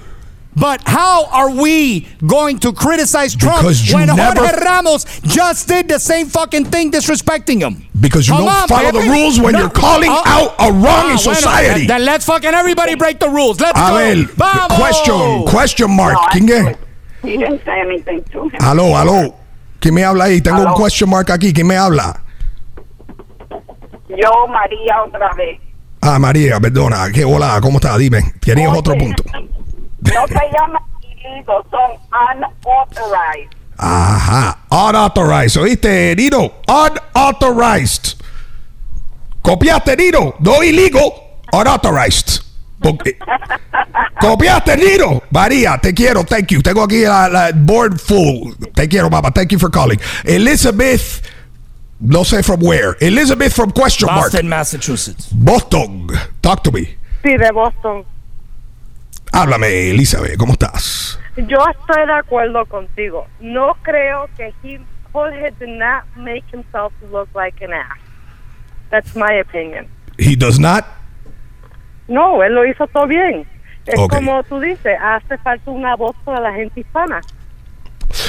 But 0.57 0.81
how 0.87 1.25
are 1.31 1.49
we 1.51 2.07
going 2.25 2.59
to 2.59 2.71
criticize 2.71 3.35
Trump 3.35 3.63
when 3.93 4.07
never- 4.07 4.39
Jorge 4.39 4.63
Ramos 4.63 5.05
just 5.23 5.67
did 5.67 5.89
the 5.89 5.99
same 5.99 6.27
fucking 6.27 6.65
thing 6.65 6.91
disrespecting 6.91 7.59
him? 7.59 7.85
Because 7.99 8.27
you 8.27 8.35
Come 8.35 8.45
don't 8.45 8.61
on, 8.63 8.67
follow 8.69 8.91
the 8.91 9.07
rules 9.09 9.39
when 9.39 9.53
No. 9.53 9.59
you're 9.59 9.69
calling 9.69 10.09
Ah, 10.11 10.39
out 10.39 10.55
a 10.59 10.71
wrong 10.71 11.11
in 11.11 11.17
ah, 11.17 11.21
bueno, 11.23 11.33
society. 11.33 11.79
then, 11.79 11.87
then 11.87 12.05
let's 12.05 12.25
fucking 12.25 12.53
everybody 12.53 12.95
break 12.95 13.19
the 13.19 13.27
rules. 13.29 13.59
Let's 13.59 13.77
A 13.77 13.89
go. 13.89 13.97
ver, 13.97 14.15
Vamos. 14.37 14.77
question, 14.79 15.43
question 15.45 15.91
mark. 15.91 16.13
No, 16.13 16.21
I 16.21 16.39
¿Quién 16.39 16.49
es? 16.49 16.75
He 17.23 17.37
didn't 17.37 17.61
say 17.65 17.79
anything 17.81 18.23
to 18.31 18.43
him. 18.43 18.59
Aló, 18.61 18.95
aló. 18.95 19.35
¿Quién 19.81 19.93
me 19.93 20.03
habla 20.05 20.25
ahí? 20.25 20.41
Tengo 20.41 20.61
un 20.61 20.67
Aló. 20.67 20.77
question 20.77 21.09
mark 21.09 21.29
aquí. 21.31 21.51
¿Quién 21.51 21.67
me 21.67 21.75
habla? 21.75 22.21
Yo, 24.09 24.31
María, 24.47 25.03
otra 25.05 25.31
vez. 25.35 25.59
Ah, 26.01 26.17
María, 26.19 26.59
perdona. 26.59 27.09
¿Qué 27.11 27.25
hola? 27.25 27.59
¿Cómo 27.61 27.77
estás? 27.79 27.97
Dime. 27.97 28.21
¿Tenías 28.39 28.69
Oye, 28.69 28.79
otro 28.79 28.95
punto? 28.95 29.23
No 30.13 30.27
se 30.27 30.33
llaman 30.53 30.81
illegal, 31.01 31.63
son 31.71 31.91
unauthorized. 32.35 33.49
Ajá. 33.77 34.57
Unauthorized. 34.69 35.57
¿Oíste, 35.61 36.15
Nino? 36.15 36.51
Unauthorized. 36.67 38.15
¿Copiaste, 39.41 39.95
Nino? 39.97 40.35
No 40.39 40.63
illegal. 40.63 41.11
Unauthorized. 41.51 42.41
Porque- 42.81 43.17
¿Copiaste, 44.19 44.77
Nino? 44.77 45.21
María, 45.31 45.77
te 45.81 45.93
quiero. 45.93 46.23
Thank 46.23 46.47
you. 46.51 46.61
Tengo 46.61 46.83
aquí 46.83 47.01
la, 47.03 47.27
la 47.27 47.51
board 47.53 47.99
full. 47.99 48.53
Te 48.73 48.87
quiero, 48.87 49.09
papá. 49.09 49.31
Thank 49.31 49.51
you 49.51 49.59
for 49.59 49.69
calling. 49.71 49.99
Elizabeth. 50.23 51.21
No 51.99 52.23
sé 52.25 52.43
from 52.43 52.61
where. 52.61 52.95
Elizabeth 52.99 53.53
from 53.53 53.71
question 53.71 54.07
mark. 54.07 54.31
Boston, 54.31 54.49
Massachusetts. 54.49 55.27
Boston. 55.31 56.07
Talk 56.41 56.61
to 56.63 56.71
me. 56.71 56.97
Sí, 57.23 57.37
de 57.37 57.51
Boston. 57.51 58.03
Háblame, 59.37 59.89
Elizabeth. 59.89 60.37
¿Cómo 60.37 60.53
estás? 60.53 61.19
Yo 61.35 61.57
estoy 61.69 62.05
de 62.07 62.13
acuerdo 62.13 62.65
contigo. 62.67 63.27
No 63.41 63.75
creo 63.81 64.29
que 64.37 64.53
he, 64.63 64.79
Jorge 65.11 65.51
did 65.59 65.77
not 65.77 66.05
make 66.15 66.45
himself 66.53 66.93
look 67.11 67.27
like 67.35 67.61
an 67.65 67.73
ass. 67.73 67.99
That's 68.91 69.13
my 69.13 69.41
opinion. 69.41 69.87
He 70.17 70.37
does 70.37 70.57
not. 70.57 70.85
No, 72.07 72.41
él 72.43 72.55
lo 72.55 72.65
hizo 72.65 72.87
todo 72.87 73.07
bien. 73.07 73.45
Es 73.85 73.99
Ok. 73.99 74.13
como 74.13 74.41
tú 74.43 74.61
dices, 74.61 74.97
hace 75.01 75.37
falta 75.39 75.69
una 75.69 75.97
voz 75.97 76.15
para 76.23 76.39
la 76.39 76.53
gente 76.53 76.79
hispana. 76.79 77.19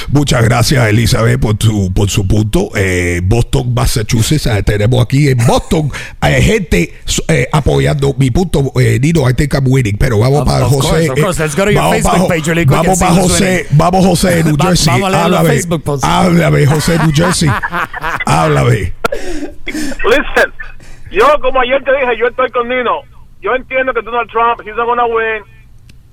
Muchas 0.09 0.43
gracias, 0.43 0.87
Elizabeth, 0.89 1.39
por 1.39 1.55
su, 1.59 1.91
por 1.93 2.09
su 2.09 2.27
punto. 2.27 2.69
Eh, 2.75 3.21
Boston, 3.23 3.73
Massachusetts, 3.73 4.45
eh, 4.47 4.63
tenemos 4.63 5.01
aquí 5.03 5.29
en 5.29 5.37
Boston 5.45 5.91
eh, 6.21 6.41
gente 6.41 6.93
eh, 7.27 7.47
apoyando 7.51 8.13
mi 8.17 8.31
punto. 8.31 8.71
Eh, 8.79 8.99
Nino, 9.01 9.29
I 9.29 9.33
think 9.33 9.53
I'm 9.53 9.65
winning, 9.67 9.97
pero 9.97 10.19
vamos 10.19 10.41
Of- 10.41 10.47
para 10.47 10.65
of 10.65 10.71
José. 10.73 11.07
course, 11.07 11.21
course. 11.21 11.55
go 11.55 11.65
vamos 11.73 12.01
para- 12.01 12.27
page 12.27 12.43
really 12.47 12.65
quick 12.65 12.77
Vamos 12.77 12.99
para 12.99 13.13
José, 13.13 13.67
vamos 13.71 14.05
José, 14.05 14.43
New 14.45 14.57
Va- 14.57 14.65
Jersey. 14.67 14.93
vamos 15.01 15.13
a 15.13 15.23
Háblame, 15.23 15.49
Facebook 15.49 15.83
posts. 15.83 16.05
háblame, 16.07 16.65
José, 16.65 16.97
New 16.99 17.11
Jersey. 17.13 17.49
Háblame. 18.25 18.93
Listen, 19.65 20.51
yo 21.11 21.25
como 21.41 21.59
ayer 21.61 21.83
te 21.83 21.91
dije, 21.91 22.17
yo 22.19 22.27
estoy 22.27 22.49
con 22.51 22.67
Nino. 22.67 23.01
Yo 23.41 23.53
entiendo 23.55 23.93
que 23.93 24.01
Donald 24.01 24.29
Trump, 24.29 24.61
he's 24.65 24.75
not 24.75 24.85
gonna 24.87 25.05
win. 25.05 25.43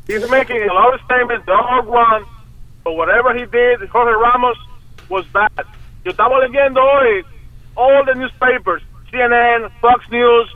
He's 0.06 0.28
making 0.28 0.58
a 0.68 0.72
lot 0.74 0.94
of 0.94 1.00
statements, 1.04 1.44
they're 1.46 1.56
all 1.56 1.82
wrong. 1.86 2.22
But 2.84 2.96
whatever 2.96 3.34
he 3.34 3.46
did, 3.46 3.88
Jorge 3.88 4.12
Ramos 4.12 4.58
was 5.08 5.26
bad. 5.32 5.50
Yo 6.04 6.12
estaba 6.12 6.38
leyendo 6.38 6.82
hoy 6.82 7.24
all 7.76 8.04
the 8.04 8.14
newspapers, 8.14 8.82
CNN, 9.10 9.70
Fox 9.80 10.04
News, 10.10 10.54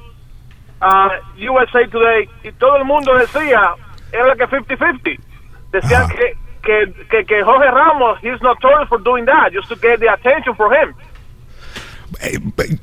uh, 0.83 1.09
USA 1.37 1.87
Today, 1.87 2.29
y 2.45 2.53
todo 2.53 2.77
el 2.77 2.85
mundo 2.85 3.15
decía, 3.15 3.75
era 4.13 4.37
que 4.37 4.47
50-50. 4.47 5.19
Decían 5.73 6.09
que, 6.09 6.35
que, 6.63 7.07
que, 7.11 7.25
que 7.25 7.43
Jorge 7.43 7.71
Ramos, 7.71 8.19
he's 8.23 8.41
notorious 8.43 8.89
for 8.89 8.99
doing 8.99 9.25
that, 9.25 9.53
just 9.53 9.69
to 9.69 9.77
get 9.77 10.01
the 10.01 10.13
attention 10.13 10.55
for 10.55 10.73
him. 10.73 10.95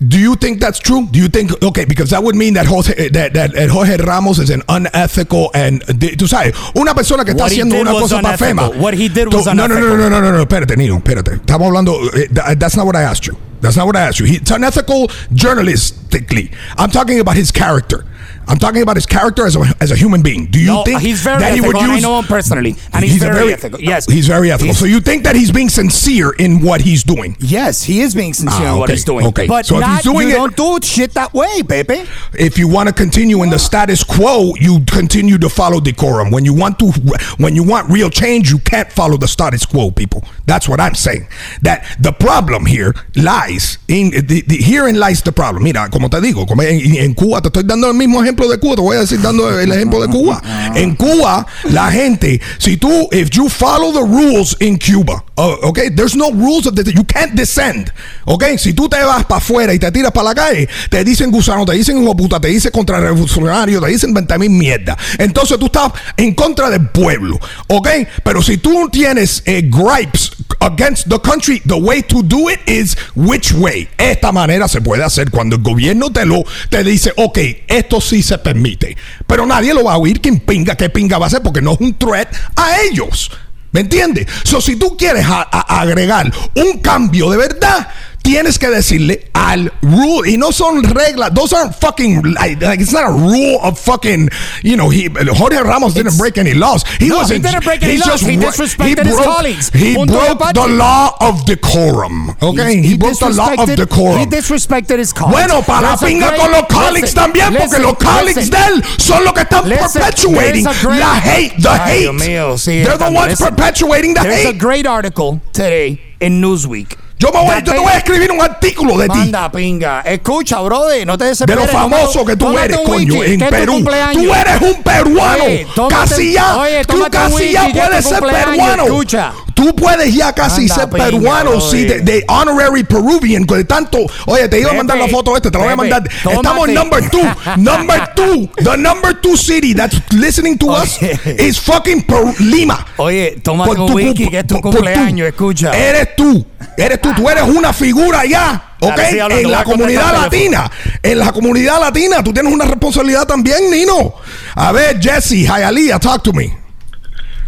Do 0.08 0.18
you 0.20 0.36
think 0.36 0.60
that's 0.62 0.80
true? 0.80 1.08
Do 1.12 1.20
you 1.20 1.28
think 1.28 1.52
okay? 1.62 1.84
Because 1.86 2.10
that 2.12 2.24
would 2.24 2.36
mean 2.36 2.54
that 2.54 2.66
Jose 2.68 3.10
that, 3.10 3.34
that, 3.34 3.52
that 3.54 3.70
Jorge 3.70 3.98
Ramos 3.98 4.40
is 4.40 4.50
an 4.50 4.64
unethical 4.70 5.52
and 5.54 5.82
tú 5.84 6.28
sabes 6.28 6.54
una 6.76 6.94
persona 6.96 7.26
que 7.26 7.32
está 7.34 7.46
haciendo 7.46 7.80
una 7.82 7.92
cosa 7.92 8.22
para 8.22 8.38
unethical. 8.38 8.72
FEMA. 8.72 8.82
What 8.82 8.94
he 8.94 9.10
did 9.10 9.28
was 9.34 9.46
Tú- 9.46 9.54
no, 9.56 9.68
no, 9.68 9.76
no, 9.80 9.88
no, 9.90 9.98
no, 9.98 10.10
no, 10.10 10.22
no, 10.22 10.32
no, 10.32 10.42
espérate, 10.46 10.78
Nino, 10.78 10.98
espérate. 10.98 11.36
Estamos 11.42 11.68
hablando. 11.68 12.00
eh, 12.16 12.28
that- 12.32 12.60
that's 12.60 12.78
not 12.78 12.86
what 12.86 12.96
I 12.96 13.02
asked 13.04 13.26
you. 13.28 13.38
That's 13.62 13.76
not 13.76 13.86
what 13.88 13.96
I 13.98 14.02
asked 14.08 14.20
you. 14.20 14.26
He, 14.26 14.36
it's 14.38 14.52
unethical 14.52 15.08
journalistically. 15.34 16.52
I'm 16.78 16.90
talking 16.92 17.20
about 17.20 17.36
his 17.36 17.52
character. 17.52 18.06
I'm 18.48 18.58
talking 18.58 18.82
about 18.82 18.96
his 18.98 19.06
character 19.06 19.46
as 19.46 19.56
a, 19.56 19.62
as 19.80 19.92
a 19.92 19.96
human 19.96 20.22
being. 20.22 20.46
Do 20.48 20.60
you 20.60 20.68
No, 20.68 20.84
think 20.84 21.02
he's 21.02 21.22
very 21.22 21.40
that 21.40 21.54
he 21.54 21.60
ethical, 21.60 21.80
would 21.82 21.90
and 21.90 21.92
I 21.94 22.00
know 22.00 22.20
him 22.20 22.26
personally, 22.26 22.76
and 22.94 23.04
he's, 23.04 23.22
a 23.24 23.28
very, 23.32 23.54
ethical. 23.54 23.80
Yes, 23.82 24.06
he's 24.06 24.28
very 24.28 24.52
ethical. 24.52 24.68
He's- 24.68 24.80
so 24.80 24.86
you 24.86 25.00
think 25.00 25.24
that 25.24 25.36
he's 25.36 25.52
being 25.52 25.70
sincere 25.70 26.32
in 26.32 26.62
what 26.62 26.82
he's 26.82 27.04
doing? 27.04 27.36
Yes, 27.40 27.84
he 27.84 28.02
is 28.02 28.14
being 28.14 28.34
sincere 28.34 28.68
Ah, 28.68 28.74
in 28.74 28.78
what 28.80 28.84
okay, 28.90 28.94
he's 28.94 29.04
doing. 29.06 29.26
okay. 29.28 29.48
But 29.48 29.66
So 29.66 29.80
if 29.80 29.86
he's 29.86 30.04
doing 30.04 30.28
you 30.30 30.36
it- 30.36 30.56
don't 30.56 30.82
do 30.82 30.86
shit 30.88 31.14
that 31.14 31.34
way, 31.34 31.62
baby. 31.62 32.04
if 32.38 32.58
you 32.58 32.68
want 32.68 32.88
to 32.90 32.94
continue 32.94 33.42
in 33.44 33.50
the 33.50 33.60
status 33.60 34.04
quo, 34.04 34.54
you 34.60 34.82
continue 34.92 35.38
to 35.40 35.50
follow 35.50 35.80
decorum. 35.80 36.32
When 36.32 36.46
you 36.46 36.54
want 36.54 36.78
to, 36.80 36.92
when 37.38 37.56
you 37.56 37.64
want 37.64 37.90
real 37.90 38.10
change, 38.10 38.52
you 38.52 38.60
can't 38.60 38.92
follow 38.92 39.18
the 39.18 39.28
status 39.28 39.66
quo, 39.66 39.92
people. 39.92 40.24
That's 40.46 40.68
what 40.68 40.80
I'm 40.80 40.96
saying. 40.96 41.28
That 41.62 41.86
the 42.00 42.12
problem 42.12 42.66
here 42.66 42.94
lies 43.16 43.78
in 43.88 44.12
the, 44.12 44.42
the, 44.42 44.58
herein 44.58 45.00
lies 45.00 45.22
the 45.22 45.32
problem. 45.32 45.64
Mira, 45.64 45.90
como 45.90 46.10
te 46.10 46.18
digo, 46.22 46.46
como 46.48 46.62
en, 46.64 46.80
en 46.98 47.14
Cuba 47.16 47.42
te 47.42 47.48
estoy 47.50 47.64
dando 47.64 47.88
el 47.88 47.94
mismo 47.96 48.22
ejemplo 48.22 48.35
de 48.36 48.60
Cuba. 48.60 48.76
Te 48.76 48.82
voy 48.82 48.98
a 48.98 49.02
decir 49.02 49.22
dando 49.22 49.50
el 49.60 49.72
ejemplo 49.72 50.02
de 50.02 50.08
Cuba. 50.08 50.42
En 50.76 50.96
Cuba, 50.96 51.46
la 51.72 51.92
gente, 51.92 52.42
si 52.58 52.78
tú, 52.78 53.08
if 53.12 53.30
you 53.32 53.50
follow 53.50 53.94
the 53.94 54.02
rules 54.02 54.56
in 54.60 54.78
Cuba, 54.78 55.24
uh, 55.38 55.68
okay, 55.68 55.90
there's 55.90 56.16
no 56.16 56.32
rules 56.32 56.68
of 56.68 56.76
the, 56.76 56.84
you 56.92 57.04
can't 57.06 57.34
descend, 57.34 57.92
okay. 58.26 58.58
Si 58.58 58.74
tú 58.74 58.90
te 58.90 59.02
vas 59.04 59.26
para 59.26 59.38
afuera 59.38 59.74
y 59.74 59.80
te 59.80 59.92
tiras 59.92 60.12
para 60.12 60.30
la 60.30 60.36
calle, 60.36 60.68
te 60.90 61.04
dicen 61.04 61.32
gusano, 61.32 61.66
te 61.66 61.74
dicen 61.74 62.02
hijo 62.02 62.16
puta, 62.16 62.40
te 62.40 62.50
dicen 62.50 62.72
contrarrevolucionario, 62.72 63.82
te 63.82 63.88
dicen 63.88 64.14
20 64.14 64.38
mil 64.40 64.50
mierda. 64.50 64.98
Entonces 65.18 65.58
tú 65.58 65.68
estás 65.68 65.92
en 66.18 66.34
contra 66.34 66.70
del 66.70 66.88
pueblo, 66.90 67.40
ok. 67.68 67.88
Pero 68.24 68.42
si 68.42 68.58
tú 68.58 68.90
tienes 68.92 69.42
eh, 69.46 69.62
gripes 69.64 70.32
against 70.62 71.10
the 71.10 71.20
country, 71.20 71.62
the 71.66 71.78
way 71.78 72.02
to 72.02 72.22
do 72.24 72.50
it 72.50 72.60
is 72.68 72.96
which 73.16 73.52
way. 73.54 73.88
Esta 73.98 74.32
manera 74.32 74.68
se 74.68 74.82
puede 74.82 75.04
hacer 75.04 75.30
cuando 75.30 75.56
el 75.58 75.62
gobierno 75.62 76.12
te 76.12 76.26
lo 76.26 76.44
te 76.70 76.84
dice, 76.84 77.12
ok, 77.18 77.38
esto 77.68 78.00
sí 78.02 78.22
se 78.24 78.38
permite. 78.38 78.96
Pero 79.28 79.46
nadie 79.46 79.74
lo 79.74 79.84
va 79.84 79.94
a 79.94 79.98
oír. 79.98 80.22
¿Quién 80.22 80.40
pinga? 80.40 80.76
¿Qué 80.76 80.90
pinga 80.90 81.18
va 81.18 81.26
a 81.26 81.28
hacer? 81.28 81.42
Porque 81.42 81.62
no 81.62 81.74
es 81.74 81.80
un 81.82 81.94
threat 81.98 82.34
a 82.56 82.82
ellos. 82.90 83.32
¿Me 83.72 83.82
entiendes? 83.82 84.28
So, 84.44 84.62
si 84.62 84.78
tú 84.78 84.96
quieres 84.96 85.26
a- 85.28 85.42
agregar 85.82 86.32
un 86.56 86.80
cambio 86.80 87.30
de 87.30 87.38
verdad, 87.38 87.90
tienes 88.26 88.58
que 88.60 88.68
decirle 88.70 89.30
al 89.34 89.72
rule. 89.82 90.28
Y 90.28 90.38
no 90.38 90.52
son 90.52 90.84
reglas. 90.84 91.32
Those 91.34 91.54
aren't 91.54 91.76
fucking. 91.76 92.34
Like, 92.34 92.58
it's 92.82 92.92
not 92.92 93.06
a 93.06 93.12
rule 93.12 93.60
of 93.62 93.80
fucking. 93.80 94.30
You 94.64 94.76
know, 94.76 94.90
he, 94.90 95.08
Jorge 95.08 95.62
Ramos 95.62 95.94
didn't 95.94 96.18
break 96.18 96.38
any 96.38 96.54
laws. 96.56 96.84
He 97.00 97.08
No, 97.10 97.18
wasn't. 97.18 97.46
he 97.46 97.52
didn't 97.52 97.64
break 97.64 97.84
any 97.84 97.98
laws. 97.98 98.08
just 98.20 98.26
He 98.26 98.36
disrespected 98.36 99.06
his 99.06 99.20
colleagues. 99.20 99.70
He 99.70 99.96
Punto 99.96 100.14
broke 100.36 100.54
the 100.54 100.68
law 100.68 101.16
of 101.22 101.46
decorum. 101.46 102.36
Okay? 102.42 102.82
He, 102.82 102.98
broke 102.98 103.20
the 103.20 103.30
law 103.30 103.54
of 103.58 103.70
decorum. 103.76 104.20
He 104.20 104.26
disrespected 104.26 104.98
his 104.98 105.14
colleagues. 105.14 105.48
Bueno, 105.48 105.62
para 105.62 105.96
There's 105.96 106.02
a 106.02 106.06
pinga 106.08 106.28
great- 106.30 106.40
con 106.42 106.52
los 106.52 106.66
colleagues 106.68 107.14
listen, 107.16 107.32
también, 107.34 107.56
porque 107.56 107.80
los 107.80 107.94
colleagues 107.98 108.50
de 108.50 108.58
él 108.58 108.84
son 108.98 109.24
los 109.24 109.34
que 109.34 109.42
están 109.44 109.70
Listen, 109.70 110.02
perpetuating 110.02 110.64
there's 110.64 110.84
a 110.86 110.90
la 110.90 111.16
hate, 111.20 111.54
the 111.62 111.70
Ay, 111.70 112.06
hate. 112.08 112.14
Mío, 112.14 112.58
sí, 112.58 112.84
They're 112.84 112.98
the 112.98 113.12
ones 113.12 113.38
perpetuating 113.40 114.14
the 114.16 114.22
There's 114.22 114.46
a 114.46 114.50
hate. 114.50 114.58
great 114.58 114.88
article 114.88 115.40
today 115.54 116.00
in 116.20 116.42
Newsweek. 116.42 116.98
Yo, 117.18 117.32
me 117.32 117.40
voy, 117.40 117.48
That 117.48 117.60
yo 117.60 117.64
te 117.64 117.72
they- 117.72 117.80
voy 117.80 117.92
a 117.94 117.98
escribir 117.98 118.32
un 118.32 118.42
artículo 118.42 118.98
de 118.98 119.08
ti. 119.08 119.18
Manda, 119.18 119.50
pinga. 119.52 120.02
Escucha, 120.02 120.60
brother, 120.60 121.08
no 121.08 121.18
te 121.18 121.24
De 121.24 121.30
desesperes. 121.32 121.66
lo 121.66 121.72
famoso 121.72 122.20
Tómate- 122.20 122.26
que 122.26 122.36
tú 122.38 122.46
tómate 122.46 122.66
eres, 122.66 122.78
un 122.78 122.86
coño, 122.86 123.14
wiki, 123.14 123.32
en 123.34 123.40
que 123.40 123.46
es 123.46 123.50
tu 123.52 123.56
Perú. 123.56 123.74
cumpleaños. 123.74 124.24
Tú 124.26 124.34
eres 124.34 124.62
un 124.62 124.84
peruano. 124.84 125.44
Oye, 125.46 125.68
tómate- 125.76 125.96
casi 125.96 126.34
ya. 126.34 126.58
oye, 126.58 126.86
tú 126.86 126.94
tómate 126.98 127.18
un 127.18 127.24
casi 127.24 127.52
ya 127.54 127.62
wiki, 127.62 127.74
que 127.74 127.80
es 127.80 127.86
puedes 127.88 128.04
tu 128.04 128.10
ser 128.10 128.20
cumpleaños, 128.20 128.52
peruano. 128.58 128.84
escucha. 128.84 129.32
Tú 129.56 129.74
puedes 129.74 130.14
ya 130.14 130.34
casi 130.34 130.64
Anda, 130.64 130.76
ser 130.76 130.90
peruano, 130.90 131.62
sí, 131.62 131.86
de, 131.86 132.26
honorary 132.28 132.84
Peruvian, 132.84 133.44
de 133.46 133.64
tanto. 133.64 134.00
Oye, 134.26 134.50
te 134.50 134.60
iba 134.60 134.72
a 134.72 134.74
mandar 134.74 134.98
la 134.98 135.08
foto 135.08 135.36
esta, 135.36 135.50
te 135.50 135.58
la 135.58 135.64
voy 135.64 135.74
a 135.74 135.76
mandar. 135.78 136.04
Estamos 136.08 136.42
tómate. 136.44 136.74
number 136.74 137.10
two. 137.10 137.22
number 137.56 138.14
two. 138.16 138.50
The 138.58 138.76
number 138.78 139.14
two 139.22 139.38
city 139.38 139.74
that's 139.74 139.96
listening 140.12 140.58
to 140.58 140.68
us 140.72 141.02
Oye. 141.02 141.18
is 141.40 141.58
fucking 141.58 142.04
Peru- 142.04 142.36
Lima. 142.40 142.86
Oye, 142.98 143.36
un 143.48 143.76
tu- 143.88 143.94
wiki, 143.94 144.30
que 144.30 144.40
es 144.40 144.46
tu 144.48 144.56
por- 144.56 144.64
por 144.64 144.72
cumpleaños, 144.74 145.26
escucha. 145.28 145.72
Eres 145.72 146.16
tú. 146.18 146.46
Eres 146.78 147.00
tú. 147.00 147.14
Tú 147.16 147.30
eres 147.30 147.44
una 147.44 147.72
figura 147.72 148.26
ya. 148.26 148.62
¿ok? 148.82 148.92
Ahora 148.92 149.10
sí, 149.10 149.20
hablando, 149.20 149.46
en 149.46 149.52
la 149.52 149.64
comunidad 149.64 150.22
latina. 150.22 150.70
En 151.02 151.18
la 151.18 151.32
comunidad 151.32 151.80
latina, 151.80 152.22
tú 152.22 152.34
tienes 152.34 152.52
una 152.54 152.66
responsabilidad 152.66 153.26
también, 153.26 153.72
Nino. 153.72 154.16
A 154.56 154.74
ver, 154.74 155.00
Jesse, 155.02 155.48
Hialeah, 155.48 155.98
talk 155.98 156.22
to 156.24 156.34
me. 156.34 156.58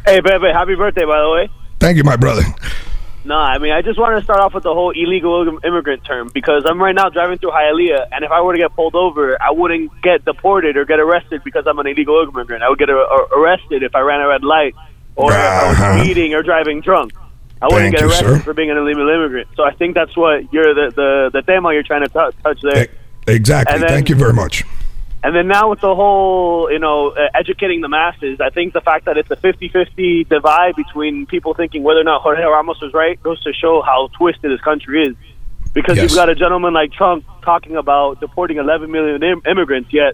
Hey, 0.05 0.21
Pepe, 0.21 0.53
happy 0.53 0.75
birthday, 0.75 1.03
by 1.03 1.19
the 1.19 1.29
way. 1.33 1.51
Thank 1.79 1.97
you, 1.97 2.03
my 2.03 2.15
brother. 2.15 2.43
No, 3.23 3.35
I 3.37 3.57
mean, 3.57 3.73
I 3.73 3.81
just 3.81 3.99
want 3.99 4.17
to 4.17 4.23
start 4.23 4.39
off 4.39 4.53
with 4.53 4.63
the 4.63 4.73
whole 4.73 4.91
illegal 4.91 5.59
immigrant 5.63 6.05
term 6.05 6.29
because 6.33 6.63
I'm 6.65 6.81
right 6.81 6.95
now 6.95 7.09
driving 7.09 7.37
through 7.37 7.51
Hialeah, 7.51 8.07
and 8.13 8.23
if 8.23 8.31
I 8.31 8.39
were 8.41 8.53
to 8.53 8.57
get 8.59 8.73
pulled 8.73 8.95
over, 8.95 9.37
I 9.41 9.51
wouldn't 9.51 9.91
get 10.01 10.23
deported 10.23 10.77
or 10.77 10.85
get 10.85 10.99
arrested 10.99 11.41
because 11.43 11.65
I'm 11.67 11.77
an 11.79 11.87
illegal 11.87 12.21
immigrant. 12.23 12.63
I 12.63 12.69
would 12.69 12.79
get 12.79 12.89
a- 12.89 12.95
a- 12.97 13.27
arrested 13.37 13.83
if 13.83 13.95
I 13.95 13.99
ran 13.99 14.21
a 14.21 14.27
red 14.29 14.43
light 14.45 14.75
or 15.17 15.31
if 15.33 15.37
I 15.37 15.41
Uh-huh. 15.71 15.93
was 15.95 16.03
speeding 16.03 16.33
or 16.33 16.41
driving 16.41 16.79
drunk. 16.79 17.11
I 17.61 17.65
wouldn't 17.65 17.81
Thank 17.81 17.95
get 17.97 18.03
arrested 18.03 18.27
sir. 18.27 18.39
for 18.39 18.53
being 18.53 18.69
an 18.71 18.77
illegal 18.77 19.09
immigrant. 19.09 19.47
So 19.55 19.63
I 19.63 19.71
think 19.71 19.93
that's 19.95 20.15
what 20.15 20.53
you're 20.53 20.73
the 20.73 20.91
the, 20.95 21.29
the 21.33 21.41
tema 21.41 21.73
you're 21.73 21.83
trying 21.83 22.03
to 22.03 22.09
tou- 22.09 22.31
touch 22.43 22.61
there. 22.61 22.87
Exactly. 23.27 23.79
Then- 23.79 23.89
Thank 23.89 24.09
you 24.09 24.15
very 24.15 24.33
much. 24.33 24.63
And 25.23 25.35
then 25.35 25.47
now 25.47 25.69
with 25.71 25.81
the 25.81 25.93
whole, 25.95 26.71
you 26.71 26.79
know, 26.79 27.09
uh, 27.09 27.27
educating 27.33 27.81
the 27.81 27.89
masses, 27.89 28.39
I 28.39 28.49
think 28.51 28.73
the 28.73 28.81
fact 28.81 29.05
that 29.05 29.17
it's 29.17 29.29
a 29.31 29.35
50-50 29.35 30.29
divide 30.29 30.75
between 30.75 31.25
people 31.25 31.53
thinking 31.55 31.81
whether 31.83 31.99
or 32.01 32.03
not 32.03 32.21
Jorge 32.21 32.43
Ramos 32.43 32.79
was 32.81 32.93
right 32.93 33.21
goes 33.23 33.41
to 33.43 33.51
show 33.53 33.81
how 33.81 34.09
twisted 34.17 34.51
this 34.51 34.61
country 34.61 35.07
is. 35.07 35.15
Because 35.73 35.97
Yes. 35.97 36.03
you've 36.11 36.15
got 36.15 36.29
a 36.29 36.35
gentleman 36.35 36.73
like 36.73 36.91
Trump 36.93 37.25
talking 37.41 37.75
about 37.77 38.19
deporting 38.19 38.57
11 38.57 38.89
million 38.91 39.21
Im- 39.23 39.41
immigrants, 39.45 39.91
yet 39.91 40.13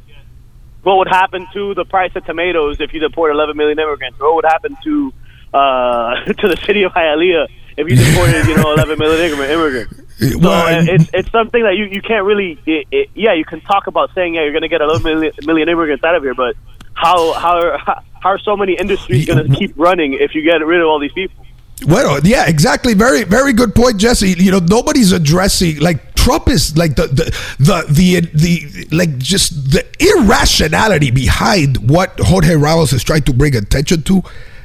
what 0.83 0.97
would 0.97 1.07
happen 1.09 1.47
to 1.53 1.73
the 1.73 1.85
price 1.85 2.11
of 2.15 2.25
tomatoes 2.25 2.77
if 2.79 2.93
you 2.93 2.99
deport 2.99 3.31
11 3.31 3.55
million 3.55 3.77
immigrants? 3.79 4.19
What 4.19 4.35
would 4.35 4.45
happen 4.45 4.75
to 4.83 5.13
uh, 5.53 6.15
to 6.25 6.47
the 6.47 6.57
city 6.65 6.83
of 6.83 6.91
Hialeah 6.93 7.47
if 7.77 7.87
you 7.89 7.95
deported, 7.95 8.47
you 8.47 8.55
know, 8.57 8.73
11 8.77 8.97
million 8.99 9.31
immigrants? 9.39 10.02
So 10.31 10.39
well, 10.39 10.87
it's 10.87 11.09
it's 11.13 11.31
something 11.31 11.63
that 11.63 11.75
you, 11.75 11.85
you 11.85 12.01
can't 12.01 12.25
really 12.25 12.59
it, 12.65 12.87
it, 12.91 13.09
yeah 13.13 13.33
you 13.33 13.45
can 13.45 13.61
talk 13.61 13.87
about 13.87 14.13
saying 14.15 14.35
yeah 14.35 14.43
you're 14.43 14.51
going 14.51 14.61
to 14.61 14.69
get 14.69 14.81
a 14.81 14.99
million, 14.99 15.69
immigrants 15.69 16.03
out 16.03 16.15
of 16.15 16.23
here 16.23 16.33
but 16.33 16.55
how 16.93 17.33
how 17.33 18.01
how 18.23 18.29
are 18.29 18.39
so 18.39 18.55
many 18.55 18.73
industries 18.73 19.25
going 19.25 19.51
to 19.51 19.57
keep 19.57 19.73
running 19.75 20.13
if 20.13 20.33
you 20.33 20.43
get 20.43 20.65
rid 20.65 20.79
of 20.79 20.87
all 20.87 20.99
these 20.99 21.11
people? 21.11 21.45
Well, 21.85 22.19
yeah, 22.23 22.47
exactly. 22.47 22.93
Very, 22.93 23.23
very 23.23 23.51
good 23.51 23.75
point, 23.75 23.97
Jesse. 23.97 24.35
You 24.37 24.51
know, 24.51 24.59
nobody's 24.59 25.11
addressing 25.11 25.79
like 25.79 26.15
Trump 26.15 26.47
is 26.47 26.77
like 26.77 26.95
the 26.95 27.07
the 27.07 27.25
the 27.59 27.85
the, 27.89 28.19
the 28.33 28.95
like 28.95 29.17
just 29.17 29.71
the 29.71 29.85
irrationality 29.99 31.11
behind 31.11 31.89
what 31.89 32.17
Jorge 32.19 32.55
Ramos 32.55 32.93
is 32.93 33.03
trying 33.03 33.23
to 33.23 33.33
bring 33.33 33.55
attention 33.55 34.03
to. 34.03 34.23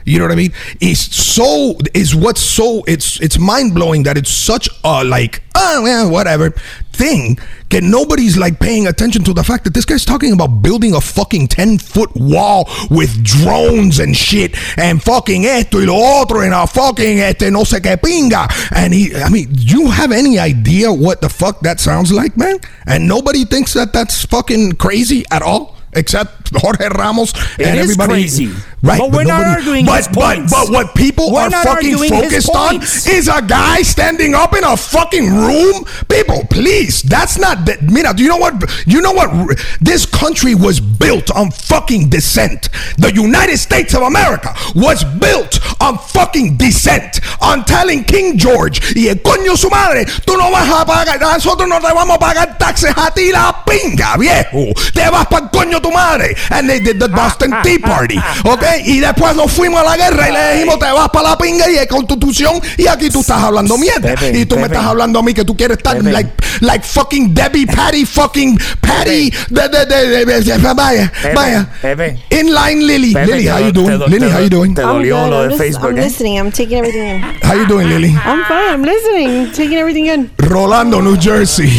You 0.09 0.19
know 0.19 0.25
what 0.25 0.33
I 0.33 0.37
mean? 0.37 0.53
Is 0.81 1.01
so 1.01 1.77
is 1.95 2.15
what's 2.15 2.41
so 2.41 2.83
it's 2.87 3.21
it's 3.21 3.39
mind 3.39 3.75
blowing 3.75 4.05
that 4.05 4.17
it's 4.17 4.31
such 4.31 4.69
a 4.85 5.05
like 5.05 5.43
oh 5.55 5.85
yeah 5.87 6.07
whatever 6.07 6.51
thing. 6.93 7.39
that 7.71 7.83
nobody's 7.83 8.37
like 8.37 8.59
paying 8.59 8.87
attention 8.87 9.23
to 9.25 9.33
the 9.33 9.45
fact 9.45 9.65
that 9.65 9.75
this 9.75 9.85
guy's 9.85 10.05
talking 10.05 10.33
about 10.33 10.63
building 10.63 10.95
a 10.95 11.01
fucking 11.01 11.49
ten 11.49 11.79
foot 11.79 12.11
wall 12.15 12.69
with 12.91 13.23
drones 13.23 13.99
and 13.99 14.17
shit 14.17 14.57
and 14.79 15.03
fucking 15.03 15.45
esto 15.45 15.79
y 15.79 15.85
lo 15.85 16.23
otro 16.23 16.41
and 16.41 16.55
a 16.55 16.67
fucking 16.67 17.21
este 17.21 17.51
no 17.51 17.63
sé 17.65 17.81
qué 17.81 17.97
pinga. 17.97 18.49
And 18.73 18.95
he, 18.95 19.15
I 19.15 19.29
mean, 19.29 19.53
do 19.53 19.63
you 19.63 19.91
have 19.91 20.13
any 20.13 20.39
idea 20.39 20.93
what 20.93 21.21
the 21.21 21.29
fuck 21.29 21.61
that 21.61 21.81
sounds 21.81 22.13
like, 22.13 22.37
man? 22.37 22.59
And 22.87 23.07
nobody 23.07 23.45
thinks 23.45 23.75
that 23.75 23.93
that's 23.93 24.25
fucking 24.25 24.73
crazy 24.73 25.25
at 25.31 25.43
all. 25.43 25.77
Except 25.95 26.55
Jorge 26.55 26.87
Ramos 26.89 27.33
and 27.59 27.79
is 27.79 27.91
everybody, 27.91 28.13
crazy. 28.13 28.53
Right? 28.83 28.99
But 28.99 29.11
we're 29.13 29.25
not 29.25 29.39
nobody- 29.39 29.51
arguing 29.57 29.87
but, 29.87 29.97
his 29.99 30.09
points. 30.09 30.53
but 30.53 30.71
what 30.71 30.95
people 30.95 31.33
We're 31.33 31.43
are 31.43 31.51
fucking 31.51 31.97
focused 31.99 32.51
on 32.55 32.77
is 32.83 33.29
a 33.29 33.43
guy 33.43 33.83
standing 33.83 34.35
up 34.35 34.55
in 34.57 34.65
a 34.65 34.77
fucking 34.77 35.35
room. 35.35 35.85
People, 36.09 36.45
please, 36.51 37.03
that's 37.03 37.39
not 37.39 37.65
that. 37.67 37.83
Mira, 37.83 38.15
do 38.15 38.23
you 38.23 38.29
know 38.29 38.37
what? 38.37 38.55
You 38.87 39.01
know 39.01 39.13
what? 39.13 39.59
This 39.81 40.07
country 40.07 40.55
was 40.55 40.81
built 40.81 41.31
on 41.31 41.51
fucking 41.51 42.09
dissent. 42.09 42.69
The 42.99 43.13
United 43.13 43.59
States 43.59 43.95
of 43.95 44.03
America 44.03 44.55
was 44.75 45.05
built 45.05 45.59
on 45.81 45.99
fucking 45.99 46.57
dissent. 46.57 47.21
On 47.41 47.65
telling 47.65 48.05
King 48.05 48.39
George 48.39 48.81
y 48.97 49.09
el 49.09 49.17
coño 49.17 49.57
su 49.57 49.69
madre, 49.71 50.05
tú 50.27 50.37
no 50.37 50.51
vas 50.51 50.69
a 50.69 50.85
pagar, 50.85 51.21
nosotros 51.21 51.69
no 51.69 51.79
te 51.81 51.93
vamos 51.93 52.17
a 52.17 52.19
pagar 52.19 52.59
taxes 52.59 52.93
a 52.97 53.11
ti 53.11 53.31
la 53.33 53.65
pinga, 53.65 54.17
viejo. 54.17 54.73
Te 54.93 55.09
vas 55.11 55.27
para 55.27 55.45
el 55.45 55.51
coño 55.51 55.81
tu 55.81 55.91
madre. 55.91 56.35
And 56.51 56.69
they 56.69 56.81
did 56.81 56.99
the 56.99 57.09
Boston 57.19 57.53
Tea 57.63 57.79
Party, 57.79 58.17
¿ok? 58.77 58.87
Y 58.87 59.01
después 59.01 59.35
nos 59.37 59.51
fuimos 59.53 59.81
a 59.81 59.85
la 59.85 59.97
guerra 59.97 60.29
y 60.29 60.33
le 60.33 60.53
dijimos 60.55 60.79
te 60.79 60.91
vas 60.93 61.09
para 61.11 61.31
la 61.31 61.39
pinga 61.39 61.69
y 61.71 61.77
hay 61.79 61.87
constitución 61.87 62.61
y 62.77 62.87
aquí 62.87 63.11
tú 63.11 63.21
estás 63.21 63.43
hablando 63.43 63.77
mierda. 63.79 64.15
Pepe, 64.15 64.39
y 64.39 64.47
tú 64.47 64.57
me 64.57 64.63
Pepe. 64.63 64.75
estás 64.77 64.89
hablando 64.91 65.19
a 65.19 65.23
mí 65.23 65.35
que 65.35 65.45
tú 65.45 65.57
quieres 65.57 65.79
estar 65.79 65.97
Pepe. 65.97 66.13
like, 66.13 66.31
like 66.61 66.85
fucking 66.85 67.33
Debbie 67.35 67.67
Patty, 67.67 68.05
fucking 68.05 68.59
Patty, 68.81 69.31
de, 69.51 69.69
de, 69.69 69.87
de, 69.87 70.25
de- 70.27 70.41
de- 70.43 70.75
vaya, 70.75 71.13
Pepe, 71.23 71.35
vaya. 71.35 71.69
Pepe. 71.83 72.19
Inline 72.31 72.83
Lily. 72.87 73.13
Pepe, 73.15 73.27
Lily, 73.27 73.47
how 73.49 73.59
you 73.59 73.73
doing? 73.73 73.99
do- 73.99 74.07
Lily, 74.07 74.31
how 74.31 74.41
you 74.41 74.49
doing? 74.51 74.75
te 74.75 74.83
I'm 74.83 74.89
dolió 74.89 75.29
lo 75.29 75.49
de 75.49 75.57
Facebook, 75.57 75.91
I'm 75.91 75.99
eh? 75.99 76.03
listening. 76.05 76.39
I'm 76.39 76.51
taking 76.53 76.79
everything 76.79 77.07
in. 77.17 77.23
How 77.43 77.55
you 77.55 77.67
doing, 77.67 77.89
Lily? 77.89 78.15
I'm 78.25 78.45
fine. 78.45 78.71
I'm 78.73 78.83
listening. 78.83 79.53
Taking 79.53 79.79
everything 79.79 80.07
in. 80.07 80.31
Rolando, 80.39 81.01
New 81.01 81.17
Jersey. 81.17 81.71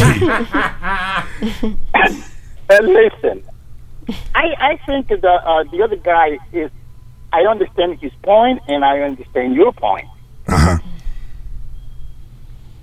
And 2.72 2.86
listen, 2.86 3.42
I 4.34 4.54
I 4.60 4.76
think 4.86 5.08
that 5.08 5.20
the 5.22 5.28
uh, 5.28 5.64
the 5.72 5.82
other 5.82 5.96
guy 5.96 6.38
is. 6.52 6.70
I 7.32 7.42
understand 7.42 7.98
his 8.00 8.12
point, 8.22 8.62
and 8.68 8.84
I 8.84 9.00
understand 9.00 9.54
your 9.54 9.72
point. 9.72 10.06
Uh-huh. 10.48 10.78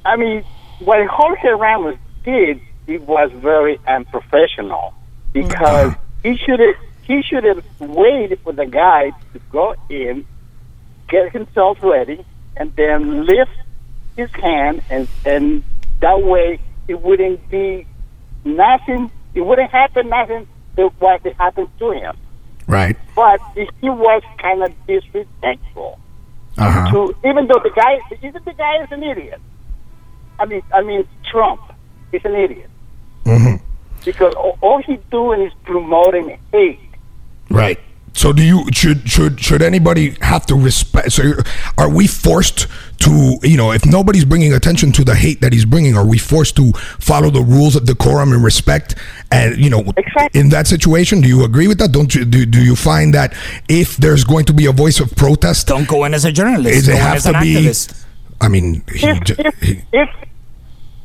I 0.06 0.16
mean, 0.16 0.44
what 0.80 1.06
Jorge 1.08 1.50
Ramos 1.50 1.98
did, 2.24 2.62
it 2.88 3.02
was 3.02 3.32
very 3.34 3.80
unprofessional 3.86 4.94
because 5.34 5.94
he 6.24 6.38
should 6.38 6.60
have 6.60 6.76
he 7.04 7.22
should 7.22 7.44
have 7.44 7.64
waited 7.80 8.40
for 8.42 8.54
the 8.54 8.66
guy 8.66 9.12
to 9.34 9.40
go 9.52 9.76
in, 9.90 10.26
get 11.10 11.32
himself 11.32 11.78
ready, 11.82 12.26
and 12.56 12.74
then 12.76 13.26
lift 13.26 13.52
his 14.16 14.32
hand, 14.32 14.82
and 14.90 15.08
and 15.26 15.64
that 16.00 16.22
way 16.22 16.60
it 16.88 17.02
wouldn't 17.02 17.50
be 17.50 17.86
nothing. 18.46 19.12
It 19.34 19.42
wouldn't 19.42 19.72
happen 19.72 20.10
nothing 20.10 20.48
to 20.78 20.88
what 21.00 21.22
happened 21.38 21.70
to 21.80 21.92
him. 21.92 22.16
Right. 22.68 22.98
But 23.16 23.42
he 23.56 23.90
was 23.90 24.22
kind 24.38 24.62
of 24.64 24.74
disrespectful 24.88 26.00
Uh-huh. 26.58 26.92
to 26.92 27.16
even 27.28 27.48
though 27.48 27.60
the 27.64 27.72
guy 27.76 28.00
even 28.22 28.42
the 28.44 28.54
guy 28.54 28.84
is 28.84 28.92
an 28.92 29.04
idiot. 29.04 29.40
I 30.40 30.46
mean 30.46 30.62
I 30.74 30.82
mean 30.82 31.08
Trump 31.32 31.62
is 32.12 32.24
an 32.26 32.36
idiot 32.36 32.70
Mhm. 33.26 33.60
because 34.06 34.34
all, 34.36 34.58
all 34.62 34.82
he's 34.82 35.00
doing 35.12 35.42
is 35.42 35.54
promoting 35.64 36.38
hate. 36.52 36.80
Right. 37.50 37.80
So 38.18 38.34
do 38.34 38.42
you 38.44 38.66
should 38.74 39.08
should 39.08 39.40
should 39.40 39.62
anybody 39.62 40.18
have 40.22 40.46
to 40.48 40.56
respect? 40.56 41.12
So 41.12 41.34
are 41.78 41.88
we 41.90 42.08
forced 42.08 42.66
to 43.02 43.38
you 43.44 43.56
know 43.58 43.72
if 43.72 43.86
nobody's 43.86 44.26
bringing 44.26 44.54
attention 44.54 44.92
to 44.94 45.04
the 45.04 45.14
hate 45.14 45.40
that 45.42 45.54
he's 45.54 45.66
bringing, 45.66 45.96
are 45.96 46.04
we 46.06 46.18
forced 46.18 46.56
to 46.56 46.72
follow 47.00 47.30
the 47.30 47.42
rules 47.42 47.76
of 47.76 47.86
decorum 47.86 48.34
and 48.34 48.44
respect? 48.44 48.96
And 49.32 49.56
you 49.64 49.70
know, 49.70 49.84
in 50.34 50.50
that 50.50 50.66
situation, 50.66 51.22
do 51.22 51.28
you 51.28 51.44
agree 51.46 51.68
with 51.68 51.78
that? 51.78 51.92
Don't 51.92 52.16
you 52.16 52.26
do, 52.26 52.44
do 52.48 52.60
you 52.64 52.76
find 52.76 53.14
that 53.14 53.36
if 53.70 53.98
there's 53.98 54.24
going 54.24 54.46
to 54.46 54.54
be 54.54 54.66
a 54.66 54.72
voice 54.72 55.00
of 55.00 55.16
protest, 55.16 55.68
don't 55.68 55.88
go 55.88 56.04
in 56.06 56.16
as 56.16 56.26
a 56.26 56.32
journalist. 56.32 56.76
Is 56.76 56.88
it 56.88 56.94
Go 56.94 56.98
in 56.98 57.04
have 57.04 57.16
as 57.18 57.24
to 57.26 57.40
be? 57.40 57.54
activist. 57.56 58.04
I 58.42 58.48
mean, 58.48 58.84
he, 58.92 59.08
If, 59.08 59.24
ju- 59.26 59.36
if, 59.38 59.62
he- 59.62 59.82
if 59.94 60.10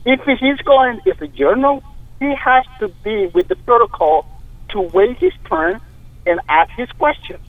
if 0.06 0.38
he's 0.38 0.58
going 0.64 0.98
as 1.06 1.20
a 1.20 1.28
journal, 1.28 1.82
he 2.20 2.34
has 2.34 2.64
to 2.80 2.88
be 3.04 3.26
with 3.34 3.48
the 3.48 3.56
protocol 3.56 4.26
to 4.70 4.80
wait 4.80 5.18
his 5.18 5.32
turn 5.48 5.78
and 6.26 6.40
ask 6.48 6.70
his 6.72 6.90
questions. 6.92 7.40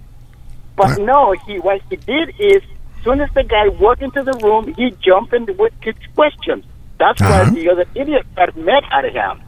But 0.75 0.97
no, 0.99 1.33
he 1.45 1.59
what 1.59 1.81
he 1.89 1.95
did 1.97 2.33
is 2.39 2.61
as 2.97 3.03
soon 3.03 3.21
as 3.21 3.29
the 3.33 3.43
guy 3.43 3.67
walked 3.67 4.01
into 4.01 4.23
the 4.23 4.33
room, 4.43 4.73
he 4.75 4.91
jumped 5.01 5.33
in 5.33 5.45
with 5.57 5.73
his 5.81 5.95
questions. 6.15 6.63
That's 6.99 7.21
Uh-huh. 7.21 7.43
why 7.45 7.49
the 7.49 7.69
other 7.69 7.85
idiot 7.95 8.25
got 8.35 8.55
mad 8.57 8.83
at 8.91 9.05
him. 9.05 9.41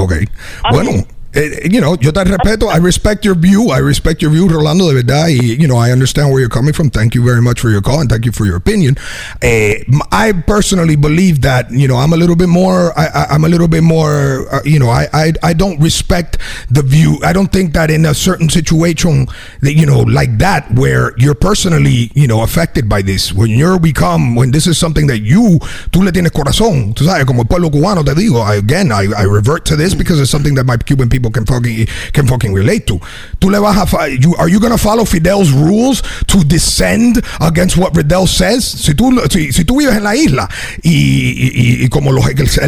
Okay. 0.00 0.26
Bueno, 0.70 1.02
eh, 1.36 1.68
you 1.70 1.80
know, 1.80 1.96
yo 2.00 2.10
te 2.12 2.24
respeto. 2.24 2.68
I 2.68 2.78
respect 2.78 3.24
your 3.24 3.34
view. 3.34 3.70
I 3.70 3.78
respect 3.78 4.22
your 4.22 4.30
view, 4.30 4.48
Rolando, 4.48 4.88
de 4.88 4.94
verdad. 4.94 5.28
Y, 5.28 5.56
you 5.58 5.68
know, 5.68 5.76
I 5.76 5.92
understand 5.92 6.30
where 6.30 6.40
you're 6.40 6.48
coming 6.48 6.72
from. 6.72 6.90
Thank 6.90 7.14
you 7.14 7.24
very 7.24 7.42
much 7.42 7.60
for 7.60 7.70
your 7.70 7.82
call 7.82 8.00
and 8.00 8.08
thank 8.10 8.24
you 8.24 8.32
for 8.32 8.46
your 8.46 8.56
opinion. 8.56 8.96
M- 9.42 10.00
I 10.12 10.32
personally 10.32 10.96
believe 10.96 11.42
that, 11.42 11.70
you 11.70 11.86
know, 11.86 11.96
I'm 11.96 12.12
a 12.12 12.16
little 12.16 12.36
bit 12.36 12.48
more, 12.48 12.98
I, 12.98 13.26
I'm 13.30 13.44
a 13.44 13.48
little 13.48 13.68
bit 13.68 13.82
more, 13.82 14.46
uh, 14.52 14.60
you 14.64 14.78
know, 14.78 14.88
I, 14.88 15.08
I, 15.12 15.32
I 15.42 15.52
don't 15.52 15.78
respect 15.80 16.38
the 16.70 16.82
view. 16.82 17.18
I 17.22 17.32
don't 17.32 17.52
think 17.52 17.74
that 17.74 17.90
in 17.90 18.06
a 18.06 18.14
certain 18.14 18.48
situation 18.48 19.26
that, 19.60 19.74
you 19.74 19.86
know, 19.86 20.00
like 20.00 20.38
that, 20.38 20.70
where 20.74 21.12
you're 21.18 21.34
personally, 21.34 22.10
you 22.14 22.26
know, 22.26 22.42
affected 22.42 22.88
by 22.88 23.02
this, 23.02 23.32
when 23.32 23.50
you're 23.50 23.78
become, 23.78 24.34
when 24.34 24.50
this 24.50 24.66
is 24.66 24.78
something 24.78 25.06
that 25.08 25.20
you, 25.20 25.58
tú 25.90 26.02
le 26.04 26.12
tienes 26.12 26.32
corazón, 26.32 26.94
tú 26.94 27.04
sabes, 27.04 27.26
como 27.26 27.42
el 27.42 27.46
pueblo 27.48 27.70
cubano, 27.70 28.04
te 28.04 28.14
digo, 28.14 28.44
again, 28.46 28.90
I, 28.92 29.08
I 29.16 29.24
revert 29.24 29.64
to 29.66 29.76
this 29.76 29.94
because 29.94 30.20
it's 30.20 30.30
something 30.30 30.54
that 30.54 30.64
my 30.64 30.76
Cuban 30.76 31.08
people 31.08 31.25
people 31.26 31.30
can 31.30 31.44
fucking 31.46 31.86
can 32.12 32.26
fucking 32.26 32.52
relate 32.54 32.86
to. 32.86 32.98
Tú 33.40 33.50
le 33.50 33.58
vas 33.60 33.76
a 33.94 34.08
you, 34.08 34.34
are 34.38 34.48
you 34.48 34.60
gonna 34.60 34.78
follow 34.78 35.04
Fidel's 35.04 35.52
rules 35.52 36.02
to 36.26 36.42
descend 36.44 37.22
against 37.40 37.76
what 37.76 37.94
Fidel 37.94 38.26
says? 38.26 38.64
Si 38.64 38.94
tú 38.94 39.12
si, 39.30 39.52
si 39.52 39.64
tú 39.64 39.78
vives 39.78 39.96
en 39.96 40.04
la 40.04 40.14
isla 40.14 40.48
y, 40.82 40.90
y- 40.90 41.84
y 41.84 41.88
como 41.88 42.12
los, 42.12 42.26
ex- 42.28 42.58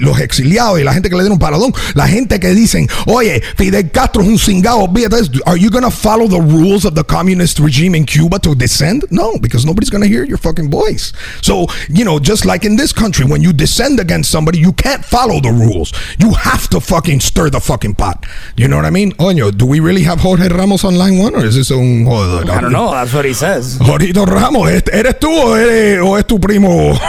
los 0.00 0.20
exiliados 0.20 0.80
y 0.80 0.84
la 0.84 0.92
gente 0.92 1.08
que 1.08 1.16
le 1.16 1.22
dieron 1.22 1.34
un 1.34 1.38
paladón, 1.38 1.72
la 1.94 2.06
gente 2.08 2.38
que 2.40 2.54
dicen, 2.54 2.88
oye, 3.06 3.42
Fidel 3.56 3.90
Castro 3.90 4.22
es 4.22 4.28
un 4.28 4.38
cingado, 4.38 4.78
olvídate. 4.84 5.16
Are 5.46 5.58
you 5.58 5.70
gonna 5.70 5.90
follow 5.90 6.28
the 6.28 6.40
rules 6.40 6.84
of 6.84 6.94
the 6.94 7.04
communist 7.04 7.58
regime 7.58 7.94
in 7.96 8.04
Cuba 8.04 8.38
to 8.40 8.54
descend? 8.54 9.04
No, 9.10 9.32
because 9.40 9.64
nobody's 9.66 9.90
gonna 9.90 10.06
hear 10.06 10.24
your 10.24 10.38
fucking 10.38 10.70
voice. 10.70 11.12
So, 11.42 11.66
you 11.88 12.04
know, 12.04 12.18
just 12.18 12.44
like 12.44 12.64
in 12.64 12.76
this 12.76 12.92
country, 12.92 13.24
when 13.24 13.42
you 13.42 13.52
descend 13.52 14.00
against 14.00 14.30
somebody, 14.30 14.58
you 14.58 14.72
can't 14.72 15.04
follow 15.04 15.40
the 15.40 15.50
rules. 15.50 15.92
You 16.18 16.32
have 16.32 16.68
to 16.70 16.80
fucking 16.80 17.20
stir 17.20 17.50
the 17.50 17.60
fucking 17.60 17.94
pot. 17.94 18.05
You 18.56 18.68
know 18.68 18.76
what 18.78 18.86
I 18.86 18.90
mean? 18.90 19.12
Oño, 19.18 19.50
do 19.56 19.66
we 19.66 19.80
really 19.80 20.02
have 20.04 20.20
Jorge 20.20 20.48
Ramos 20.48 20.84
on 20.84 20.96
line 20.96 21.18
one 21.18 21.34
or 21.34 21.44
is 21.44 21.54
this 21.56 21.70
un 21.70 22.04
jodedor? 22.04 22.48
I 22.50 22.60
don't 22.60 22.72
know. 22.72 22.90
That's 22.92 23.12
what 23.12 23.24
he 23.24 23.34
says. 23.34 23.78
Jorito 23.78 24.24
Ramos, 24.26 24.70
¿est- 24.70 24.88
¿eres 24.92 25.18
tú 25.18 25.28
o, 25.30 25.56
eres- 25.56 26.00
o 26.02 26.16
es 26.18 26.26
tu 26.26 26.38
primo? 26.40 26.92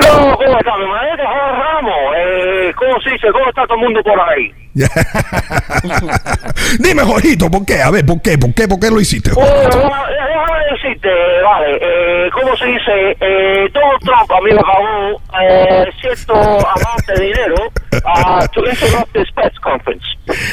No, 0.00 0.36
¿cómo 0.36 0.56
está? 0.58 0.76
Mi 0.78 0.86
maestro 0.86 1.26
Jorge 1.26 1.52
Ramos. 1.58 2.14
Eh, 2.16 2.72
¿Cómo 2.78 3.00
se 3.02 3.10
dice? 3.10 3.26
¿Cómo 3.32 3.48
está 3.48 3.66
todo 3.66 3.78
el 3.78 3.84
mundo 3.84 4.00
por 4.04 4.20
ahí? 4.20 4.52
Dime, 6.78 7.02
Jorito, 7.02 7.50
¿por 7.50 7.64
qué? 7.66 7.82
A 7.82 7.90
ver, 7.90 8.06
¿por 8.06 8.22
qué? 8.22 8.38
¿Por 8.38 8.54
qué? 8.54 8.68
¿Por 8.68 8.78
qué 8.78 8.90
lo 8.90 9.00
hiciste? 9.00 9.32
Oh, 9.34 9.40
déjame 9.42 10.64
decirte, 10.72 11.08
vale, 11.42 11.78
eh, 11.80 12.30
¿cómo 12.32 12.56
se 12.56 12.66
dice? 12.66 13.16
Eh, 13.20 13.68
Donald 13.72 14.00
Trump 14.04 14.30
a 14.30 14.40
mí 14.40 14.50
me 14.52 14.60
pagó 14.60 15.20
eh, 15.42 15.90
cierto 16.00 16.34
amount 16.34 17.06
de 17.08 17.20
dinero 17.24 17.56
uh, 18.04 18.46
to 18.48 18.60
interrupt 18.64 19.12
this 19.12 19.30
press 19.34 19.52
conference. 19.62 20.04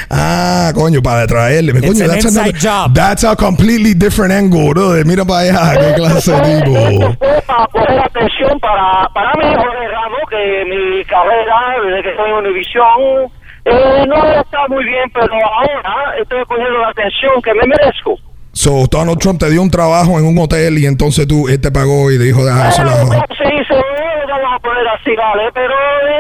Ah, 0.10 0.72
coño, 0.74 1.02
para 1.02 1.28
traerle. 1.28 1.74
Me, 1.74 1.80
It's 1.80 1.88
coño, 1.90 2.04
an 2.06 2.12
that's, 2.12 2.26
inside 2.26 2.42
another- 2.50 2.60
job. 2.60 2.94
that's 2.96 3.24
a 3.24 3.36
completely 3.36 3.94
different 3.94 4.32
angle, 4.34 4.74
brother. 4.74 5.06
Mira 5.06 5.26
para 5.26 5.40
allá, 5.50 5.78
qué 5.80 5.94
clase 5.96 6.32
de 6.32 6.62
tipo. 6.62 7.16
Para 7.46 7.68
poner 7.68 8.00
atención 8.00 8.60
para, 8.60 9.08
para 9.14 9.34
mí, 9.36 9.46
Jorge 9.56 9.88
Ramos, 9.88 10.22
que 10.30 10.66
mi 10.66 11.04
carrera, 11.06 11.76
desde 11.86 12.04
que 12.04 12.10
estoy 12.12 12.30
en 12.30 12.36
Univisión, 12.36 13.32
eh, 13.66 14.06
no 14.08 14.16
está 14.42 14.68
muy 14.70 14.84
bien, 14.86 15.10
pero 15.14 15.34
ahora 15.34 16.16
estoy 16.22 16.46
poniendo 16.46 16.78
la 16.80 16.90
atención 16.90 17.42
que 17.44 17.54
me 17.54 17.68
merezco. 17.68 18.18
So, 18.54 18.88
Donald 18.90 19.20
Trump 19.20 19.38
te 19.40 19.50
dio 19.50 19.62
un 19.62 19.70
trabajo 19.70 20.18
en 20.18 20.26
un 20.26 20.38
hotel 20.38 20.78
y 20.78 20.86
entonces 20.86 21.28
tú, 21.28 21.50
él 21.50 21.60
te 21.60 21.72
pagó 21.72 22.10
y 22.10 22.18
te 22.18 22.24
dijo, 22.24 22.46
deja 22.46 22.70
eso. 22.70 22.84
la- 22.86 23.26
vamos 24.56 24.60
a 24.60 24.60
poner 24.60 24.88
así, 24.88 25.16
vale, 25.16 25.52
pero 25.54 25.74
eh, 26.10 26.18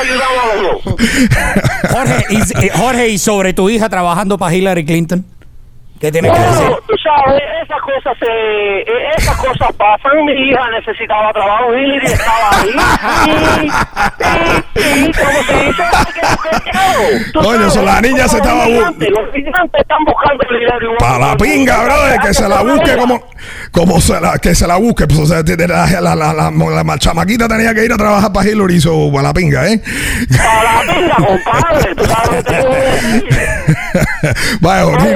ayudamos 0.00 0.44
a 0.44 0.62
los 0.62 0.84
dos. 0.84 0.94
Jorge, 1.90 2.26
y, 2.30 2.66
eh, 2.66 2.70
Jorge, 2.74 3.08
y 3.08 3.18
sobre 3.18 3.52
tu 3.52 3.68
hija 3.68 3.88
trabajando 3.88 4.38
para 4.38 4.54
Hillary 4.54 4.84
Clinton. 4.84 5.24
¿Qué 6.02 6.10
tienes 6.10 6.32
que 6.32 6.38
decir? 6.40 6.56
Bueno, 6.66 6.78
tú 6.88 6.94
sabes, 7.00 7.40
esas 7.62 7.80
cosas 7.80 8.18
se, 8.18 8.26
eh, 8.26 8.84
esas 9.16 9.36
cosas 9.36 9.72
pasan. 9.76 10.24
Mi 10.24 10.32
hija 10.32 10.68
necesitaba 10.70 11.32
trabajo, 11.32 11.72
Hillary 11.76 12.06
estaba 12.06 12.50
ahí. 12.50 12.74
Y, 14.74 14.80
y, 14.80 14.82
y 15.08 15.12
¿cómo 15.12 15.42
se 15.46 15.52
dice? 15.64 15.82
Coño, 17.34 17.52
sabes, 17.58 17.72
so 17.74 17.82
la 17.82 18.00
niña 18.00 18.26
se 18.26 18.38
estaba 18.38 18.64
bu- 18.66 18.70
migrantes, 18.72 19.10
Los 19.10 19.32
migrantes 19.32 19.80
están 19.80 20.04
buscando 20.04 20.42
el 20.50 20.58
dinero. 20.58 20.94
Para 20.98 21.18
la 21.18 21.36
pinga, 21.36 21.84
brother, 21.84 22.18
que 22.20 22.34
se 22.34 22.48
la 22.48 22.62
busque 22.62 22.96
como, 22.96 23.22
como 23.70 24.00
se 24.00 24.20
la, 24.20 24.38
que 24.38 24.54
se 24.56 24.66
la 24.66 24.76
busque. 24.76 25.06
Pues, 25.06 25.20
o 25.20 25.26
sea, 25.26 25.44
tiene 25.44 25.68
la, 25.68 25.86
la, 26.00 26.16
la, 26.16 26.32
la, 26.34 26.50
la 26.50 26.98
chamaquita 26.98 27.46
tenía 27.46 27.72
que 27.74 27.84
ir 27.84 27.92
a 27.92 27.96
trabajar 27.96 28.32
para 28.32 28.48
Hillary, 28.50 28.80
so, 28.80 29.08
para 29.12 29.28
la 29.28 29.34
pinga, 29.34 29.68
¿eh? 29.68 29.80
Para 30.36 30.62
la 30.64 30.80
pinga, 30.92 31.14
compadre. 31.16 31.94
Vaya, 34.60 34.86
Oye, 34.86 35.14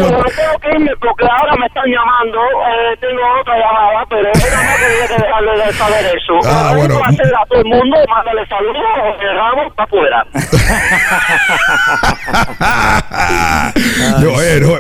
Yo 0.78 0.92
porque 1.00 1.24
ahora 1.24 1.56
me 1.56 1.66
están 1.66 1.84
llamando. 1.86 2.38
Eh, 2.40 2.96
tengo 3.00 3.20
otra 3.40 3.56
llamada, 3.58 4.04
pero 4.08 4.28
era 4.28 4.62
más 4.62 4.76
que 4.76 4.84
tenía 4.86 5.06
que 5.08 5.22
dejarle 5.22 5.52
de 5.66 5.72
saber 5.72 6.04
eso. 6.16 6.34
Ah, 6.46 6.72
bueno. 6.76 6.94
voy 6.94 7.02
a 7.04 7.08
hacer 7.08 7.26
a 7.34 7.44
todo 7.46 7.58
el 7.60 7.64
mundo, 7.66 7.96
mándale 8.08 8.46
saludos, 8.46 8.82
Jorge 9.00 9.32
Ramos, 9.34 9.72
para 9.74 9.84
afuera. 9.86 10.26
Yo, 14.20 14.32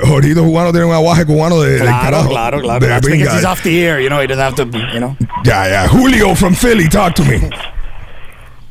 Jorito 0.06 0.42
cubano 0.44 0.70
tiene 0.72 0.86
un 0.86 0.94
aguaje 0.94 1.24
cubano 1.26 1.60
de, 1.60 1.78
Claro, 1.80 2.00
carajo. 2.02 2.28
claro, 2.30 2.60
claro. 2.60 2.86
That's 2.86 3.06
because 3.06 3.34
he's 3.36 3.44
off 3.44 3.62
the 3.62 3.84
air, 3.86 4.00
you 4.00 4.08
know, 4.08 4.20
he 4.20 4.26
doesn't 4.26 4.42
have 4.44 4.54
to, 4.56 4.64
you 4.92 5.00
know. 5.00 5.16
Ya, 5.44 5.68
ya. 5.68 5.86
Julio 5.88 6.34
from 6.34 6.54
Philly, 6.54 6.88
talk 6.88 7.14
to 7.14 7.22
me. 7.24 7.36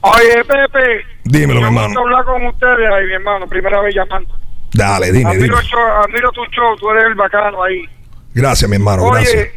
Oye, 0.02 0.44
Pepe. 0.44 1.06
Dímelo, 1.24 1.62
mi 1.62 1.62
me 1.62 1.68
hermano. 1.68 1.88
gusta 1.88 2.02
hablar 2.02 2.26
con 2.26 2.46
ustedes 2.46 2.92
ahí, 2.94 3.06
mi 3.08 3.14
hermano. 3.14 3.48
Primera 3.48 3.82
vez 3.82 3.96
llamando. 3.96 4.30
Dale, 4.76 5.12
dime. 5.12 5.32
Admiro, 5.32 5.62
show- 5.62 6.04
admiro 6.04 6.32
tu 6.32 6.44
show, 6.48 6.76
tú 6.78 6.90
eres 6.92 7.06
el 7.06 7.16
bacano 7.16 7.64
ahí. 7.64 7.84
Gracias, 8.34 8.70
mi 8.70 8.76
hermano, 8.76 9.04
oye, 9.04 9.22
gracias. 9.24 9.50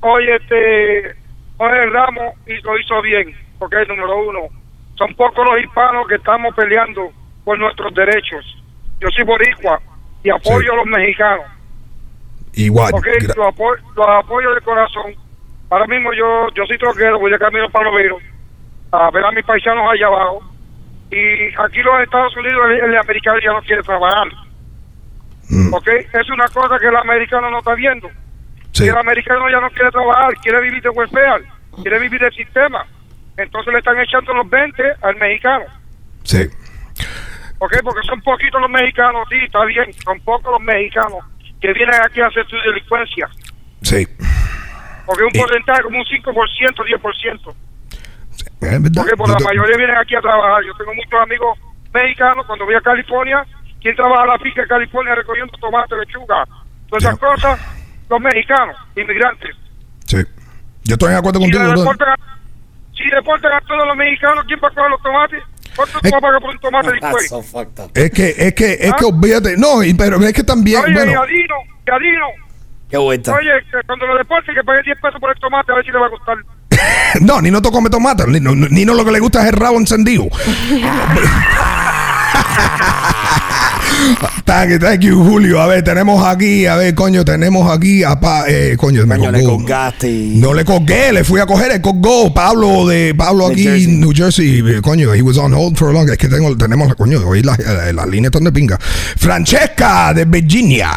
oye, 0.00 0.36
este. 0.36 1.16
Jorge 1.58 1.86
Ramos 1.86 2.34
lo 2.62 2.78
hizo 2.78 3.02
bien, 3.02 3.34
porque 3.58 3.80
es 3.82 3.88
número 3.88 4.16
uno. 4.28 4.40
Son 4.96 5.14
pocos 5.14 5.44
los 5.46 5.58
hispanos 5.64 6.06
que 6.06 6.16
estamos 6.16 6.54
peleando 6.54 7.10
por 7.44 7.58
nuestros 7.58 7.94
derechos. 7.94 8.44
Yo 9.00 9.08
soy 9.14 9.24
boricua 9.24 9.80
y 10.22 10.30
apoyo 10.30 10.72
a 10.72 10.76
los 10.76 10.86
mexicanos. 10.86 11.46
Igual. 12.54 12.94
Ok, 12.94 13.06
gra- 13.06 13.36
los, 13.36 13.46
apo- 13.54 13.76
los 13.96 14.06
apoyo 14.08 14.54
de 14.54 14.60
corazón. 14.60 15.14
Ahora 15.70 15.86
mismo 15.86 16.12
yo 16.12 16.48
yo 16.54 16.64
soy 16.66 16.78
troquero, 16.78 17.18
voy 17.18 17.30
de 17.32 17.38
camino 17.38 17.68
para 17.70 17.90
Lovero 17.90 18.18
a 18.92 19.10
ver 19.10 19.24
a 19.24 19.32
mis 19.32 19.44
paisanos 19.44 19.84
allá 19.90 20.06
abajo. 20.06 20.42
Y 21.10 21.54
aquí 21.58 21.82
los 21.82 22.00
Estados 22.02 22.36
Unidos, 22.36 22.62
el, 22.70 22.90
el 22.90 22.98
americano 22.98 23.38
ya 23.42 23.52
no 23.52 23.62
quiere 23.62 23.82
trabajar. 23.82 24.28
Ok, 25.72 25.88
es 25.88 26.30
una 26.30 26.48
cosa 26.48 26.78
que 26.78 26.88
el 26.88 26.96
americano 26.96 27.50
no 27.50 27.58
está 27.58 27.74
viendo. 27.74 28.10
Sí. 28.72 28.88
El 28.88 28.96
americano 28.96 29.48
ya 29.48 29.60
no 29.60 29.70
quiere 29.70 29.90
trabajar, 29.90 30.34
quiere 30.42 30.60
vivir 30.60 30.82
de 30.82 30.90
welfare, 30.90 31.44
quiere 31.82 31.98
vivir 32.00 32.20
del 32.20 32.34
sistema. 32.34 32.84
Entonces 33.36 33.72
le 33.72 33.78
están 33.78 33.98
echando 34.00 34.34
los 34.34 34.50
20 34.50 34.82
al 35.02 35.16
mexicano. 35.16 35.64
Sí. 36.24 36.48
¿ok? 37.58 37.74
Porque 37.82 38.06
son 38.06 38.20
poquitos 38.22 38.60
los 38.60 38.70
mexicanos, 38.70 39.26
sí, 39.28 39.36
está 39.44 39.64
bien, 39.64 39.92
son 40.04 40.20
pocos 40.20 40.52
los 40.52 40.60
mexicanos 40.60 41.24
que 41.60 41.72
vienen 41.72 41.94
aquí 42.04 42.20
a 42.20 42.26
hacer 42.26 42.46
su 42.48 42.56
delincuencia. 42.56 43.28
Sí. 43.82 44.06
Porque 45.06 45.24
un 45.24 45.32
porcentaje 45.32 45.82
como 45.82 45.98
un 45.98 46.04
5%, 46.04 46.22
10%. 46.22 47.54
Es 48.60 48.82
verdad. 48.82 49.02
Porque 49.02 49.16
por 49.16 49.26
Yo 49.28 49.32
la 49.34 49.38
te- 49.38 49.44
mayoría 49.44 49.76
vienen 49.76 49.96
aquí 49.96 50.14
a 50.16 50.20
trabajar. 50.20 50.64
Yo 50.64 50.72
tengo 50.74 50.94
muchos 50.94 51.20
amigos 51.20 51.58
mexicanos 51.92 52.46
cuando 52.46 52.64
voy 52.64 52.74
a 52.74 52.80
California. 52.80 53.46
¿Quién 53.80 53.94
trabaja 53.96 54.22
en 54.24 54.28
la 54.30 54.38
finca 54.38 54.62
de 54.62 54.68
California 54.68 55.14
recogiendo 55.14 55.52
tomate, 55.58 55.94
lechuga? 55.96 56.44
Todas 56.88 57.04
esas 57.04 57.18
cosas, 57.18 57.60
los 58.08 58.20
mexicanos, 58.20 58.76
inmigrantes. 58.96 59.54
Sí. 60.06 60.18
Yo 60.84 60.94
estoy 60.94 61.10
de 61.12 61.16
acuerdo 61.18 61.40
contigo, 61.40 61.62
deportan 61.80 62.08
a- 62.10 62.16
si 62.96 63.04
deportan 63.10 63.52
a 63.52 63.60
todos 63.60 63.86
los 63.86 63.96
mexicanos, 63.96 64.44
¿quién 64.46 64.58
va 64.62 64.68
a 64.68 64.70
coger 64.70 64.90
los 64.90 65.02
tomates? 65.02 65.42
¿Cuánto 65.76 65.92
tú 66.00 66.08
vas 66.10 66.14
a 66.14 66.20
pagar 66.20 66.40
por 66.40 66.50
un 66.50 66.58
tomate 66.58 66.90
después? 66.92 67.32
Es 67.94 68.10
que, 68.10 68.28
es 68.30 68.54
que, 68.54 68.72
es 68.80 68.94
que 68.94 69.04
olvídate. 69.04 69.56
No, 69.58 69.82
y- 69.82 69.92
pero 69.94 70.16
es 70.16 70.32
que 70.32 70.42
también, 70.42 70.82
Oye, 70.82 70.94
bueno. 70.94 71.12
Yadino, 71.12 71.54
Yadino. 71.86 72.26
Qué 72.88 72.96
vuelta. 72.96 73.34
Oye, 73.34 73.50
que 73.70 73.82
cuando 73.86 74.06
lo 74.06 74.16
deporten, 74.16 74.54
que 74.54 74.62
pague 74.64 74.82
10 74.84 74.98
pesos 75.00 75.20
por 75.20 75.30
el 75.30 75.38
tomate, 75.40 75.72
a 75.72 75.74
ver 75.76 75.84
si 75.84 75.90
le 75.92 75.98
va 75.98 76.06
a 76.06 76.10
gustar. 76.10 76.36
No, 77.20 77.40
ni 77.40 77.50
no 77.50 77.62
come 77.62 77.90
tomate, 77.90 78.26
ni 78.26 78.40
no, 78.40 78.54
ni 78.54 78.84
no 78.84 78.94
lo 78.94 79.04
que 79.04 79.10
le 79.12 79.20
gusta 79.20 79.42
es 79.42 79.48
el 79.48 79.52
rabo 79.52 79.78
encendido. 79.78 80.28
Thank 84.44 84.70
you, 84.70 84.78
thank 84.78 85.00
you, 85.00 85.24
Julio. 85.24 85.60
A 85.60 85.66
ver, 85.66 85.82
tenemos 85.82 86.24
aquí, 86.24 86.66
a 86.66 86.76
ver, 86.76 86.94
coño, 86.94 87.24
tenemos 87.24 87.70
aquí 87.70 88.04
a 88.04 88.20
pa, 88.20 88.44
eh, 88.46 88.76
coño, 88.76 89.06
me 89.06 89.16
Coño, 89.16 89.32
le 89.32 89.42
colgaste. 89.42 90.08
No 90.34 90.54
le 90.54 90.64
colgué, 90.64 91.12
le 91.12 91.24
fui 91.24 91.40
a 91.40 91.46
coger 91.46 91.72
el 91.72 91.80
colgó. 91.80 92.32
Pablo 92.32 92.86
de 92.86 93.14
Pablo 93.14 93.44
New 93.44 93.52
aquí 93.52 93.64
Jersey. 93.64 93.84
en 93.84 94.00
New 94.00 94.12
Jersey, 94.14 94.58
eh, 94.66 94.80
coño, 94.82 95.12
he 95.12 95.22
was 95.22 95.38
on 95.38 95.52
hold 95.52 95.76
for 95.76 95.88
a 95.88 95.92
long. 95.92 96.08
Es 96.08 96.18
que 96.18 96.28
tengo, 96.28 96.56
tenemos, 96.56 96.94
coño, 96.94 97.18
hoy 97.26 97.42
las 97.42 97.58
la, 97.58 97.92
las 97.92 98.06
líneas 98.06 98.26
están 98.30 98.44
de 98.44 98.52
pinga. 98.52 98.78
Francesca 98.80 100.14
de 100.14 100.24
Virginia. 100.24 100.90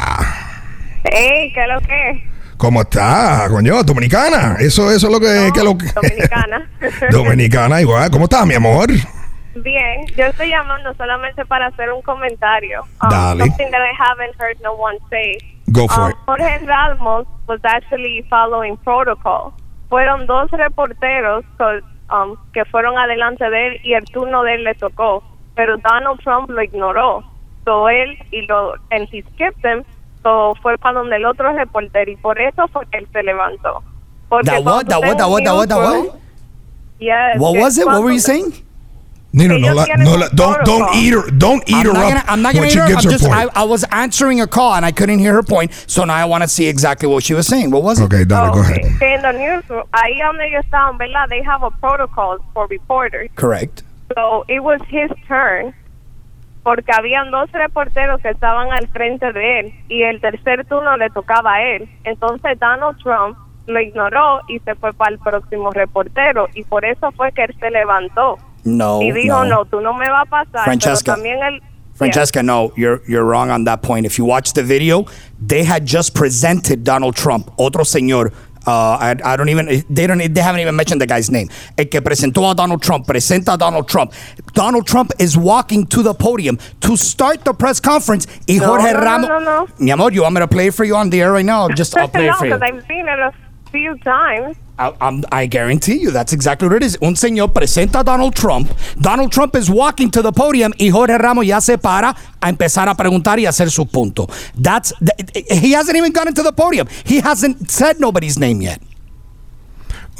Hey, 1.03 1.51
¿qué 1.53 1.61
es 1.61 1.67
lo 1.73 1.81
que? 1.81 2.23
¿Cómo 2.59 2.81
está, 2.81 3.47
coño? 3.49 3.81
Dominicana. 3.83 4.57
Eso, 4.59 4.91
eso 4.91 5.07
es 5.07 5.13
lo 5.13 5.19
que, 5.19 5.49
que 5.53 5.63
lo 5.63 5.77
que- 5.77 5.87
Dominicana. 5.95 6.69
Dominicana 7.11 7.79
igual. 7.81 8.11
¿Cómo 8.11 8.25
estás, 8.25 8.45
mi 8.45 8.55
amor? 8.55 8.87
Bien, 9.55 10.05
yo 10.17 10.25
estoy 10.25 10.49
llamando 10.49 10.93
solamente 10.95 11.45
para 11.45 11.67
hacer 11.67 11.89
un 11.93 12.01
comentario. 12.01 12.81
Um, 13.01 13.09
Dale. 13.09 13.45
Something 13.45 13.71
that 13.71 13.81
I 13.81 13.93
haven't 13.97 14.35
heard 14.37 14.57
no 14.61 14.73
one 14.73 14.97
say. 15.09 15.37
Go 15.71 15.87
for 15.87 16.03
Um, 16.03 16.09
it. 16.11 16.15
Jorge 16.27 16.65
Ramos 16.65 17.25
was 17.47 17.61
actually 17.63 18.25
following 18.29 18.75
protocol. 18.83 19.53
Fueron 19.89 20.27
dos 20.27 20.51
reporteros 20.51 21.45
um, 22.11 22.35
que 22.53 22.65
fueron 22.65 22.97
adelante 22.97 23.49
de 23.49 23.67
él 23.67 23.79
y 23.85 23.93
el 23.93 24.03
turno 24.05 24.43
de 24.43 24.55
él 24.55 24.63
le 24.65 24.75
tocó, 24.75 25.23
pero 25.55 25.77
Donald 25.77 26.19
Trump 26.25 26.49
lo 26.49 26.61
ignoró. 26.61 27.23
So 27.63 27.87
él 27.87 28.17
y 28.31 28.41
lo 28.47 28.73
and 28.91 29.07
he 29.11 29.21
skipped 29.33 29.61
them, 29.61 29.83
so 30.23 30.55
fue 30.61 30.77
para 30.77 30.99
donde 30.99 31.15
el 31.15 31.25
otro 31.25 31.51
reportero 31.53 32.11
y 32.11 32.15
por 32.17 32.39
eso 32.39 32.67
fue 32.67 32.85
que 32.91 32.99
él 32.99 33.07
se 33.11 33.23
levantó. 33.23 33.83
Porque 34.27 34.51
That 34.51 34.63
what? 34.63 34.87
That 34.87 35.01
what? 35.01 35.17
That 35.17 35.29
what? 35.29 35.43
That 35.43 35.55
what? 35.55 35.69
That 35.69 35.79
what? 35.79 36.19
Yes, 36.99 37.39
What 37.39 37.55
was 37.55 37.77
it? 37.77 37.85
What 37.85 38.03
were 38.03 38.11
you 38.11 38.19
saying? 38.19 38.53
Nino, 39.31 39.59
no, 39.59 39.67
Ellos 39.67 39.87
la, 39.87 39.95
no 39.97 40.15
la, 40.15 40.27
don't 40.29 40.65
don't 40.65 40.95
eat 40.95 41.13
her 41.13 41.29
don't 41.29 41.61
eat 41.69 41.75
I'm 41.75 41.85
her 41.85 41.93
not 41.93 42.03
up 42.03 42.09
gonna, 42.09 42.23
I'm 42.27 42.41
not 42.41 42.55
gonna 42.55 42.67
eat 42.67 42.73
her. 42.73 42.81
I'm 42.81 42.95
her 42.95 43.01
just. 43.01 43.25
I, 43.25 43.47
I 43.55 43.63
was 43.63 43.83
answering 43.91 44.41
a 44.41 44.47
call 44.47 44.73
and 44.73 44.83
I 44.83 44.91
couldn't 44.91 45.19
hear 45.19 45.33
her 45.33 45.43
point, 45.43 45.71
so 45.85 46.03
now 46.03 46.15
I 46.15 46.25
want 46.25 46.41
to 46.43 46.47
see 46.47 46.65
exactly 46.65 47.07
what 47.07 47.23
she 47.23 47.35
was 47.35 47.45
saying. 47.45 47.69
What 47.69 47.83
was 47.83 47.99
it? 47.99 48.05
Okay, 48.05 48.23
dale, 48.25 48.51
go 48.51 48.61
ahead. 48.61 48.81
Que 48.97 49.07
en 49.07 49.21
the 49.21 49.31
newsroom, 49.33 49.83
ahí 49.93 50.19
donde 50.19 50.45
ellos 50.47 50.65
estaban, 50.65 50.97
¿verdad? 50.97 51.29
They 51.29 51.43
have 51.43 51.61
a 51.61 51.69
protocol 51.69 52.39
for 52.55 52.65
reporters. 52.67 53.29
Correct. 53.35 53.83
So 54.15 54.45
it 54.47 54.61
was 54.63 54.81
his 54.89 55.11
turn 55.27 55.75
porque 56.63 56.91
habían 56.91 57.31
dos 57.31 57.51
reporteros 57.51 58.21
que 58.21 58.29
estaban 58.29 58.71
al 58.71 58.87
frente 58.89 59.31
de 59.31 59.59
él 59.59 59.73
y 59.87 60.03
el 60.03 60.19
tercer 60.21 60.65
turno 60.65 60.97
le 60.97 61.09
tocaba 61.09 61.55
a 61.55 61.63
él. 61.63 61.89
Entonces 62.03 62.59
Donald 62.59 62.97
Trump 63.01 63.37
lo 63.67 63.79
ignoró 63.79 64.41
y 64.47 64.59
se 64.59 64.75
fue 64.75 64.93
para 64.93 65.11
el 65.11 65.19
próximo 65.19 65.71
reportero 65.71 66.47
y 66.55 66.63
por 66.63 66.85
eso 66.85 67.11
fue 67.11 67.31
que 67.31 67.43
él 67.43 67.55
se 67.59 67.69
levantó 67.69 68.37
No, 68.63 69.01
y 69.01 69.11
dijo, 69.11 69.43
no. 69.43 69.57
no, 69.57 69.65
tú 69.65 69.79
no 69.79 69.93
me 69.93 70.09
vas 70.09 70.23
a 70.27 70.29
pasar. 70.29 70.65
Francesca. 70.65 71.13
Pero 71.13 71.15
también 71.15 71.43
él... 71.43 71.61
Francesca, 71.93 72.41
no, 72.41 72.71
you're 72.77 73.01
you're 73.09 73.25
wrong 73.25 73.51
on 73.51 73.65
that 73.65 73.81
point. 73.81 74.05
If 74.05 74.17
you 74.17 74.23
watch 74.23 74.53
the 74.53 74.63
video, 74.63 75.05
they 75.45 75.65
had 75.65 75.85
just 75.85 76.15
presented 76.15 76.85
Donald 76.85 77.13
Trump, 77.15 77.49
otro 77.57 77.83
señor. 77.83 78.31
Uh, 78.69 78.97
I, 79.01 79.15
I 79.25 79.35
don't 79.35 79.49
even 79.49 79.83
they 79.89 80.05
don't 80.05 80.19
they 80.19 80.41
haven't 80.41 80.61
even 80.61 80.75
mentioned 80.75 81.01
the 81.01 81.07
guy's 81.07 81.31
name. 81.31 81.49
El 81.75 81.85
que 81.85 82.01
presentó 82.01 82.51
a 82.51 82.53
Donald 82.53 82.81
Trump 82.83 83.07
presenta 83.07 83.57
Donald 83.57 83.87
Trump. 83.87 84.13
Donald 84.53 84.85
Trump 84.85 85.11
is 85.17 85.35
walking 85.35 85.87
to 85.87 86.03
the 86.03 86.13
podium 86.13 86.59
to 86.81 86.95
start 86.95 87.43
the 87.45 87.53
press 87.53 87.79
conference. 87.79 88.27
Y 88.47 88.57
No, 88.57 88.67
Jorge 88.67 88.93
no, 88.93 88.99
no, 88.99 89.05
Ramos. 89.05 89.29
no, 89.29 89.39
no. 89.39 89.67
Mi 89.79 89.91
amor, 89.91 90.11
you 90.11 90.21
want 90.21 90.35
me 90.35 90.41
to 90.41 90.47
play 90.47 90.67
it 90.67 90.75
for 90.75 90.85
you 90.85 90.95
on 90.95 91.09
the 91.09 91.19
air 91.21 91.31
right 91.31 91.45
now? 91.45 91.67
Just 91.69 91.97
I'll 91.97 92.07
play 92.07 92.27
no, 92.27 92.33
for 92.33 92.45
you. 92.45 92.53
I've 92.53 92.85
seen 92.87 93.07
it 93.07 93.33
few 93.71 93.97
times. 93.99 94.57
I, 94.77 95.21
I 95.31 95.45
guarantee 95.45 95.97
you 95.97 96.11
that's 96.11 96.31
exactly 96.31 96.67
what 96.69 96.77
it 96.77 96.83
is. 96.83 96.97
Un 97.01 97.15
señor 97.15 97.51
presenta 97.51 97.99
a 97.99 98.03
Donald 98.03 98.33
Trump. 98.33 98.71
Donald 99.01 99.31
Trump 99.31 99.55
is 99.55 99.69
walking 99.69 100.09
to 100.11 100.21
the 100.21 100.31
podium 100.31 100.71
y 100.79 100.89
Jorge 100.89 101.17
Ramos 101.17 101.45
ya 101.45 101.59
se 101.59 101.77
para 101.77 102.15
a 102.41 102.49
empezar 102.49 102.87
a 102.87 102.95
preguntar 102.95 103.39
y 103.39 103.45
hacer 103.45 103.69
su 103.69 103.85
punto. 103.85 104.27
That's 104.55 104.93
th- 104.99 105.45
he 105.61 105.73
hasn't 105.73 105.97
even 105.97 106.13
gotten 106.13 106.33
to 106.33 106.43
the 106.43 106.53
podium. 106.53 106.87
He 107.05 107.19
hasn't 107.19 107.69
said 107.69 107.99
nobody's 107.99 108.39
name 108.39 108.61
yet. 108.61 108.81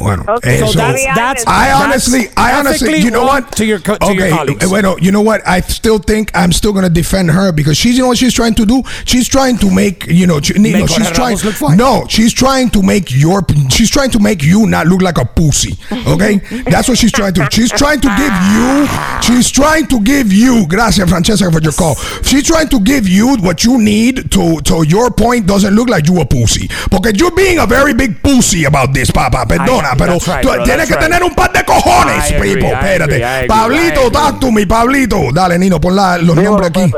Bueno, 0.01 0.23
Okay, 0.27 0.55
eso, 0.57 0.67
so 0.71 0.79
that's- 0.79 1.05
that's- 1.15 1.43
I 1.47 1.71
honestly, 1.71 2.25
that's 2.27 2.37
I 2.37 2.53
honestly, 2.59 2.99
you 3.01 3.11
know 3.11 3.23
what? 3.23 3.51
to 3.57 3.65
your 3.65 3.79
co- 3.79 3.97
to 3.97 4.13
your 4.13 4.25
okay, 4.25 4.29
colleagues. 4.35 4.65
bueno, 4.67 4.95
you 4.99 5.11
know 5.11 5.21
what? 5.21 5.41
I 5.47 5.61
still 5.61 5.99
think 5.99 6.31
I'm 6.33 6.51
still 6.51 6.71
going 6.73 6.83
to 6.83 6.89
defend 6.89 7.31
her 7.31 7.51
because 7.51 7.77
she's, 7.77 7.95
you 7.95 8.01
know 8.03 8.07
what 8.09 8.17
she's 8.17 8.33
trying 8.33 8.55
to 8.55 8.65
do? 8.65 8.83
She's 9.05 9.27
trying 9.27 9.57
to 9.59 9.69
make, 9.69 10.05
you 10.07 10.25
know, 10.27 10.39
she- 10.41 10.53
no, 10.57 10.85
she's 10.87 11.09
trying. 11.11 11.35
Ramos 11.35 11.45
look 11.45 11.55
fine. 11.55 11.77
No, 11.77 12.05
she's 12.09 12.33
trying 12.33 12.69
to 12.71 12.81
make 12.81 13.11
your, 13.11 13.45
she's 13.69 13.89
trying 13.89 14.11
to 14.11 14.19
make 14.19 14.43
you 14.43 14.65
not 14.67 14.87
look 14.87 15.01
like 15.01 15.17
a 15.17 15.25
pussy. 15.25 15.77
Okay, 16.07 16.41
that's 16.69 16.87
what 16.87 16.97
she's 16.97 17.11
trying 17.11 17.33
to. 17.33 17.41
do. 17.41 17.47
She's 17.51 17.71
trying 17.71 17.99
to 18.01 18.07
give 18.17 18.33
you, 18.55 18.87
she's 19.21 19.51
trying 19.51 19.87
to 19.87 19.99
give 20.01 20.31
you. 20.31 20.65
Gracias, 20.67 21.09
Francesca, 21.09 21.51
for 21.51 21.61
your 21.61 21.73
call. 21.73 21.95
She's 22.23 22.43
trying 22.43 22.69
to 22.69 22.79
give 22.79 23.07
you 23.07 23.35
what 23.37 23.63
you 23.63 23.77
need 23.81 24.31
to, 24.31 24.59
to 24.61 24.83
your 24.87 25.09
point 25.11 25.45
doesn't 25.47 25.73
look 25.75 25.89
like 25.89 26.07
you 26.07 26.19
a 26.21 26.25
pussy. 26.25 26.67
Because 26.89 27.13
you're 27.19 27.31
being 27.35 27.59
a 27.59 27.65
very 27.65 27.93
big 27.93 28.21
pussy 28.23 28.65
about 28.65 28.93
this, 28.93 29.09
papá. 29.11 29.45
Perdona, 29.45 29.88
I- 29.93 29.97
pero 29.97 30.13
that's 30.13 30.27
right, 30.27 30.41
tú 30.41 30.49
bro, 30.51 30.63
tienes 30.63 30.87
que 30.87 30.93
right. 30.95 31.03
tener 31.03 31.23
un 31.23 31.35
par 31.35 31.51
de 31.51 31.63
cojones, 31.65 32.31
agree, 32.33 32.55
Pipo. 32.55 32.67
Espérate. 32.67 33.23
agree, 33.23 33.23
agree, 33.25 33.47
Pablito, 33.47 34.39
to 34.39 34.51
me, 34.51 34.65
Pablito. 34.67 35.17
Dale, 35.33 35.57
Nino, 35.59 35.79
pon 35.79 35.95
la- 35.95 36.17
los 36.17 36.35
nombres 36.35 36.69
aquí. 36.69 36.91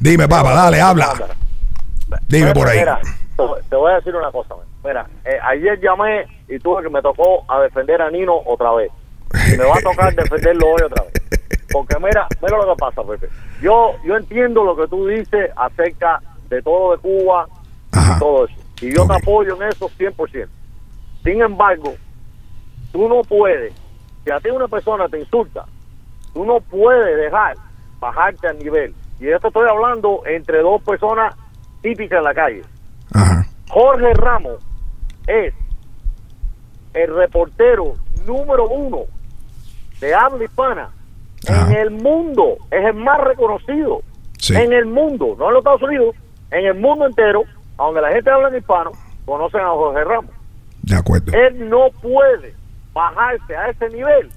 Dime, 0.00 0.28
papá, 0.28 0.52
dale, 0.54 0.80
habla. 0.80 1.12
Dime 2.28 2.52
por 2.54 2.68
ahí. 2.68 2.78
Mira, 2.78 2.98
te- 3.68 3.76
voy 3.76 3.92
a 3.92 3.96
decir 3.96 4.14
una 4.14 4.30
cosa. 4.30 4.54
man. 4.54 4.64
Mira, 4.84 5.06
eh, 5.24 5.36
ayer 5.50 5.80
llamé 5.80 6.26
y 6.48 6.58
tuve 6.60 6.82
que 6.84 6.88
me 6.90 7.02
tocó 7.02 7.44
a 7.50 7.60
defender 7.60 8.00
a 8.00 8.10
Nino 8.10 8.36
otra 8.46 8.72
vez. 8.72 8.90
Y 9.52 9.56
me 9.56 9.64
va 9.64 9.76
a 9.76 9.80
tocar 9.80 10.14
defenderlo 10.14 10.68
hoy 10.68 10.82
otra 10.84 11.02
vez. 11.04 11.12
Porque 11.72 11.96
mira, 11.98 12.26
mira 12.40 12.56
lo 12.58 12.74
que 12.74 12.78
pasa, 12.78 13.02
Pepe. 13.02 13.28
Yo, 13.60 13.94
yo 14.04 14.16
entiendo 14.16 14.62
lo 14.64 14.76
que 14.76 14.86
tú 14.86 15.06
dices 15.08 15.50
acerca 15.56 16.20
de 16.48 16.62
todo 16.62 16.92
de 16.92 16.98
Cuba 16.98 17.48
y 17.92 18.18
todo 18.20 18.44
eso. 18.46 18.54
Y 18.80 18.94
yo 18.94 19.06
te 19.06 19.14
apoyo 19.14 19.56
en 19.60 19.68
eso 19.68 19.90
100%. 19.98 20.48
Sin 21.24 21.42
embargo, 21.42 21.94
tú 22.96 23.08
no 23.10 23.20
puedes, 23.22 23.74
si 24.24 24.30
a 24.30 24.40
ti 24.40 24.48
una 24.48 24.68
persona 24.68 25.06
te 25.06 25.20
insulta, 25.20 25.66
tú 26.32 26.46
no 26.46 26.60
puedes 26.60 27.16
dejar 27.18 27.54
bajarte 28.00 28.48
al 28.48 28.58
nivel. 28.58 28.94
Y 29.20 29.28
esto 29.28 29.48
estoy 29.48 29.68
hablando 29.68 30.22
entre 30.24 30.62
dos 30.62 30.82
personas 30.82 31.34
típicas 31.82 32.18
en 32.18 32.24
la 32.24 32.34
calle. 32.34 32.62
Jorge 33.68 34.14
Ramos 34.14 34.64
es 35.26 35.52
el 36.94 37.14
reportero 37.14 37.94
número 38.24 38.66
uno 38.68 39.02
de 40.00 40.14
habla 40.14 40.44
hispana 40.44 40.90
en 41.46 41.72
el 41.72 41.90
mundo. 41.90 42.56
Es 42.70 42.82
el 42.82 42.94
más 42.94 43.20
reconocido 43.20 44.00
en 44.48 44.72
el 44.72 44.86
mundo, 44.86 45.36
no 45.38 45.48
en 45.48 45.54
los 45.54 45.60
Estados 45.60 45.82
Unidos, 45.82 46.16
en 46.50 46.64
el 46.64 46.74
mundo 46.74 47.06
entero, 47.06 47.42
donde 47.76 48.00
la 48.00 48.12
gente 48.12 48.30
habla 48.30 48.48
en 48.48 48.56
hispano, 48.56 48.92
conocen 49.26 49.60
a 49.60 49.68
Jorge 49.68 50.04
Ramos. 50.04 50.30
De 50.82 50.96
acuerdo. 50.96 51.32
Él 51.32 51.68
no 51.68 51.90
puede 52.00 52.55
bajarse 52.96 53.54
a 53.54 53.68
ese 53.68 53.90
nivel 53.90 54.30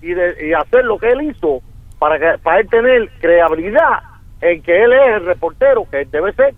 y, 0.00 0.14
de- 0.14 0.48
y 0.48 0.52
hacer 0.54 0.84
lo 0.86 0.98
que 0.98 1.10
él 1.12 1.20
hizo 1.22 1.60
para, 1.98 2.18
que, 2.18 2.38
para 2.38 2.60
él 2.60 2.68
tener 2.70 3.10
credibilidad 3.20 3.98
en 4.40 4.62
que 4.62 4.84
él 4.84 4.92
es 4.92 5.06
el 5.16 5.26
reportero 5.26 5.86
que 5.90 6.00
él 6.00 6.10
debe 6.10 6.32
ser. 6.32 6.54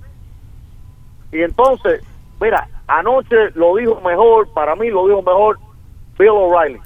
Y 1.33 1.43
entonces, 1.43 2.03
mira, 2.41 2.69
anoche 2.87 3.51
lo 3.55 3.75
dijo 3.77 4.01
mejor, 4.01 4.53
para 4.53 4.77
mí 4.77 4.89
lo 4.89 5.07
dijo 5.09 5.23
mejor 5.23 5.59
Bill 6.19 6.29
O'Reilly. 6.31 6.81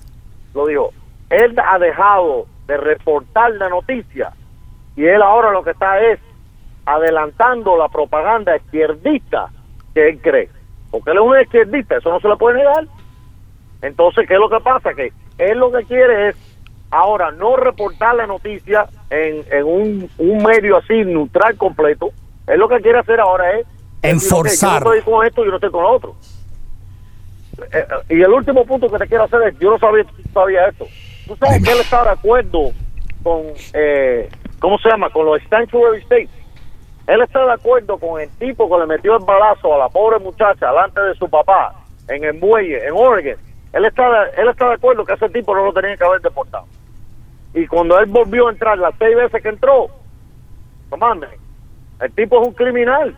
Lo 0.55 0.67
dijo. 0.67 0.91
Él 1.31 1.55
ha 1.65 1.79
dejado 1.79 2.47
de 2.67 2.77
reportar 2.79 3.53
la 3.53 3.69
noticia 3.69 4.33
y 4.97 5.05
él 5.05 5.23
ahora 5.23 5.51
lo 5.51 5.63
que 5.63 5.71
está 5.71 6.01
es 6.01 6.19
adelantando 6.87 7.77
la 7.77 7.89
propaganda 7.89 8.57
izquierdista 8.57 9.49
que 9.95 10.09
él 10.11 10.21
cree. 10.21 10.49
Porque 10.91 11.11
él 11.11 11.19
es 11.19 11.23
un 11.23 11.41
izquierdista, 11.41 11.97
eso 11.97 12.11
no 12.11 12.21
se 12.21 12.29
le 12.29 12.37
puede 12.37 12.59
negar. 12.59 12.85
Entonces, 13.83 14.27
¿qué 14.27 14.35
es 14.35 14.41
lo 14.41 14.49
que 14.49 14.61
pasa? 14.61 14.95
Que 14.95 15.13
él 15.39 15.59
lo 15.59 15.71
que 15.73 15.85
quiere 15.85 16.29
es 16.29 16.37
ahora 16.91 17.31
no 17.33 17.57
reportar 17.57 18.15
la 18.15 18.27
noticia 18.27 18.87
en, 19.11 19.45
en 19.51 19.65
un, 19.65 20.11
un 20.19 20.43
medio 20.43 20.77
así 20.77 21.05
neutral 21.05 21.57
completo. 21.57 22.11
Él 22.47 22.59
lo 22.59 22.69
que 22.69 22.81
quiere 22.81 22.99
hacer 22.99 23.21
ahora 23.21 23.59
es 23.59 23.67
Enforzar. 24.03 24.83
yo 24.83 24.85
no 24.85 24.95
estoy 24.95 25.13
con 25.13 25.27
esto, 25.27 25.45
yo 25.45 25.51
no 25.51 25.57
estoy 25.57 25.71
con 25.71 25.83
lo 25.83 25.91
otro. 25.91 26.17
Eh, 27.73 27.87
eh, 28.09 28.17
y 28.17 28.23
el 28.23 28.31
último 28.31 28.65
punto 28.65 28.89
que 28.89 28.99
te 28.99 29.07
quiero 29.07 29.25
hacer 29.25 29.43
es, 29.43 29.59
yo 29.59 29.71
no 29.71 29.79
sabía 29.79 30.05
sabías 30.33 30.69
esto. 30.71 30.87
Tú 31.27 31.37
sabes 31.37 31.63
que 31.63 31.73
él 31.73 31.81
está 31.81 32.03
de 32.05 32.11
acuerdo 32.11 32.73
con, 33.23 33.43
eh, 33.75 34.29
¿cómo 34.59 34.79
se 34.79 34.89
llama? 34.89 35.11
Con 35.11 35.27
los 35.27 35.41
sanctuary 35.49 36.01
states. 36.03 36.31
Él 37.07 37.23
está 37.23 37.45
de 37.45 37.53
acuerdo 37.53 37.99
con 37.99 38.21
el 38.21 38.29
tipo 38.39 38.69
que 38.69 38.81
le 38.81 38.87
metió 38.87 39.17
el 39.17 39.25
balazo 39.25 39.75
a 39.75 39.79
la 39.79 39.89
pobre 39.89 40.19
muchacha 40.19 40.69
delante 40.69 41.01
de 41.01 41.15
su 41.15 41.29
papá 41.29 41.75
en 42.09 42.25
el 42.25 42.35
muelle, 42.35 42.85
en 42.87 42.93
Oregon. 42.93 43.37
Él 43.73 43.85
está, 43.85 44.27
él 44.37 44.49
está 44.49 44.69
de 44.69 44.75
acuerdo 44.75 45.05
que 45.05 45.15
ese 45.15 45.29
tipo 45.31 45.55
no 45.55 45.65
lo 45.65 45.73
tenía 45.73 45.97
que 45.97 46.05
haber 46.05 46.21
deportado. 46.21 46.67
Y 47.55 47.67
cuando 47.67 47.99
él 47.99 48.07
volvió 48.07 48.49
a 48.49 48.53
entrar 48.53 48.79
las 48.79 48.95
seis 48.99 49.17
veces 49.17 49.43
que 49.43 49.49
entró, 49.49 49.89
no 50.91 50.97
mames, 50.97 51.31
el 52.01 52.13
tipo 52.13 52.41
es 52.41 52.49
un 52.49 52.55
criminal. 52.55 53.17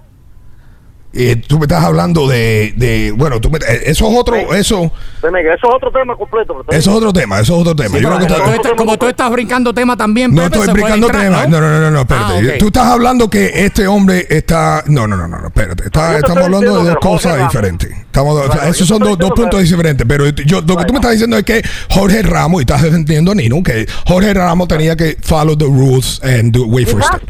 Eh, 1.16 1.36
tú 1.36 1.58
me 1.58 1.64
estás 1.66 1.84
hablando 1.84 2.26
de, 2.26 2.72
de 2.76 3.12
bueno, 3.16 3.40
tú 3.40 3.50
me- 3.50 3.58
eh, 3.58 3.82
eso 3.86 4.08
es 4.10 4.18
otro, 4.18 4.34
eso, 4.34 4.52
eso 4.54 4.90
es 5.22 5.74
otro 5.74 5.92
tema 5.92 6.16
completo. 6.16 6.62
pero 6.66 6.78
eso 6.78 6.90
es 6.90 6.96
otro 6.96 7.12
tema, 7.12 7.38
eso 7.40 7.54
es 7.54 7.60
otro 7.60 7.76
tema. 7.76 7.96
Sí, 7.96 8.02
Yo 8.02 8.08
creo 8.08 8.18
que 8.18 8.26
como, 8.26 8.44
tú 8.44 8.50
estás, 8.52 8.72
como 8.72 8.96
tú 8.98 9.06
estás 9.06 9.30
brincando 9.30 9.72
tema 9.72 9.96
también, 9.96 10.34
no 10.34 10.42
Pepe, 10.42 10.58
estoy 10.58 10.74
brincando 10.74 11.06
entrar, 11.06 11.22
tema. 11.24 11.46
¿no? 11.46 11.60
No, 11.60 11.68
no, 11.70 11.80
no, 11.80 11.90
no, 11.90 12.00
espérate. 12.00 12.52
Ah. 12.54 12.58
Tú 12.58 12.66
estás 12.66 12.86
hablando 12.86 13.30
que 13.30 13.64
este 13.64 13.86
hombre 13.86 14.26
está. 14.28 14.82
No, 14.86 15.06
no, 15.06 15.16
no, 15.16 15.28
no, 15.28 15.38
no, 15.40 15.46
espérate. 15.46 15.84
Está- 15.84 16.18
estamos 16.18 16.44
hablando 16.44 16.78
de 16.82 16.90
dos 16.90 16.96
cosas 17.00 17.38
diferentes. 17.38 17.90
Estamos, 17.90 18.48
o 18.48 18.52
sea, 18.52 18.68
esos 18.68 18.86
son 18.88 18.98
dos, 19.00 19.16
dos 19.18 19.30
puntos 19.32 19.60
que- 19.60 19.64
diferentes. 19.64 20.06
Pero 20.08 20.28
yo, 20.30 20.60
lo 20.62 20.76
que 20.76 20.84
tú 20.84 20.92
me 20.92 20.98
estás 20.98 21.12
diciendo 21.12 21.36
es 21.36 21.44
que 21.44 21.62
Jorge 21.90 22.22
Ramos, 22.22 22.60
y 22.60 22.62
estás 22.62 22.82
defendiendo 22.82 23.32
a 23.32 23.34
Nino, 23.34 23.62
que 23.62 23.86
Jorge 24.06 24.34
Ramos 24.34 24.68
tenía 24.68 24.96
que 24.96 25.16
follow 25.22 25.56
the 25.56 25.64
rules 25.66 26.20
and 26.24 26.52
do, 26.52 26.64
wait 26.66 26.88
for 26.88 27.02
step. 27.02 27.22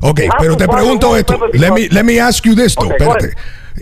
Has 0.00 0.02
to. 0.02 0.08
Ok, 0.08 0.18
He 0.20 0.26
has 0.26 0.34
pero 0.38 0.52
to 0.52 0.58
te 0.58 0.64
follow 0.66 0.78
pregunto 0.78 1.06
rules, 1.08 1.20
esto. 1.20 1.38
Pepe, 1.38 1.58
Let 1.58 1.70
me, 1.72 1.82
because- 1.82 1.94
let 1.94 2.04
me 2.04 2.18
ask 2.20 2.44
you 2.44 2.54
this, 2.54 2.74
though. 2.74 2.86
Okay, 2.86 2.98
go 3.04 3.12
Espérate. 3.14 3.36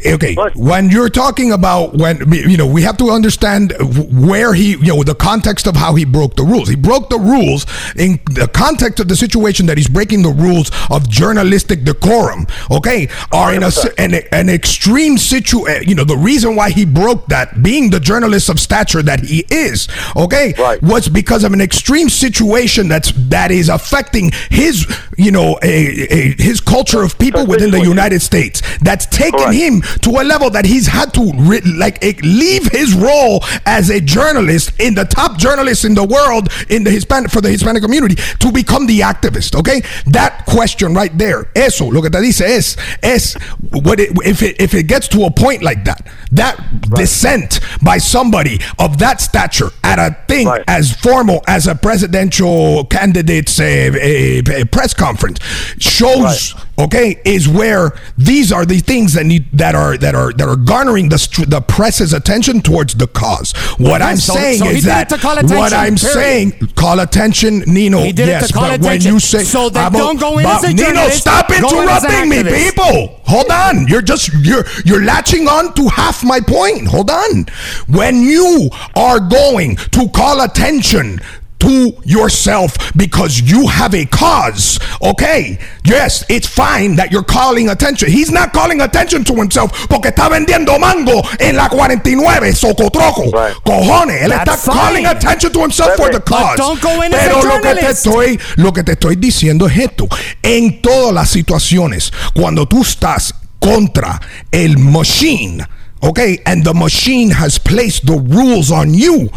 Okay, 0.07 0.37
when 0.55 0.91
you're 0.91 1.09
talking 1.09 1.53
about 1.53 1.95
when 1.95 2.31
you 2.31 2.57
know 2.57 2.67
we 2.67 2.83
have 2.83 2.97
to 2.99 3.11
understand 3.11 3.73
where 4.11 4.55
he 4.55 4.73
you 4.73 4.95
know 4.95 5.03
the 5.03 5.15
context 5.15 5.67
of 5.67 5.77
how 5.77 5.95
he 5.95 6.05
broke 6.05 6.37
the 6.37 6.45
rules. 6.45 6.69
He 6.69 6.77
broke 6.77 7.09
the 7.09 7.19
rules 7.19 7.67
in 7.97 8.21
the 8.27 8.49
context 8.53 9.01
of 9.01 9.09
the 9.09 9.17
situation 9.17 9.67
that 9.67 9.77
he's 9.77 9.89
breaking 9.89 10.23
the 10.23 10.31
rules 10.31 10.71
of 10.91 11.09
journalistic 11.09 11.85
decorum. 11.85 12.47
Okay, 12.71 13.09
are 13.33 13.55
in 13.55 13.63
a 13.63 13.71
an, 13.99 14.15
an 14.33 14.49
extreme 14.49 15.19
situation. 15.19 15.69
Eh, 15.69 15.81
you 15.87 15.95
know 15.95 16.05
the 16.05 16.17
reason 16.17 16.55
why 16.55 16.71
he 16.71 16.85
broke 16.85 17.27
that, 17.27 17.63
being 17.63 17.91
the 17.91 18.01
journalist 18.01 18.49
of 18.49 18.61
stature 18.61 19.03
that 19.03 19.21
he 19.21 19.45
is. 19.51 19.89
Okay, 20.17 20.55
was 20.83 21.09
because 21.09 21.45
of 21.45 21.53
an 21.53 21.61
extreme 21.61 22.09
situation 22.09 22.89
that's 22.89 23.13
that 23.29 23.51
is 23.51 23.69
affecting 23.69 24.31
his 24.51 24.87
you 25.17 25.31
know 25.31 25.59
a, 25.63 25.75
a, 26.13 26.35
his 26.39 26.61
culture 26.61 27.03
of 27.03 27.19
people 27.19 27.47
within 27.47 27.71
the 27.71 27.81
United 27.81 28.21
States. 28.21 28.63
That's 28.81 29.07
taken 29.07 29.53
him 29.53 29.78
to 30.03 30.11
a 30.11 30.25
level 30.25 30.51
that 30.51 30.65
he's 30.65 30.87
had 30.87 31.13
to 31.15 31.33
re- 31.37 31.61
like 31.61 32.03
eh, 32.05 32.15
leave 32.23 32.67
his 32.71 32.95
role 32.95 33.45
as 33.67 33.91
a 33.91 34.01
journalist 34.01 34.73
in 34.81 34.95
the 34.95 35.05
top 35.05 35.39
journalist 35.39 35.85
in 35.85 35.95
the 35.95 36.05
world 36.05 36.49
in 36.69 36.85
the 36.85 36.91
Hispanic 36.91 37.31
for 37.31 37.41
the 37.41 37.51
Hispanic 37.51 37.83
community 37.83 38.17
to 38.41 38.53
become 38.53 38.87
the 38.87 39.01
activist. 39.01 39.55
Okay, 39.59 39.83
that 40.07 40.45
question 40.47 40.95
right 40.95 41.17
there, 41.17 41.51
eso, 41.55 41.87
lo 41.91 42.01
que 42.03 42.11
te 42.11 42.21
dice 42.21 42.41
es 42.43 42.77
es 43.03 43.35
what 43.71 44.01
it, 44.01 44.11
if 44.25 44.43
it 44.43 44.61
if 44.61 44.75
it 44.75 44.85
gets 44.85 45.09
to 45.09 45.25
a 45.25 45.31
point 45.31 45.63
like 45.63 45.85
that, 45.85 46.07
that 46.33 46.57
dissent 46.95 47.61
by 47.83 47.99
somebody 47.99 48.61
of 48.79 48.99
that 48.99 49.21
stature 49.21 49.71
at 49.85 49.99
a 49.99 50.17
thing 50.27 50.49
as 50.67 50.93
formal 50.95 51.43
as 51.47 51.67
a 51.67 51.75
presidential 51.75 52.85
candidate's 52.87 53.59
uh, 53.61 53.65
uh, 53.65 54.65
press 54.71 54.95
conference 54.95 55.39
shows 55.79 56.55
okay 56.79 57.21
is 57.25 57.49
where 57.49 57.93
these 58.17 58.53
are 58.53 58.65
the 58.65 58.79
things 58.79 59.15
that 59.15 59.25
need 59.25 59.47
that 59.53 59.75
are 59.75 59.97
that 59.99 60.15
are 60.15 60.33
that 60.33 60.49
are 60.49 60.57
garnering 60.57 61.09
the 61.09 61.19
the 61.49 61.61
press's 61.61 62.13
attention 62.13 62.61
towards 62.61 62.95
the 62.95 63.07
cause. 63.07 63.53
What 63.79 64.01
i'm 64.03 64.17
So- 64.17 64.35
saying 64.35 64.59
so 64.61 64.67
is 64.69 64.85
that 64.85 65.09
to 65.11 65.19
call 65.19 65.37
what 65.37 65.73
i'm 65.73 65.97
period. 65.97 65.99
saying 65.99 66.53
call 66.77 67.01
attention 67.01 67.61
nino. 67.67 67.99
He 68.03 68.13
did 68.13 68.29
it 68.29 68.33
to 68.33 68.39
yes 68.43 68.53
call 68.53 68.69
but 68.69 68.81
when 68.81 69.01
you 69.01 69.19
say 69.19 69.43
So 69.45 69.71
don't 69.71 70.21
go 70.21 70.39
in 70.39 70.45
but 70.45 70.65
as 70.65 70.71
a 70.71 70.75
nino 70.75 71.09
stop 71.09 71.49
go 71.49 71.57
in 71.57 71.89
as 71.89 72.05
an 72.05 72.11
interrupting 72.11 72.29
me 72.29 72.65
people. 72.65 73.15
Hold 73.25 73.51
on. 73.51 73.87
You're 73.89 74.01
just 74.03 74.33
you're 74.43 74.65
you're 74.87 75.05
latching 75.05 75.49
on 75.49 75.75
to 75.75 75.89
half 75.89 76.25
my 76.25 76.41
point. 76.41 76.89
Hold 76.89 77.11
on. 77.11 77.45
When 77.89 78.23
you 78.23 78.71
are 78.97 79.21
going 79.21 79.77
to 79.77 80.09
call 80.11 80.41
attention 80.41 81.21
to 81.59 81.93
yourself 82.05 82.77
because 82.97 83.41
you 83.41 83.67
have 83.67 83.95
a 83.95 84.05
cause. 84.07 84.79
Okay, 85.03 85.59
yes, 85.85 86.25
it's 86.29 86.47
fine 86.47 86.97
that 86.97 87.11
you're 87.11 87.25
calling 87.25 87.69
attention. 87.69 88.11
He's 88.11 88.31
not 88.31 88.53
calling 88.53 88.81
attention 88.81 89.25
to 89.25 89.35
himself 89.35 89.73
porque 89.89 90.11
está 90.11 90.29
vendiendo 90.29 90.79
mango 90.79 91.23
en 91.41 91.57
la 91.57 91.69
49, 91.69 92.55
socotroco. 92.55 93.31
Cojones, 93.65 94.23
él 94.23 94.31
That's 94.31 94.67
está 94.67 94.73
calling 94.73 95.07
attention 95.07 95.53
to 95.53 95.61
himself 95.63 95.97
for 95.97 96.11
the 96.11 96.21
cause. 96.21 96.57
But 96.57 96.59
don't 96.59 96.81
go 96.81 97.03
in 97.03 97.13
as 97.13 97.27
a 97.27 97.29
Pero 97.29 97.43
lo 97.43 97.61
que 97.61 97.75
te 97.75 97.81
journalist. 97.81 98.07
estoy, 98.07 98.41
lo 98.57 98.73
que 98.73 98.83
te 98.85 98.93
estoy 98.93 99.17
diciendo 99.17 99.67
es 99.67 99.77
esto. 99.79 100.09
En 100.43 100.81
todas 100.81 101.13
las 101.13 101.31
situaciones, 101.31 102.13
cuando 102.35 102.67
tú 102.67 102.83
estás 102.83 103.35
contra 103.61 104.21
el 104.53 104.79
machine, 104.79 105.67
okay, 106.01 106.39
and 106.47 106.65
the 106.65 106.73
machine 106.75 107.31
has 107.31 107.59
placed 107.59 108.07
the 108.07 108.17
rules 108.17 108.71
on 108.71 108.95
you, 108.95 109.29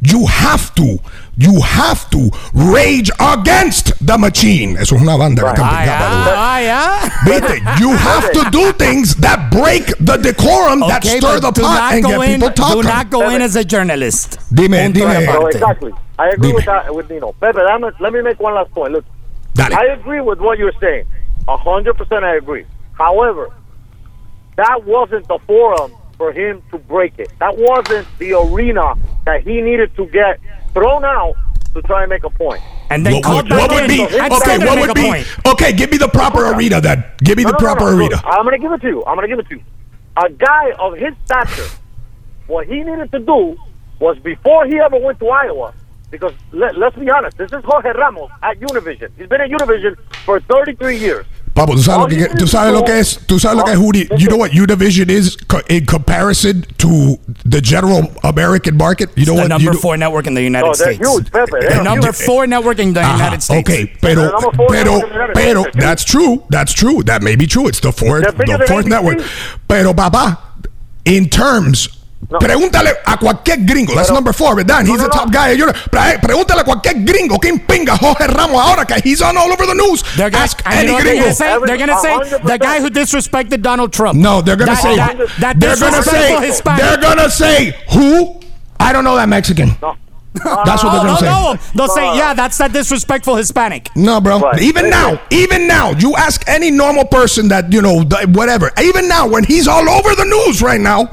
you 0.00 0.26
have 0.26 0.72
to, 0.74 0.98
you 1.38 1.60
have 1.60 2.08
to 2.10 2.30
rage 2.54 3.10
against 3.20 3.92
the 4.06 4.16
machine. 4.16 4.76
Eso 4.78 4.96
es 4.96 5.02
una 5.02 5.16
banda 5.16 5.42
que 5.42 5.62
canta 5.62 5.82
acá, 5.82 5.98
by 5.98 6.24
the 6.24 6.30
way. 6.30 6.34
Ah, 6.36 6.60
yeah. 6.60 7.10
Viste, 7.24 7.80
you 7.80 7.90
have 7.96 8.32
to 8.32 8.50
do 8.50 8.72
things 8.72 9.14
that 9.16 9.50
break 9.50 9.86
the 10.00 10.16
decorum 10.16 10.80
that 10.80 11.04
stir 11.04 11.40
the 11.40 11.52
pot 11.52 11.94
and 11.94 12.04
get 12.04 12.20
in, 12.20 12.34
people 12.40 12.50
talking. 12.52 12.82
Do 12.82 12.88
not 12.88 13.10
go 13.10 13.28
in 13.30 13.42
as 13.42 13.54
a 13.56 13.64
journalist. 13.64 14.38
Dime, 14.54 14.92
Punto 14.92 15.04
y 15.06 15.12
dime. 15.14 15.28
aparte. 15.28 15.40
No, 15.42 15.46
exactly. 15.48 15.92
I 16.18 16.28
agree 16.30 16.48
Dime. 16.48 16.54
with 16.56 16.64
that 16.64 16.94
with 16.94 17.10
Nino. 17.10 17.32
Pepe, 17.32 17.58
dame, 17.58 17.92
let 18.00 18.12
me 18.12 18.22
make 18.22 18.40
one 18.40 18.54
last 18.54 18.70
point. 18.70 18.92
Look, 18.94 19.04
Dale. 19.54 19.74
I 19.74 19.84
agree 19.92 20.20
with 20.22 20.38
what 20.40 20.58
you're 20.58 20.72
saying. 20.80 21.06
A 21.48 21.56
hundred 21.56 21.94
percent, 21.98 22.24
I 22.24 22.36
agree. 22.36 22.64
However, 22.94 23.52
that 24.56 24.84
wasn't 24.84 25.28
the 25.28 25.38
forum 25.46 25.92
for 26.16 26.32
him 26.32 26.62
to 26.70 26.78
break 26.78 27.18
it. 27.18 27.30
That 27.40 27.56
wasn't 27.58 28.06
the 28.18 28.32
arena 28.32 28.94
that 29.26 29.42
he 29.42 29.60
needed 29.60 29.94
to 29.96 30.06
get 30.06 30.40
thrown 30.76 31.04
out 31.06 31.34
to 31.74 31.80
try 31.82 32.02
and 32.02 32.10
make 32.10 32.24
a 32.24 32.30
point. 32.30 32.60
And 32.90 33.04
then 33.04 33.14
what, 33.14 33.24
called 33.24 33.50
would, 33.50 33.58
what 33.58 33.70
would 33.70 33.88
be 33.88 34.04
okay? 34.04 34.58
What 34.58 34.78
would 34.78 34.94
be 34.94 35.24
okay? 35.46 35.72
Give 35.72 35.90
me 35.90 35.96
the 35.96 36.08
proper 36.08 36.52
arena 36.52 36.80
then. 36.80 37.02
Give 37.24 37.36
me 37.38 37.44
the 37.44 37.52
No, 37.52 37.58
no, 37.58 37.58
no, 37.58 37.74
proper 37.74 37.84
no. 37.92 37.98
arena. 37.98 38.20
I'm 38.24 38.44
going 38.44 38.60
to 38.60 38.62
give 38.62 38.72
it 38.72 38.80
to 38.82 38.88
you. 38.88 39.04
I'm 39.06 39.16
going 39.16 39.28
to 39.28 39.34
give 39.34 39.38
it 39.44 39.48
to 39.48 39.56
you. 39.56 39.62
A 40.18 40.30
guy 40.30 40.72
of 40.78 40.94
his 40.94 41.14
stature, 41.24 41.68
what 42.46 42.66
he 42.66 42.82
needed 42.82 43.10
to 43.12 43.18
do 43.18 43.56
was 43.98 44.18
before 44.18 44.66
he 44.66 44.78
ever 44.78 44.98
went 44.98 45.18
to 45.20 45.28
Iowa, 45.28 45.74
because 46.10 46.32
let, 46.52 46.76
let's 46.76 46.96
be 46.96 47.10
honest, 47.10 47.36
this 47.38 47.50
is 47.52 47.64
Jorge 47.64 47.90
Ramos 47.92 48.30
at 48.42 48.60
Univision. 48.60 49.10
He's 49.16 49.28
been 49.28 49.40
at 49.40 49.50
Univision 49.50 49.96
for 50.24 50.40
33 50.40 50.98
years. 50.98 51.26
Papo, 51.56 51.72
tú 51.74 51.82
sabes, 51.82 52.00
lo 52.00 52.06
que, 52.06 52.28
tú 52.36 52.46
sabes 52.46 52.72
lo 52.74 52.84
que 52.84 52.98
es, 53.00 53.18
tú 53.26 53.38
sabes 53.40 53.56
lo 53.56 53.64
que 53.64 53.72
es, 53.72 53.78
Judy. 53.78 54.08
You 54.18 54.28
know 54.28 54.36
what 54.36 54.50
Univision 54.52 55.08
is 55.08 55.36
co- 55.48 55.62
in 55.70 55.86
comparison 55.86 56.66
to 56.76 57.16
the 57.46 57.62
general 57.62 58.12
American 58.24 58.76
market. 58.76 59.08
You 59.16 59.24
know 59.24 59.36
the 59.36 59.40
what? 59.40 59.48
number 59.48 59.64
you 59.64 59.72
know- 59.72 59.80
four 59.80 59.96
network 59.96 60.26
in 60.26 60.34
the 60.34 60.42
United 60.42 60.66
No, 60.66 60.74
they're 60.74 60.92
States. 60.94 61.08
huge, 61.08 61.32
Pepe. 61.32 61.66
the 61.66 61.82
number 61.82 62.08
huge. 62.12 62.26
four 62.26 62.46
network 62.46 62.78
in 62.78 62.92
the 62.92 63.00
Ajá, 63.00 63.14
United 63.16 63.42
States. 63.42 63.68
Okay, 63.70 63.90
pero, 64.02 64.22
They're 64.28 64.68
pero, 64.68 64.98
network 64.98 65.02
in 65.02 65.08
the 65.08 65.14
United 65.14 65.34
pero, 65.34 65.64
that's 65.72 66.04
true. 66.04 66.42
That's 66.50 66.74
true. 66.74 67.02
That 67.04 67.22
may 67.22 67.36
be 67.36 67.46
true. 67.46 67.66
It's 67.68 67.80
the 67.80 67.90
fourth, 67.90 68.36
the 68.36 68.64
fourth 68.68 68.84
network. 68.86 69.20
Pero, 69.66 69.94
papá, 69.94 70.36
in 71.06 71.30
terms. 71.30 71.88
Pregúntale 72.28 72.90
a 73.06 73.16
cualquier 73.16 73.58
gringo, 73.64 73.94
that's 73.94 74.10
number 74.10 74.32
four, 74.32 74.56
¿verdad? 74.56 74.80
And 74.80 74.88
he's 74.88 75.00
the 75.00 75.08
top 75.08 75.30
guy. 75.32 75.52
You're, 75.52 75.72
pre- 75.72 76.18
pregúntale 76.18 76.60
a 76.60 76.64
cualquier 76.64 77.04
gringo 77.04 77.38
que 77.38 77.52
pinga 77.58 77.96
Jorge 77.96 78.26
Ramos 78.26 78.60
ahora 78.60 78.84
que 78.84 79.00
he's 79.04 79.22
on 79.22 79.36
all 79.36 79.50
over 79.52 79.64
the 79.64 79.74
news. 79.74 80.02
They're 80.16 80.30
gonna, 80.30 80.42
Ask 80.44 80.60
any 80.66 80.88
know 80.88 80.94
they're 80.94 81.02
gringo. 81.04 81.22
gonna 81.22 81.34
say? 81.34 81.58
They're 81.66 81.78
gonna 81.78 81.98
say 82.00 82.38
the 82.42 82.58
guy 82.58 82.80
who 82.80 82.90
disrespected 82.90 83.62
Donald 83.62 83.92
Trump. 83.92 84.18
No, 84.18 84.42
they're 84.42 84.56
gonna 84.56 84.72
That- 84.72 84.82
say 84.82 84.96
that, 84.96 85.16
that 85.40 85.60
they're 85.60 85.76
gonna 85.76 85.96
disrespectful 85.98 86.40
say 86.40 86.46
Hispanic. 86.46 86.82
they're 86.82 87.00
gonna 87.00 87.30
say 87.30 87.76
who? 87.92 88.40
I 88.80 88.92
don't 88.92 89.04
know 89.04 89.14
that 89.16 89.28
Mexican. 89.28 89.76
That's 89.80 90.82
what 90.84 90.92
they're 90.92 91.00
gonna 91.00 91.06
They'll 91.06 91.16
say. 91.18 91.26
know. 91.26 91.56
They'll 91.76 91.88
say, 91.88 92.16
yeah, 92.16 92.34
that's 92.34 92.58
that 92.58 92.72
disrespectful 92.72 93.36
Hispanic. 93.36 93.88
No, 93.96 94.20
bro. 94.20 94.42
Even 94.60 94.90
now, 94.90 95.18
even 95.30 95.66
now, 95.66 95.92
you 95.92 96.14
ask 96.16 96.42
any 96.48 96.70
normal 96.70 97.04
person 97.06 97.48
that 97.48 97.72
you 97.72 97.80
know, 97.80 98.02
whatever. 98.34 98.70
Even 98.82 99.08
now, 99.08 99.26
when 99.28 99.44
he's 99.44 99.66
all 99.68 99.88
over 99.88 100.14
the 100.16 100.24
news 100.24 100.60
right 100.60 100.80
now. 100.80 101.08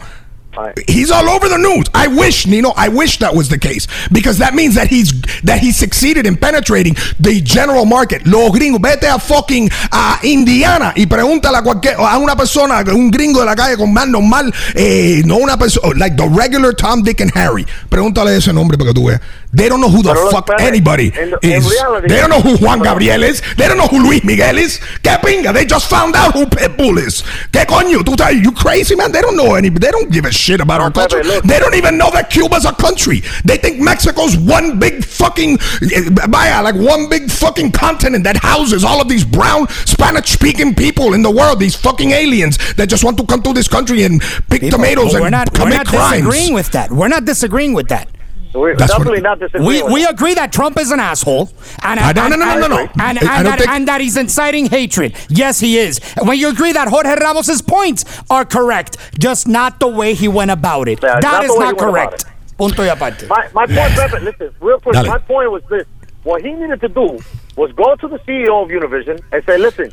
He's 0.87 1.11
all 1.11 1.29
over 1.29 1.49
the 1.49 1.57
news. 1.57 1.85
I 1.93 2.07
wish, 2.07 2.47
Nino, 2.47 2.73
I 2.75 2.89
wish 2.89 3.19
that 3.19 3.33
was 3.33 3.49
the 3.49 3.57
case 3.57 3.87
because 4.11 4.37
that 4.37 4.53
means 4.53 4.75
that 4.75 4.87
he's 4.87 5.11
that 5.43 5.59
he 5.59 5.71
succeeded 5.71 6.25
in 6.25 6.37
penetrating 6.37 6.95
the 7.19 7.41
general 7.41 7.85
market. 7.85 8.25
Los 8.27 8.51
gringos, 8.51 8.79
vete 8.81 9.07
a 9.07 9.19
fucking 9.19 9.69
a 9.91 10.19
Indiana 10.23 10.93
y 10.95 11.05
pregúntale 11.05 11.57
a 11.57 11.61
cualquier 11.63 11.95
a 11.97 12.17
una 12.17 12.35
persona, 12.35 12.83
un 12.93 13.09
gringo 13.11 13.39
de 13.39 13.45
la 13.45 13.55
calle 13.55 13.77
con 13.77 13.93
más 13.93 14.07
normal, 14.07 14.53
eh, 14.75 15.21
no 15.25 15.37
una 15.37 15.57
persona 15.57 15.93
like 15.97 16.15
the 16.17 16.27
regular 16.27 16.73
Tom, 16.73 17.03
Dick 17.03 17.21
and 17.21 17.31
Harry. 17.35 17.65
Pregúntale 17.89 18.35
ese 18.37 18.53
nombre 18.53 18.77
para 18.77 18.89
que 18.89 18.93
tú 18.93 19.05
veas. 19.05 19.21
They 19.53 19.69
don't 19.69 19.79
know 19.81 19.89
who 19.89 20.01
the 20.01 20.13
Pero 20.13 20.29
fuck 20.31 20.47
Hispanic, 20.49 20.67
anybody 20.67 21.13
en- 21.15 21.33
en 21.43 21.51
is. 21.61 21.69
reality- 21.69 22.07
They 22.07 22.19
don't 22.19 22.29
know 22.31 22.41
who 22.41 22.57
Juan 22.57 22.79
Gabriel 22.81 23.21
is. 23.23 23.41
They 23.55 23.67
don't 23.67 23.77
know 23.77 23.85
who 23.87 24.03
Luis 24.03 24.23
Miguel 24.23 24.57
is. 24.57 24.79
¿Qué 25.03 25.15
pinga? 25.21 25.53
They 25.53 25.65
just 25.65 25.87
found 25.89 26.15
out 26.15 26.33
who 26.33 26.45
Pitbull 26.47 26.97
is. 26.97 27.23
¿Qué 27.51 27.65
coño? 27.67 28.03
¿Tú 28.03 28.15
estás, 28.15 28.33
you 28.43 28.51
crazy, 28.51 28.95
man? 28.95 29.11
They 29.11 29.21
don't 29.21 29.37
know 29.37 29.53
any. 29.55 29.69
They 29.69 29.91
don't 29.91 30.09
give 30.11 30.25
a 30.25 30.31
shit 30.31 30.59
about 30.59 30.81
our 30.81 30.89
culture. 30.91 31.21
They 31.43 31.59
don't 31.59 31.75
even 31.75 31.97
know 31.99 32.09
that 32.11 32.31
Cuba's 32.31 32.65
a 32.65 32.73
country. 32.73 33.21
They 33.45 33.57
think 33.57 33.79
Mexico's 33.79 34.35
one 34.37 34.79
big 34.79 35.05
fucking, 35.05 35.59
eh, 35.93 36.01
vaya, 36.27 36.63
like 36.63 36.75
one 36.75 37.07
big 37.07 37.29
fucking 37.29 37.71
continent 37.73 38.23
that 38.23 38.37
houses 38.37 38.83
all 38.83 39.01
of 39.01 39.07
these 39.07 39.23
brown 39.23 39.67
Spanish-speaking 39.85 40.75
people 40.75 41.13
in 41.13 41.21
the 41.21 41.31
world. 41.31 41.59
These 41.59 41.75
fucking 41.75 42.11
aliens 42.11 42.57
that 42.75 42.87
just 42.89 43.03
want 43.03 43.17
to 43.17 43.25
come 43.25 43.41
to 43.43 43.53
this 43.53 43.67
country 43.67 44.03
and 44.03 44.21
pick 44.49 44.61
tomatoes 44.69 45.13
But 45.13 45.15
and 45.15 45.21
we're 45.23 45.29
not, 45.29 45.49
we're 45.53 45.59
commit 45.65 45.77
not 45.77 45.85
crimes. 45.87 46.23
disagreeing 46.25 46.53
with 46.53 46.71
that. 46.71 46.91
We're 46.91 47.07
not 47.07 47.25
disagreeing 47.25 47.73
with 47.73 47.87
that. 47.89 48.07
We're 48.53 48.75
That's 48.75 48.91
what- 48.91 48.99
definitely 48.99 49.21
not 49.21 49.39
disagreeing. 49.39 49.85
We, 49.87 49.93
we 49.93 50.05
agree 50.05 50.35
that 50.35 50.53
Trump 50.53 50.77
is 50.79 50.91
an 50.91 50.99
asshole, 50.99 51.49
and 51.83 51.99
ah, 51.99 52.03
I 52.05 52.07
and, 52.09 52.15
don't- 52.15 52.29
no, 52.29 52.35
no, 52.35 52.45
no, 52.59 52.67
no, 52.67 52.67
no. 52.67 52.81
and, 52.81 52.91
I- 53.01 53.07
and, 53.09 53.19
I 53.29 53.43
that, 53.43 53.59
think- 53.59 53.69
and 53.71 53.87
that 53.87 53.99
he's 54.01 54.15
inciting 54.15 54.67
hatred. 54.67 55.15
Yes, 55.29 55.59
he 55.59 55.77
is. 55.77 55.99
And 56.17 56.27
when 56.27 56.37
you 56.37 56.49
agree 56.49 56.71
that 56.73 56.87
Jorge 56.87 57.15
Ramos's 57.15 57.61
points 57.61 58.05
are 58.29 58.45
correct, 58.45 58.97
just 59.17 59.47
not 59.47 59.79
the 59.79 59.87
way 59.87 60.13
he 60.13 60.27
went 60.27 60.51
about 60.51 60.87
it. 60.87 60.99
Yeah, 61.01 61.19
that 61.19 61.23
not 61.23 61.43
is 61.45 61.49
not 61.49 61.55
he 61.55 61.59
went 61.59 61.79
about 61.79 61.91
correct. 61.91 62.25
Punto 62.57 62.83
y 62.83 62.87
aparte. 62.89 63.27
My, 63.27 63.49
my 63.53 63.65
point, 63.65 63.93
Pepe, 63.95 64.19
listen, 64.23 64.53
real 64.61 64.79
quick. 64.79 64.93
Dale. 64.93 65.07
My 65.07 65.17
point 65.17 65.51
was 65.51 65.63
this: 65.71 65.85
what 66.21 66.43
he 66.43 66.53
needed 66.53 66.79
to 66.81 66.87
do 66.89 67.17
was 67.55 67.71
go 67.73 67.95
to 67.95 68.07
the 68.07 68.19
CEO 68.19 68.63
of 68.63 68.69
Univision 68.69 69.19
and 69.31 69.43
say, 69.45 69.57
"Listen, 69.57 69.91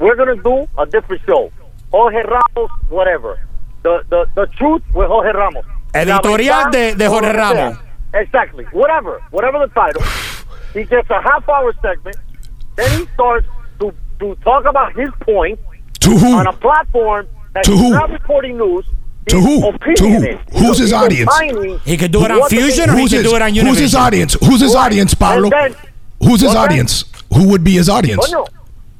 we're 0.00 0.16
going 0.16 0.36
to 0.36 0.42
do 0.42 0.66
a 0.76 0.86
different 0.86 1.22
show. 1.24 1.52
Jorge 1.92 2.22
Ramos, 2.24 2.70
whatever. 2.88 3.38
The 3.84 4.02
the 4.10 4.26
the 4.34 4.46
truth 4.58 4.82
with 4.92 5.06
Jorge 5.06 5.30
Ramos. 5.30 5.64
Editorial 5.94 6.70
de- 6.70 6.94
de 6.96 7.08
Jorge 7.08 7.26
Lo 7.28 7.32
que. 7.32 7.38
Ramos. 7.38 7.76
Exactly. 8.14 8.64
Whatever, 8.72 9.20
whatever 9.30 9.58
the 9.60 9.68
title. 9.72 10.02
He 10.72 10.84
gets 10.84 11.08
a 11.10 11.20
half 11.22 11.48
hour 11.48 11.72
segment. 11.82 12.16
Then 12.76 13.00
he 13.00 13.06
starts 13.14 13.46
to 13.80 13.92
to 14.20 14.34
talk 14.36 14.64
about 14.66 14.92
his 14.94 15.08
point 15.20 15.58
To 16.00 16.10
who? 16.10 16.34
on 16.34 16.46
a 16.46 16.52
platform 16.52 17.26
that 17.54 17.64
To 17.64 17.72
he's 17.72 17.80
who? 17.80 17.90
not 17.90 18.10
reporting 18.10 18.58
news. 18.58 18.84
To 19.28 19.40
who? 19.40 19.60
To 19.60 19.70
who? 19.70 19.72
opinioning. 19.78 20.40
Who's 20.58 20.78
his 20.78 20.92
audience? 20.92 21.30
opining 21.34 21.78
He 21.80 21.96
could 21.96 22.10
do 22.12 22.24
it 22.24 22.30
on 22.30 22.48
Fusion 22.48 22.86
thing- 22.86 22.90
or 22.90 22.96
he 22.96 23.02
Who's 23.02 23.10
could 23.10 23.18
his, 23.22 23.30
do 23.30 23.36
it 23.36 23.42
on 23.42 23.54
who's 23.54 23.78
his 23.78 23.94
audience? 23.94 24.36
Who's 24.44 24.60
his 24.60 24.74
audience, 24.74 25.14
Pablo? 25.14 25.50
Then- 25.50 25.74
Who's 26.20 26.40
his 26.40 26.48
What's 26.48 26.54
that? 26.54 26.56
audience? 26.64 27.04
Who 27.32 27.48
would 27.48 27.64
be 27.64 27.72
his 27.72 27.88
audience? 27.88 28.32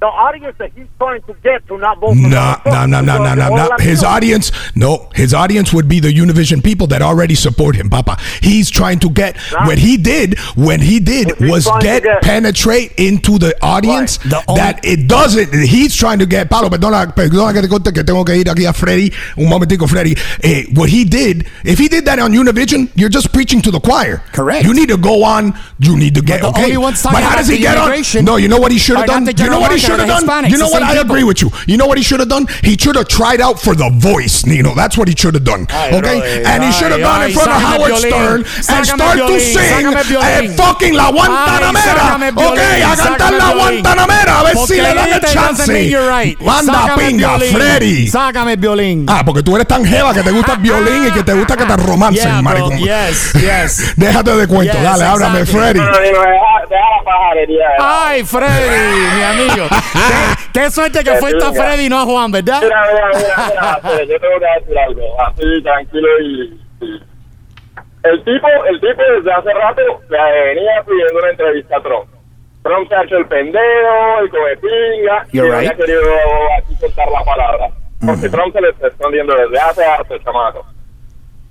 Coño, 0.01 0.07
the 0.07 0.07
audience 0.07 0.57
that 0.59 0.73
he's 0.75 0.87
trying 0.99 1.23
to 1.23 1.35
get 1.43 1.67
to 1.69 1.79
not 1.79 1.99
vote 1.99 2.15
for 2.15 2.17
No, 2.17 2.57
Donald 2.65 2.91
no, 2.91 3.03
Trump. 3.03 3.07
no, 3.07 3.35
no, 3.35 3.35
no, 3.35 3.35
Because 3.35 3.51
no, 3.51 3.71
all. 3.71 3.79
His 3.79 4.05
audience, 4.05 4.53
no, 4.75 5.09
his 5.15 5.35
audience 5.35 5.73
would 5.73 5.89
be 5.89 6.01
the 6.01 6.09
Univision 6.13 6.63
people 6.63 6.87
that 6.89 7.03
already 7.03 7.35
support 7.35 7.77
him, 7.77 7.91
Papa. 7.91 8.17
He's 8.41 8.71
trying 8.71 8.99
to 9.01 9.11
get 9.11 9.37
what 9.67 9.79
he 9.79 9.97
did. 9.97 10.39
When 10.57 10.81
he 10.81 11.01
did 11.01 11.41
was 11.41 11.69
get, 11.81 12.03
get- 12.03 12.23
penetrate 12.23 12.93
into 12.97 13.39
the 13.39 13.55
audience 13.63 14.19
that 14.19 14.81
it 14.85 15.09
doesn't. 15.09 15.53
He's 15.55 15.95
trying 15.95 16.19
to 16.21 16.27
get. 16.27 16.51
Pablo, 16.51 16.71
perdona, 16.71 17.15
perdona 17.15 17.53
que 17.53 17.63
te 17.63 17.69
corte 17.69 17.93
que 17.93 18.05
tengo 18.05 18.25
que 18.25 18.37
ir 18.37 18.49
aquí 18.49 18.67
a 18.67 18.73
Freddy. 18.73 19.13
Un 19.37 19.49
momentico, 19.49 19.89
Freddy. 19.89 20.17
Eh, 20.43 20.65
what 20.75 20.89
he 20.89 21.05
did, 21.05 21.47
if 21.65 21.79
he 21.79 21.89
did 21.89 22.05
that 22.05 22.19
on 22.19 22.33
Univision, 22.33 22.91
you're 22.95 23.11
just 23.11 23.33
preaching 23.33 23.61
to 23.63 23.71
the 23.71 23.81
choir. 23.81 24.23
Correct. 24.33 24.65
You 24.65 24.75
need 24.75 24.89
to 24.89 24.97
go 24.97 25.23
on. 25.23 25.55
You 25.79 25.97
need 25.97 26.15
to 26.15 26.23
get 26.23 26.41
the 26.41 26.49
okay. 26.49 26.65
only 26.65 26.77
ones 26.77 27.03
talking 27.03 27.21
but 27.21 27.25
how 27.25 27.37
does 27.37 27.49
he 27.49 27.59
get 27.59 27.77
on? 27.77 28.25
No, 28.25 28.37
you 28.37 28.49
know 28.49 28.59
what 28.59 28.73
he 28.73 28.79
should 28.79 28.97
have 28.97 29.07
done. 29.07 29.27
You 29.27 29.51
know 29.51 29.61
what 29.61 29.73
he 29.73 29.79
market, 29.79 29.90
should 29.91 30.01
have 30.01 30.11
are 30.11 30.21
the 30.21 30.27
done. 30.27 30.45
Hispanics, 30.45 30.51
You 30.51 30.59
know 30.59 30.69
what? 30.69 30.83
I 30.83 30.93
people. 30.95 31.05
agree 31.11 31.25
with 31.25 31.43
you. 31.43 31.51
You 31.67 31.77
know 31.77 31.87
what 31.87 31.99
he 31.99 32.05
should 32.05 32.21
have 32.21 32.29
done? 32.29 32.47
He 32.63 32.77
should 32.77 32.97
have 32.97 33.09
tried 33.09 33.41
out 33.41 33.61
for 33.61 33.75
the 33.75 33.91
voice, 33.91 34.47
Nino. 34.47 34.75
That's 34.75 34.97
what 34.97 35.09
he 35.09 35.15
should 35.17 35.35
have 35.35 35.45
done. 35.45 35.67
Ay, 35.71 35.91
okay? 35.93 36.19
brother. 36.21 36.47
and 36.47 36.65
he 36.65 36.73
should 36.73 36.93
have 36.93 37.01
gone 37.01 37.23
in 37.23 37.31
ay, 37.31 37.35
front 37.35 37.51
of 37.51 37.61
Howard 37.63 37.93
violín. 37.93 38.11
Stern 38.11 38.77
and 38.77 38.87
start 38.87 39.19
to 39.19 39.41
sing 39.41 39.87
eh, 40.23 40.49
fucking 40.57 40.95
La 40.95 41.11
Guantanamera. 41.11 42.17
Ay, 42.17 42.31
okay, 42.31 42.83
a 42.83 42.97
cantar 42.97 43.33
La 43.33 43.53
violín. 43.53 43.83
Guantanamera. 43.83 44.41
A 44.41 44.43
ver 44.45 44.57
si 44.67 44.77
le 44.77 44.95
dan 44.95 45.09
el 45.13 45.21
viste, 45.21 45.35
doesn't 45.35 45.67
chance. 45.67 46.09
right. 46.09 46.41
Manda 46.41 46.95
pinga. 46.97 47.39
Freddy. 47.39 48.09
Sácame 48.09 48.57
violín. 48.57 49.07
Ah, 49.09 49.23
porque 49.25 49.43
tú 49.43 49.55
eres 49.57 49.67
tan 49.67 49.85
jeva 49.85 50.15
que 50.15 50.23
te 50.23 50.31
gusta 50.31 50.53
el 50.55 50.59
violín 50.63 51.07
y 51.09 51.11
que 51.11 51.23
te 51.23 51.33
gusta 51.35 51.57
que 51.57 51.65
te 51.65 51.77
romancen, 51.77 52.43
maricón. 52.43 52.79
Yes, 52.79 53.33
yes. 53.35 53.93
Déjate 53.97 54.37
de 54.37 54.47
cuento. 54.47 54.77
Dale, 54.83 55.05
háblame. 55.05 55.47
Freddy. 55.47 55.81
Deja, 56.71 56.97
la 56.97 57.03
pajarería. 57.05 57.69
Ay, 57.81 58.25
Freddy, 58.25 59.17
mi 59.17 59.23
amigo. 59.23 59.67
qué, 60.53 60.61
qué 60.61 60.71
suerte 60.71 61.03
que 61.05 61.17
fue 61.17 61.31
a 61.31 61.53
Freddy 61.53 61.87
y 61.87 61.89
no 61.89 61.99
a 62.01 62.05
Juan, 62.05 62.31
¿verdad? 62.31 62.61
Mira, 62.63 62.83
mira, 62.93 63.09
mira, 63.17 63.49
mira, 63.51 63.79
pero 63.83 64.05
yo 64.05 64.21
tengo 64.21 64.39
que 64.39 64.61
decir 64.61 64.79
algo, 64.79 65.21
así 65.21 65.63
tranquilo 65.63 66.09
y, 66.23 66.61
y- 66.81 67.03
el 68.03 68.25
tipo, 68.25 68.47
el 68.67 68.81
tipo 68.81 69.03
desde 69.17 69.31
hace 69.33 69.53
rato 69.53 69.83
le 70.09 70.45
venía 70.45 70.83
pidiendo 70.87 71.19
una 71.19 71.31
entrevista 71.31 71.77
a 71.77 71.83
Trump. 71.83 72.09
Trump 72.63 72.89
se 72.89 72.95
ha 72.95 73.03
hecho 73.03 73.17
el 73.19 73.27
pendejo, 73.27 74.19
el 74.23 74.31
come 74.31 74.57
pinga, 74.57 75.27
y 75.33 75.37
no 75.39 75.45
le 75.45 75.55
ha 75.55 75.61
right. 75.61 75.77
querido 75.77 76.03
aquí 76.57 76.75
soltar 76.77 77.11
la 77.11 77.25
palabra. 77.25 77.69
Porque 78.07 78.29
Trump 78.31 78.53
se 78.55 78.61
le 78.63 78.71
está 78.71 78.87
escondiendo 78.89 79.35
desde 79.35 79.59
hace 79.59 79.85
harto 79.85 80.17
chamaco. 80.19 80.65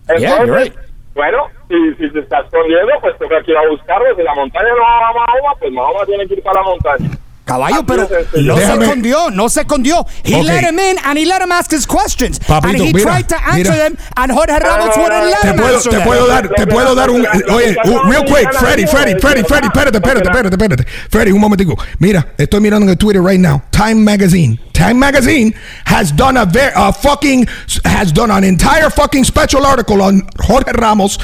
Yeah, 0.07 0.17
you're 0.17 0.43
Entonces, 0.43 0.73
bueno, 1.13 1.47
si, 1.69 1.75
si 1.95 2.09
se 2.11 2.19
está 2.19 2.39
escondiendo, 2.41 2.91
pues 3.01 3.17
toca 3.19 3.41
que 3.45 3.51
ir 3.51 3.57
a 3.57 3.69
buscarlo. 3.69 4.15
Si 4.17 4.23
la 4.23 4.33
montaña 4.35 4.69
no 4.75 4.81
va 4.81 4.97
a 4.97 5.13
Mahoma, 5.13 5.55
pues 5.59 5.71
Mahoma 5.71 6.05
tiene 6.05 6.27
que 6.27 6.33
ir 6.33 6.43
para 6.43 6.61
la 6.61 6.67
montaña. 6.67 7.09
Caballo, 7.45 7.83
pero 7.83 8.07
no 8.43 8.57
se 8.57 8.73
escondió, 8.75 9.31
no 9.31 9.49
se 9.49 9.61
escondió. 9.61 10.05
He 10.23 10.35
Ok. 10.35 10.43
let 10.45 10.61
him 10.69 10.77
in 10.77 10.97
and 11.03 11.17
he 11.17 11.25
let 11.25 11.41
him 11.41 11.51
ask 11.51 11.71
his 11.71 11.83
questions. 11.87 12.37
Papito, 12.37 12.69
and 12.69 12.77
he 12.77 12.93
mira, 12.93 13.01
tried 13.09 13.27
to 13.27 13.35
answer 13.43 13.71
mira. 13.73 13.75
them 13.89 13.97
and 14.17 14.31
Jorge 14.31 14.59
Ramos 14.59 14.95
wouldn't 14.95 15.25
let 15.31 15.41
Te 15.41 15.47
him 15.47 15.55
puedo, 15.57 15.75
answer 15.77 15.89
te 15.89 15.97
them. 15.97 16.05
puedo 16.07 16.27
dar, 16.27 16.47
te 16.47 16.67
puedo 16.67 16.93
dar 16.93 17.09
un, 17.09 17.25
oye, 17.51 17.75
real 18.07 18.23
quick, 18.25 18.53
Freddy, 18.53 18.85
Freddy, 18.85 19.15
Freddy, 19.19 19.41
Freddy, 19.45 19.65
espérate, 19.65 19.97
espérate, 19.97 20.27
espérate, 20.29 20.53
espérate. 20.55 20.85
Freddy, 21.09 21.31
un 21.31 21.41
momentico. 21.41 21.75
Mira, 21.97 22.33
estoy 22.37 22.59
mirando 22.61 22.83
en 22.85 22.91
el 22.91 22.97
Twitter 22.99 23.19
right 23.23 23.39
now. 23.39 23.63
Time 23.71 23.95
Magazine. 23.95 24.59
Time 24.73 24.93
Magazine 24.99 25.51
has 25.85 26.11
done 26.15 26.37
a 26.37 26.45
very, 26.45 26.71
a 26.75 26.93
fucking, 26.93 27.47
has 27.83 28.13
done 28.13 28.29
an 28.29 28.43
entire 28.43 28.91
fucking 28.91 29.23
special 29.23 29.65
article 29.65 30.03
on 30.03 30.21
Jorge 30.39 30.71
Ramos. 30.73 31.17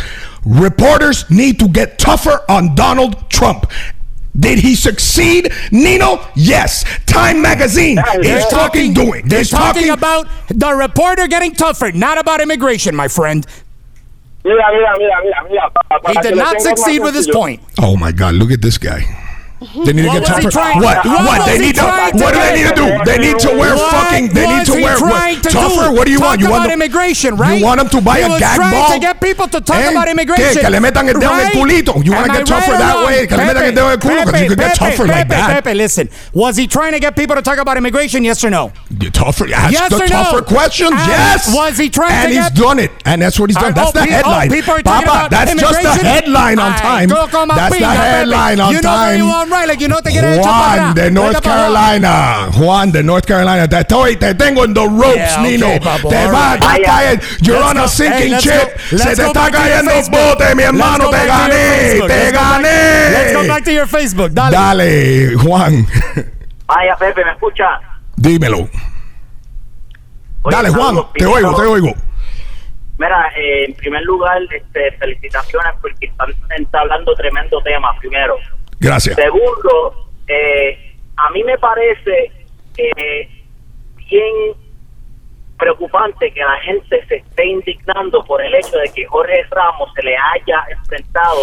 Reporters 0.45 1.29
need 1.29 1.59
to 1.59 1.67
get 1.67 1.97
tougher 1.97 2.41
on 2.47 2.75
Donald 2.75 3.29
Trump. 3.29 3.71
Did 4.37 4.59
he 4.59 4.75
succeed, 4.75 5.51
Nino? 5.71 6.19
Yes. 6.35 6.83
Time 7.05 7.41
Magazine 7.41 7.95
They're 8.21 8.39
is 8.39 8.45
fucking 8.45 8.93
doing. 8.93 9.27
They're 9.27 9.41
Is 9.41 9.49
talking 9.49 9.89
about 9.89 10.27
the 10.49 10.73
reporter 10.73 11.27
getting 11.27 11.53
tougher, 11.53 11.91
not 11.91 12.17
about 12.17 12.41
immigration, 12.41 12.95
my 12.95 13.07
friend. 13.07 13.45
Mira, 14.43 14.61
mira, 14.71 14.93
mira, 14.99 15.23
mira, 15.23 15.49
mira. 15.49 16.13
He 16.13 16.21
did 16.21 16.37
not 16.37 16.61
succeed 16.61 16.99
with 16.99 17.15
his 17.15 17.27
point. 17.27 17.61
Oh 17.79 17.95
my 17.95 18.11
God! 18.11 18.35
Look 18.35 18.51
at 18.51 18.61
this 18.61 18.77
guy. 18.77 19.24
They 19.59 19.93
need 19.93 20.03
to 20.03 20.07
What 20.09 20.19
get 20.19 20.25
tougher. 20.27 20.51
trying- 20.51 20.79
what? 20.81 21.05
what 21.05 21.25
What? 21.25 21.45
They 21.47 21.57
need 21.59 21.75
to. 21.75 21.83
What 21.85 22.33
do 22.33 22.39
they 22.39 22.55
need 22.59 22.67
to 22.67 22.75
do? 22.75 22.87
They 23.05 23.17
need 23.17 23.39
to 23.39 23.49
wear 23.55 23.75
What 23.75 23.91
fucking. 23.91 24.27
They 24.35 24.45
need 24.47 24.65
to 24.65 24.73
wear 24.73 24.99
what? 24.99 25.43
to 25.43 25.49
tougher. 25.49 25.89
do? 25.89 25.91
What 25.95 26.05
do 26.05 26.11
you 26.11 26.19
Talk 26.19 26.27
want? 26.27 26.41
You 26.41 26.49
want 26.49 26.63
them, 26.63 26.71
immigration, 26.73 27.35
right? 27.37 27.59
You 27.59 27.65
want 27.65 27.79
them 27.79 27.89
to 27.89 28.01
buy 28.01 28.17
He 28.19 28.23
a 28.23 28.29
was 28.29 28.39
gag 28.39 28.59
ball? 28.59 28.91
to 28.93 28.99
get 28.99 29.21
people 29.21 29.47
to 29.47 29.61
talk 29.61 29.77
Eh? 29.77 29.91
about 29.91 30.07
immigration. 30.09 30.45
¿Qué? 30.55 30.61
Que 30.61 30.69
le 30.69 30.79
metan 30.79 31.07
el 31.07 31.15
dedo 31.15 31.31
en 31.31 31.39
el 31.39 31.45
right? 31.45 31.53
culito. 31.53 32.03
You 32.03 32.11
want 32.11 32.27
to 32.27 32.33
get 32.33 32.45
tougher 32.45 32.71
right 32.73 32.79
that 32.79 33.05
way? 33.05 33.27
Que 33.27 33.37
le 33.37 33.43
metan 33.45 33.55
Pepe, 33.55 33.67
el 33.69 33.75
dedo 33.75 33.85
en 33.87 33.91
el 33.93 33.97
culo 33.99 34.25
because 34.25 34.41
you 34.41 34.47
could 34.49 34.59
get 34.59 34.77
Pepe, 34.77 34.91
tougher 34.91 35.07
like 35.07 35.27
Pepe, 35.29 35.35
that. 35.41 35.63
Pepe, 35.63 35.73
listen. 35.73 36.09
Was 36.33 36.57
he 36.57 36.67
trying 36.67 36.91
to 36.91 36.99
get 36.99 37.15
people 37.15 37.35
to 37.35 37.41
talk 37.41 37.57
about 37.57 37.77
immigration? 37.77 38.23
Yes 38.25 38.43
or 38.43 38.49
no? 38.49 38.71
Get 38.99 39.13
tougher. 39.13 39.47
Ask 39.53 39.71
Yes 39.71 39.89
the 39.89 39.95
or 39.95 39.99
no? 39.99 40.07
tougher 40.07 40.41
questions. 40.41 40.91
And 40.91 41.07
yes. 41.07 41.53
was 41.55 41.77
he 41.77 41.89
trying 41.89 42.11
and 42.13 42.33
he's 42.33 42.49
done 42.51 42.79
it. 42.79 42.91
And 43.05 43.21
that's 43.21 43.39
what 43.39 43.49
he's 43.49 43.57
done. 43.57 43.73
That's 43.73 43.93
the 43.93 44.01
oh, 44.01 44.03
headline. 44.03 44.49
people 44.49 44.73
are 44.73 44.81
talking 44.81 45.07
Papa, 45.07 45.27
that's 45.31 45.53
just 45.55 45.81
the 45.81 45.93
headline 46.05 46.59
on 46.59 46.73
time. 46.75 47.07
go 47.09 47.27
con 47.27 47.47
más 47.47 47.55
That's 47.55 47.75
the 47.75 47.81
Pepe. 47.81 47.95
headline 47.97 48.59
on 48.59 48.73
You 48.73 48.81
know 48.81 48.89
time. 48.89 49.19
Te 49.63 50.09
echar 50.11 50.43
para 50.43 50.75
Juan 50.83 50.93
de 50.93 51.11
North. 51.11 51.41
Carolina. 51.41 52.47
Juan 52.53 52.91
de 52.91 53.03
North 53.03 53.25
Carolina. 53.25 53.67
Te 53.67 53.79
estoy, 53.79 54.15
te 54.17 54.35
tengo 54.35 54.65
en 54.65 54.73
the 54.73 54.81
ropes, 54.83 55.15
Yeah, 55.15 55.39
okay, 55.39 55.51
Nino. 55.51 55.67
papo, 55.83 56.09
te 56.09 56.17
all 56.17 56.33
va 56.33 56.53
right. 56.55 56.63
a 56.65 56.77
caer. 56.83 57.19
You're 57.41 57.59
Let's 57.59 57.71
on 57.71 57.77
go. 57.77 57.83
a 57.83 57.87
sinking 57.87 58.31
let's 58.31 58.43
ship. 58.43 58.53
go- 58.53 58.79
Se 58.89 58.95
let's 58.97 59.15
te 59.17 59.23
go 59.23 59.27
está 59.31 59.39
back 59.41 59.51
to 59.51 59.57
your 59.57 59.67
cayendo 59.69 59.91
Facebook. 59.91 60.19
bote, 60.19 60.43
mi 60.55 60.63
Let's 60.63 60.67
hermano. 60.67 61.03
go 61.05 61.09
Te 61.11 61.17
back 61.17 61.25
to 61.25 61.27
your 61.27 61.37
gané. 61.37 61.55
Facebook. 61.55 62.07
Te 62.07 62.15
Let's 62.15 62.31
go 62.31 62.37
back- 62.39 62.51
gané. 62.51 63.11
Let's 63.11 63.33
go 63.33 63.47
back 63.47 63.63
to 63.63 63.71
your 63.71 63.87
Facebook. 63.87 64.31
Dale. 64.31 64.51
Dale, 64.55 65.35
Juan. 65.35 65.87
Vaya, 66.67 66.95
Pepe, 66.97 67.25
¿me 67.25 67.31
escucha? 67.31 67.65
Dímelo. 68.17 68.57
Oye, 70.43 70.55
Dale, 70.55 70.69
Juan. 70.69 70.85
saludos, 70.87 71.13
Te 71.13 71.25
oigo, 71.25 71.55
te 71.55 71.61
oigo. 71.63 71.93
Mira, 72.97 73.27
eh, 73.37 73.65
en 73.67 73.73
primer 73.75 74.03
lugar, 74.03 74.37
este, 74.55 74.91
felicitaciones 74.97 75.73
porque 75.81 76.05
están 76.07 76.27
entablando 76.57 77.13
tremendo 77.15 77.61
tema, 77.61 77.89
primero. 77.99 78.35
Gracias. 78.79 79.15
Segundo, 79.15 80.09
eh, 80.27 80.95
a 81.17 81.29
mí 81.31 81.43
me 81.43 81.57
parece 81.57 82.31
eh, 82.77 83.29
bien 84.09 84.53
preocupante 85.57 86.31
que 86.31 86.41
la 86.41 86.57
gente 86.57 87.05
se 87.07 87.15
esté 87.15 87.45
indignando 87.45 88.23
por 88.25 88.41
el 88.41 88.53
hecho 88.55 88.77
de 88.77 88.91
que 88.93 89.05
Jorge 89.05 89.43
Ramos 89.51 89.89
se 89.93 90.03
le 90.03 90.15
haya 90.17 90.65
enfrentado 90.69 91.41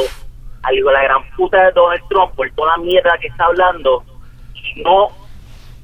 al 0.63 0.79
hijo 0.79 0.89
de 0.89 0.95
la 0.95 1.03
gran 1.05 1.31
puta 1.31 1.65
de 1.65 1.73
Donald 1.73 2.03
Trump 2.09 2.35
por 2.35 2.51
toda 2.53 2.77
la 2.77 2.83
mierda 2.83 3.17
que 3.19 3.29
está 3.29 3.47
hablando 3.47 4.05
y 4.55 4.83
no 4.83 5.09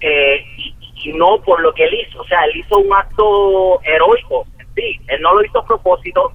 eh, 0.01 0.45
y, 0.57 0.75
y 1.05 1.13
no 1.15 1.41
por 1.43 1.61
lo 1.61 1.73
que 1.73 1.85
él 1.85 1.95
hizo. 1.95 2.21
O 2.21 2.25
sea, 2.27 2.45
él 2.45 2.57
hizo 2.57 2.79
un 2.79 2.93
acto 2.93 3.81
heroico. 3.83 4.47
Sí, 4.75 5.01
él 5.09 5.21
no 5.23 5.35
lo 5.35 5.45
hizo 5.45 5.59
a 5.59 5.65
propósito, 5.67 6.33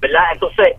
¿verdad? 0.00 0.24
Entonces, 0.32 0.76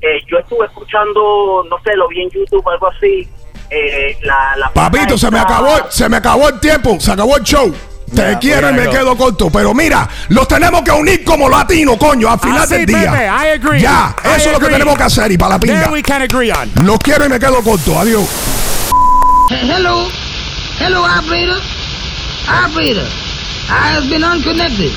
eh, 0.00 0.20
yo 0.30 0.38
estuve 0.38 0.66
escuchando, 0.66 1.64
no 1.68 1.76
sé, 1.84 1.96
lo 1.96 2.08
vi 2.08 2.22
en 2.22 2.30
YouTube 2.30 2.62
o 2.64 2.70
algo 2.70 2.88
así. 2.88 3.28
Eh, 3.70 4.16
la, 4.22 4.56
la 4.56 4.70
Papito, 4.72 5.18
se 5.18 5.30
me 5.30 5.38
acabó, 5.38 5.90
se 5.90 6.08
me 6.08 6.16
acabó 6.16 6.48
el 6.48 6.58
tiempo, 6.60 6.98
se 7.00 7.12
acabó 7.12 7.36
el 7.36 7.42
show. 7.44 7.74
Te 8.14 8.22
Yeah, 8.22 8.38
quiero 8.38 8.70
y 8.70 8.72
me 8.72 8.88
quedo 8.88 9.14
corto. 9.18 9.50
Pero 9.50 9.74
mira, 9.74 10.08
los 10.30 10.48
tenemos 10.48 10.80
que 10.80 10.90
unir 10.92 11.22
como 11.24 11.46
latinos, 11.46 11.98
coño, 11.98 12.30
al 12.30 12.40
final 12.40 12.62
Ah, 12.62 12.66
sí, 12.66 12.74
del 12.76 12.86
día. 12.86 13.12
Pepe, 13.12 13.24
I 13.26 13.48
agree. 13.58 13.80
Ya, 13.82 14.16
I 14.24 14.28
eso 14.38 14.46
es 14.48 14.52
lo 14.52 14.60
que 14.60 14.72
tenemos 14.72 14.96
que 14.96 15.02
hacer 15.02 15.30
y 15.30 15.36
para 15.36 15.54
la 15.56 15.60
pinga. 15.60 15.90
We 15.90 16.02
can 16.02 16.22
agree 16.22 16.50
on. 16.50 16.70
Los 16.86 16.98
quiero 17.00 17.26
y 17.26 17.28
me 17.28 17.38
quedo 17.38 17.62
corto. 17.62 17.98
Adiós. 17.98 18.26
Hello. 19.50 20.08
Hello, 20.80 21.02
operator. 21.04 21.60
Operator. 22.48 23.04
I 23.68 23.92
have 23.94 24.08
been 24.08 24.24
unconnected. 24.24 24.96